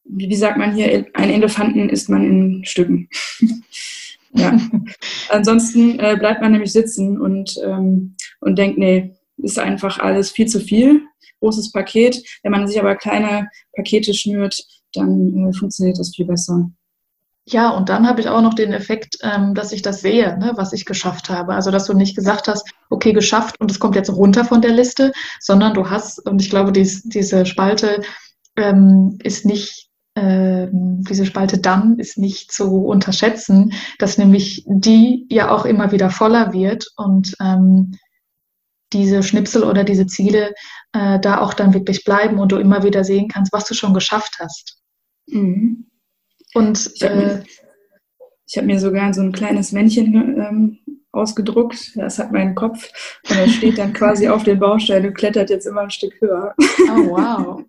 wie 0.06 0.36
sagt 0.36 0.58
man 0.58 0.74
hier, 0.74 1.08
ein 1.14 1.30
Elefanten 1.30 1.89
isst 1.89 2.10
man 2.10 2.24
in 2.24 2.66
Stücken. 2.66 3.10
ja. 4.34 4.58
Ansonsten 5.30 5.99
äh, 5.99 6.16
bleibt 6.18 6.41
man 6.41 6.51
nämlich 6.51 6.72
sitzen 6.72 7.20
und, 7.20 7.60
ähm, 7.64 8.16
und 8.39 8.58
denkt, 8.58 8.78
nee, 8.78 9.16
ist 9.38 9.60
einfach 9.60 9.99
alles 9.99 10.32
viel 10.32 10.47
zu 10.47 10.60
viel, 10.60 11.01
großes 11.39 11.72
Paket. 11.72 12.24
Wenn 12.43 12.51
man 12.51 12.68
sich 12.68 12.80
aber 12.80 12.95
kleine 12.95 13.49
Pakete 13.76 14.14
schnürt, 14.14 14.64
dann 14.93 15.49
äh, 15.49 15.53
funktioniert 15.53 15.99
das 15.99 16.16
viel 16.16 16.26
besser. 16.26 16.70
Ja, 17.47 17.70
und 17.70 17.89
dann 17.89 18.08
habe 18.08 18.22
ich 18.22 18.28
auch 18.28 18.41
noch 18.41 18.56
den 18.56 18.74
Effekt, 18.74 19.20
ähm, 19.22 19.53
dass 19.53 19.72
ich 19.72 19.84
das 19.84 20.01
sehe, 20.01 20.36
ne, 20.39 20.53
was 20.56 20.74
ich 20.74 20.86
geschafft 20.86 21.30
habe. 21.30 21.53
Also, 21.53 21.70
dass 21.70 21.86
du 21.86 21.93
nicht 21.93 22.16
gesagt 22.16 22.47
hast, 22.47 22.68
okay, 22.89 23.14
geschafft 23.14 23.60
und 23.60 23.70
es 23.70 23.80
kommt 23.80 23.95
jetzt 23.95 24.10
runter 24.10 24.45
von 24.45 24.62
der 24.62 24.72
Liste, 24.72 25.12
sondern 25.39 25.76
du 25.76 25.88
hast, 25.89 26.26
und 26.26 26.41
ich 26.41 26.49
glaube, 26.49 26.72
dies, 26.72 27.03
diese 27.03 27.45
Spalte 27.45 28.01
ähm, 28.56 29.20
ist 29.22 29.45
nicht, 29.45 29.89
ähm, 30.16 31.03
diese 31.03 31.26
Spalte 31.26 31.57
dann 31.57 31.99
ist 31.99 32.18
nicht 32.18 32.51
zu 32.51 32.86
unterschätzen, 32.86 33.74
dass 33.99 34.18
nämlich 34.18 34.63
die 34.68 35.26
ja 35.30 35.51
auch 35.51 35.66
immer 35.66 35.91
wieder 35.91 36.09
voller 36.09 36.53
wird 36.53 36.88
und 36.95 37.36
ähm, 37.41 37.97
diese 38.93 39.24
Schnipsel 39.24 39.63
oder 39.63 39.84
diese 39.84 40.07
Ziele 40.07 40.53
äh, 40.93 41.20
da 41.20 41.41
auch 41.41 41.53
dann 41.53 41.74
wirklich 41.74 42.03
bleiben 42.05 42.39
und 42.39 42.51
du 42.51 42.57
immer 42.57 42.84
wieder 42.84 43.03
sehen 43.03 43.28
kannst, 43.28 43.51
was 43.51 43.66
du 43.66 43.74
schon 43.74 43.93
geschafft 43.93 44.38
hast. 44.39 44.78
Mhm. 45.28 45.88
Und 46.53 46.91
ich 46.95 47.03
habe 47.03 47.16
mir, 47.16 47.32
äh, 47.34 47.43
hab 48.55 48.66
mir, 48.66 48.80
sogar 48.80 49.13
so 49.13 49.22
ein 49.22 49.34
kleines 49.34 49.74
Männchen 49.74 50.13
ähm, 50.39 50.80
ausgedruckt. 51.16 51.91
Das 51.95 52.20
hat 52.20 52.32
meinen 52.32 52.55
Kopf. 52.55 52.89
Und 53.30 53.39
das 53.39 53.51
steht 53.51 53.78
dann 53.78 53.93
quasi 53.93 54.28
auf 54.28 54.43
den 54.43 54.59
Baustein 54.59 55.05
und 55.05 55.16
klettert 55.16 55.49
jetzt 55.49 55.66
immer 55.66 55.82
ein 55.82 55.91
Stück 55.91 56.13
höher. 56.20 56.53
Oh, 56.57 57.09
wow. 57.09 57.63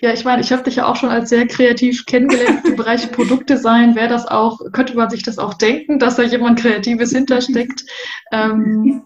Ja, 0.00 0.12
ich 0.12 0.24
meine, 0.24 0.42
ich 0.42 0.52
habe 0.52 0.62
dich 0.62 0.76
ja 0.76 0.86
auch 0.86 0.96
schon 0.96 1.08
als 1.08 1.30
sehr 1.30 1.46
kreativ 1.46 2.06
kennengelernt 2.06 2.66
im 2.66 2.76
Bereich 2.76 3.10
Produktdesign. 3.12 3.94
Wäre 3.94 4.08
das 4.08 4.26
auch, 4.26 4.60
könnte 4.72 4.96
man 4.96 5.10
sich 5.10 5.22
das 5.22 5.38
auch 5.38 5.54
denken, 5.54 5.98
dass 5.98 6.16
da 6.16 6.22
jemand 6.22 6.60
Kreatives 6.60 7.12
hintersteckt? 7.12 7.84
Ähm, 8.32 9.04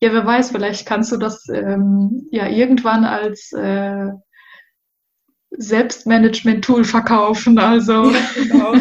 ja, 0.00 0.12
wer 0.12 0.24
weiß, 0.24 0.50
vielleicht 0.50 0.86
kannst 0.86 1.12
du 1.12 1.16
das 1.16 1.48
ähm, 1.48 2.26
ja 2.30 2.48
irgendwann 2.48 3.04
als 3.04 3.52
äh, 3.52 4.08
Selbstmanagement-Tool 5.50 6.84
verkaufen. 6.84 7.58
Also 7.58 8.12
genau. 8.34 8.74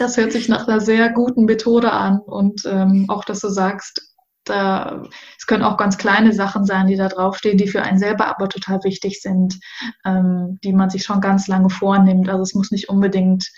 Das 0.00 0.16
hört 0.16 0.32
sich 0.32 0.48
nach 0.48 0.66
einer 0.66 0.80
sehr 0.80 1.10
guten 1.10 1.44
Methode 1.44 1.92
an 1.92 2.20
und 2.20 2.62
ähm, 2.66 3.06
auch, 3.08 3.24
dass 3.24 3.40
du 3.40 3.48
sagst, 3.48 4.14
da, 4.44 5.02
es 5.38 5.46
können 5.46 5.62
auch 5.62 5.76
ganz 5.76 5.98
kleine 5.98 6.32
Sachen 6.32 6.64
sein, 6.64 6.86
die 6.86 6.96
da 6.96 7.08
draufstehen, 7.08 7.58
die 7.58 7.68
für 7.68 7.82
einen 7.82 7.98
selber 7.98 8.26
aber 8.26 8.48
total 8.48 8.82
wichtig 8.84 9.20
sind, 9.20 9.60
ähm, 10.04 10.58
die 10.64 10.72
man 10.72 10.90
sich 10.90 11.02
schon 11.02 11.20
ganz 11.20 11.48
lange 11.48 11.70
vornimmt. 11.70 12.28
Also 12.28 12.42
es 12.42 12.54
muss 12.54 12.70
nicht 12.70 12.88
unbedingt, 12.88 13.50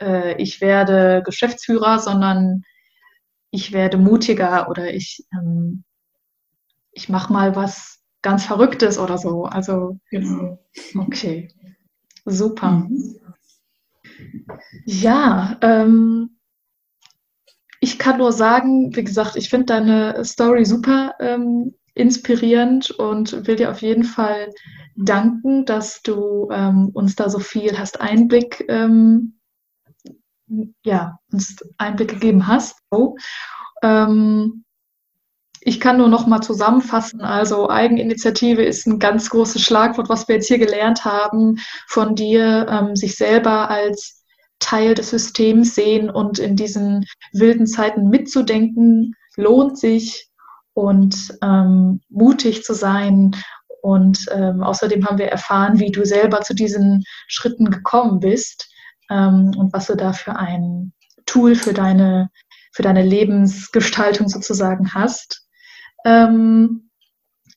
äh, 0.00 0.40
ich 0.40 0.60
werde 0.60 1.22
Geschäftsführer, 1.24 1.98
sondern 1.98 2.62
ich 3.50 3.72
werde 3.72 3.98
mutiger 3.98 4.68
oder 4.68 4.92
ich, 4.92 5.24
ähm, 5.32 5.84
ich 6.92 7.08
mache 7.08 7.32
mal 7.32 7.56
was 7.56 8.00
ganz 8.22 8.44
Verrücktes 8.44 8.98
oder 8.98 9.18
so. 9.18 9.44
Also, 9.44 9.98
genau. 10.10 10.58
Okay. 10.96 11.48
Super. 12.24 12.70
Mhm. 12.70 13.16
Ja, 14.84 15.58
ähm, 15.62 16.38
ich 17.80 17.98
kann 17.98 18.18
nur 18.18 18.32
sagen, 18.32 18.94
wie 18.96 19.04
gesagt, 19.04 19.36
ich 19.36 19.48
finde 19.48 19.66
deine 19.66 20.24
Story 20.24 20.64
super 20.64 21.14
ähm, 21.20 21.74
inspirierend 21.94 22.90
und 22.90 23.46
will 23.46 23.56
dir 23.56 23.70
auf 23.70 23.80
jeden 23.82 24.04
Fall 24.04 24.52
danken, 24.96 25.64
dass 25.64 26.02
du 26.02 26.48
ähm, 26.52 26.90
uns 26.92 27.16
da 27.16 27.28
so 27.28 27.38
viel 27.38 27.78
hast 27.78 28.00
Einblick, 28.00 28.64
ähm, 28.68 29.38
ja, 30.84 31.18
uns 31.32 31.56
Einblick 31.78 32.10
gegeben 32.10 32.46
hast. 32.46 32.78
So. 32.90 33.16
Ähm, 33.82 34.65
ich 35.66 35.80
kann 35.80 35.96
nur 35.96 36.08
noch 36.08 36.28
mal 36.28 36.42
zusammenfassen. 36.42 37.22
Also 37.22 37.68
Eigeninitiative 37.68 38.62
ist 38.62 38.86
ein 38.86 39.00
ganz 39.00 39.30
großes 39.30 39.60
Schlagwort, 39.62 40.08
was 40.08 40.28
wir 40.28 40.36
jetzt 40.36 40.46
hier 40.46 40.58
gelernt 40.58 41.04
haben 41.04 41.58
von 41.88 42.14
dir, 42.14 42.68
ähm, 42.70 42.94
sich 42.94 43.16
selber 43.16 43.68
als 43.68 44.22
Teil 44.60 44.94
des 44.94 45.10
Systems 45.10 45.74
sehen 45.74 46.08
und 46.08 46.38
in 46.38 46.54
diesen 46.54 47.04
wilden 47.32 47.66
Zeiten 47.66 48.08
mitzudenken, 48.10 49.16
lohnt 49.34 49.76
sich 49.76 50.28
und 50.72 51.36
ähm, 51.42 52.00
mutig 52.10 52.62
zu 52.62 52.72
sein. 52.72 53.32
Und 53.82 54.24
ähm, 54.30 54.62
außerdem 54.62 55.04
haben 55.04 55.18
wir 55.18 55.26
erfahren, 55.26 55.80
wie 55.80 55.90
du 55.90 56.06
selber 56.06 56.42
zu 56.42 56.54
diesen 56.54 57.02
Schritten 57.26 57.72
gekommen 57.72 58.20
bist 58.20 58.70
ähm, 59.10 59.50
und 59.58 59.72
was 59.72 59.88
du 59.88 59.96
da 59.96 60.12
für 60.12 60.36
ein 60.36 60.92
Tool 61.26 61.56
für 61.56 61.72
deine, 61.72 62.30
für 62.72 62.82
deine 62.82 63.02
Lebensgestaltung 63.02 64.28
sozusagen 64.28 64.94
hast. 64.94 65.45
Ähm, 66.06 66.88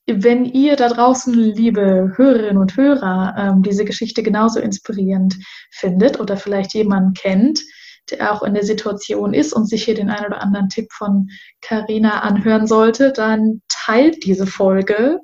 wenn 0.07 0.43
ihr 0.43 0.75
da 0.75 0.89
draußen, 0.89 1.33
liebe 1.33 2.13
Hörerinnen 2.15 2.57
und 2.57 2.75
Hörer, 2.75 3.35
ähm, 3.37 3.61
diese 3.61 3.85
Geschichte 3.85 4.23
genauso 4.23 4.59
inspirierend 4.59 5.35
findet 5.71 6.19
oder 6.19 6.35
vielleicht 6.35 6.73
jemanden 6.73 7.13
kennt, 7.13 7.61
der 8.09 8.33
auch 8.33 8.41
in 8.41 8.55
der 8.55 8.63
Situation 8.63 9.35
ist 9.35 9.53
und 9.53 9.69
sich 9.69 9.83
hier 9.85 9.93
den 9.93 10.09
einen 10.09 10.25
oder 10.25 10.41
anderen 10.41 10.67
Tipp 10.67 10.91
von 10.91 11.29
Carina 11.61 12.21
anhören 12.21 12.65
sollte, 12.65 13.11
dann 13.11 13.61
teilt 13.67 14.25
diese 14.25 14.47
Folge. 14.47 15.19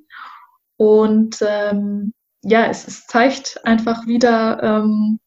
Und 0.77 1.37
ähm, 1.41 2.13
ja, 2.43 2.67
es, 2.67 2.87
es, 2.87 3.07
zeigt 3.07 3.65
einfach 3.65 4.05
wieder, 4.05 4.61
ähm, 4.61 5.19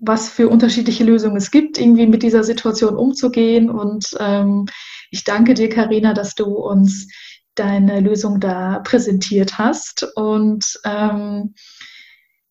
was 0.00 0.28
für 0.28 0.48
unterschiedliche 0.48 1.04
Lösungen 1.04 1.36
es 1.36 1.52
gibt, 1.52 1.78
irgendwie 1.78 2.08
mit 2.08 2.24
dieser 2.24 2.42
Situation 2.42 2.96
umzugehen. 2.96 3.70
Und 3.70 4.16
ähm, 4.18 4.66
ich 5.14 5.22
danke 5.22 5.54
dir, 5.54 5.68
Carina, 5.68 6.12
dass 6.12 6.34
du 6.34 6.46
uns 6.46 7.08
deine 7.54 8.00
Lösung 8.00 8.40
da 8.40 8.80
präsentiert 8.80 9.58
hast. 9.58 10.04
Und 10.16 10.80
ähm, 10.84 11.54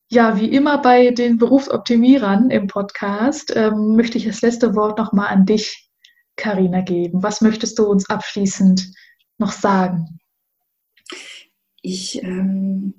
ja, 0.09 0.39
wie 0.39 0.47
immer 0.47 0.81
bei 0.81 1.11
den 1.11 1.37
Berufsoptimierern 1.37 2.51
im 2.51 2.67
Podcast 2.67 3.51
ähm, 3.53 3.97
möchte 3.97 4.17
ich 4.17 4.23
das 4.23 4.41
letzte 4.41 4.75
Wort 4.75 4.97
nochmal 4.97 5.27
an 5.27 5.45
dich, 5.45 5.89
Karina, 6.37 6.79
geben. 6.79 7.21
Was 7.21 7.41
möchtest 7.41 7.77
du 7.79 7.85
uns 7.85 8.09
abschließend 8.09 8.93
noch 9.37 9.51
sagen? 9.51 10.19
Ich 11.81 12.23
ähm, 12.23 12.95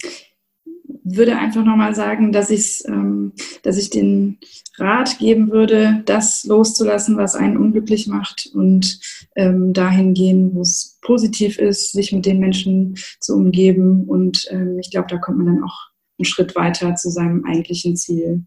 würde 1.04 1.36
einfach 1.36 1.64
nochmal 1.64 1.94
sagen, 1.94 2.32
dass, 2.32 2.50
ähm, 2.88 3.32
dass 3.62 3.76
ich 3.76 3.90
den 3.90 4.38
Rat 4.78 5.18
geben 5.18 5.50
würde, 5.50 6.02
das 6.06 6.44
loszulassen, 6.44 7.16
was 7.16 7.36
einen 7.36 7.58
unglücklich 7.58 8.08
macht 8.08 8.50
und 8.54 8.98
ähm, 9.36 9.72
dahin 9.72 10.14
gehen, 10.14 10.54
wo 10.54 10.62
es 10.62 10.98
positiv 11.02 11.58
ist, 11.58 11.92
sich 11.92 12.12
mit 12.12 12.26
den 12.26 12.40
Menschen 12.40 12.96
zu 13.20 13.34
umgeben. 13.34 14.04
Und 14.04 14.46
ähm, 14.50 14.78
ich 14.80 14.90
glaube, 14.90 15.08
da 15.08 15.18
kommt 15.18 15.38
man 15.38 15.46
dann 15.46 15.64
auch 15.64 15.78
einen 16.18 16.24
Schritt 16.24 16.56
weiter 16.56 16.96
zu 16.96 17.10
seinem 17.10 17.44
eigentlichen 17.44 17.96
Ziel. 17.96 18.44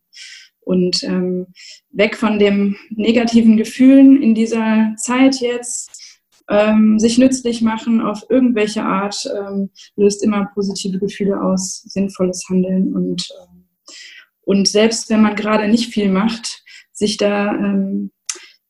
Und 0.60 1.02
ähm, 1.04 1.48
weg 1.92 2.18
von 2.18 2.40
den 2.40 2.76
negativen 2.90 3.56
Gefühlen 3.56 4.22
in 4.22 4.36
dieser 4.36 4.94
Zeit 4.98 5.40
jetzt, 5.40 5.97
ähm, 6.50 7.00
sich 7.00 7.18
nützlich 7.18 7.62
machen 7.62 8.02
auf 8.02 8.26
irgendwelche 8.30 8.84
Art, 8.84 9.30
ähm, 9.38 9.70
löst 9.96 10.24
immer 10.24 10.50
positive 10.54 11.00
Gefühle 11.00 11.42
aus, 11.42 11.84
sinnvolles 11.84 12.46
Handeln 12.50 12.94
und, 12.94 13.28
ähm, 13.42 13.66
und 14.42 14.68
selbst 14.68 15.10
wenn 15.10 15.22
man 15.22 15.36
gerade 15.36 15.68
nicht 15.68 15.92
viel 15.94 16.10
macht, 16.10 16.64
sich 16.94 17.18
da 17.18 17.54
ähm, 17.54 18.12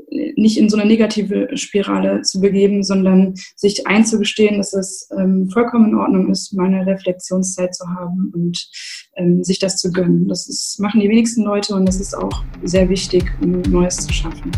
nicht 0.09 0.57
in 0.57 0.69
so 0.69 0.77
eine 0.77 0.85
negative 0.85 1.49
Spirale 1.57 2.21
zu 2.21 2.39
begeben, 2.39 2.83
sondern 2.83 3.33
sich 3.55 3.87
einzugestehen, 3.87 4.57
dass 4.57 4.73
es 4.73 5.09
ähm, 5.17 5.49
vollkommen 5.49 5.89
in 5.89 5.95
Ordnung 5.95 6.31
ist, 6.31 6.53
mal 6.53 6.67
eine 6.67 6.85
Reflexionszeit 6.85 7.75
zu 7.75 7.85
haben 7.87 8.31
und 8.33 8.69
ähm, 9.17 9.43
sich 9.43 9.59
das 9.59 9.77
zu 9.77 9.91
gönnen. 9.91 10.27
Das 10.27 10.47
ist, 10.47 10.79
machen 10.79 11.01
die 11.01 11.09
wenigsten 11.09 11.43
Leute 11.43 11.75
und 11.75 11.85
das 11.85 11.99
ist 11.99 12.15
auch 12.15 12.43
sehr 12.63 12.87
wichtig, 12.89 13.25
um 13.41 13.61
Neues 13.63 13.97
zu 13.97 14.13
schaffen. 14.13 14.51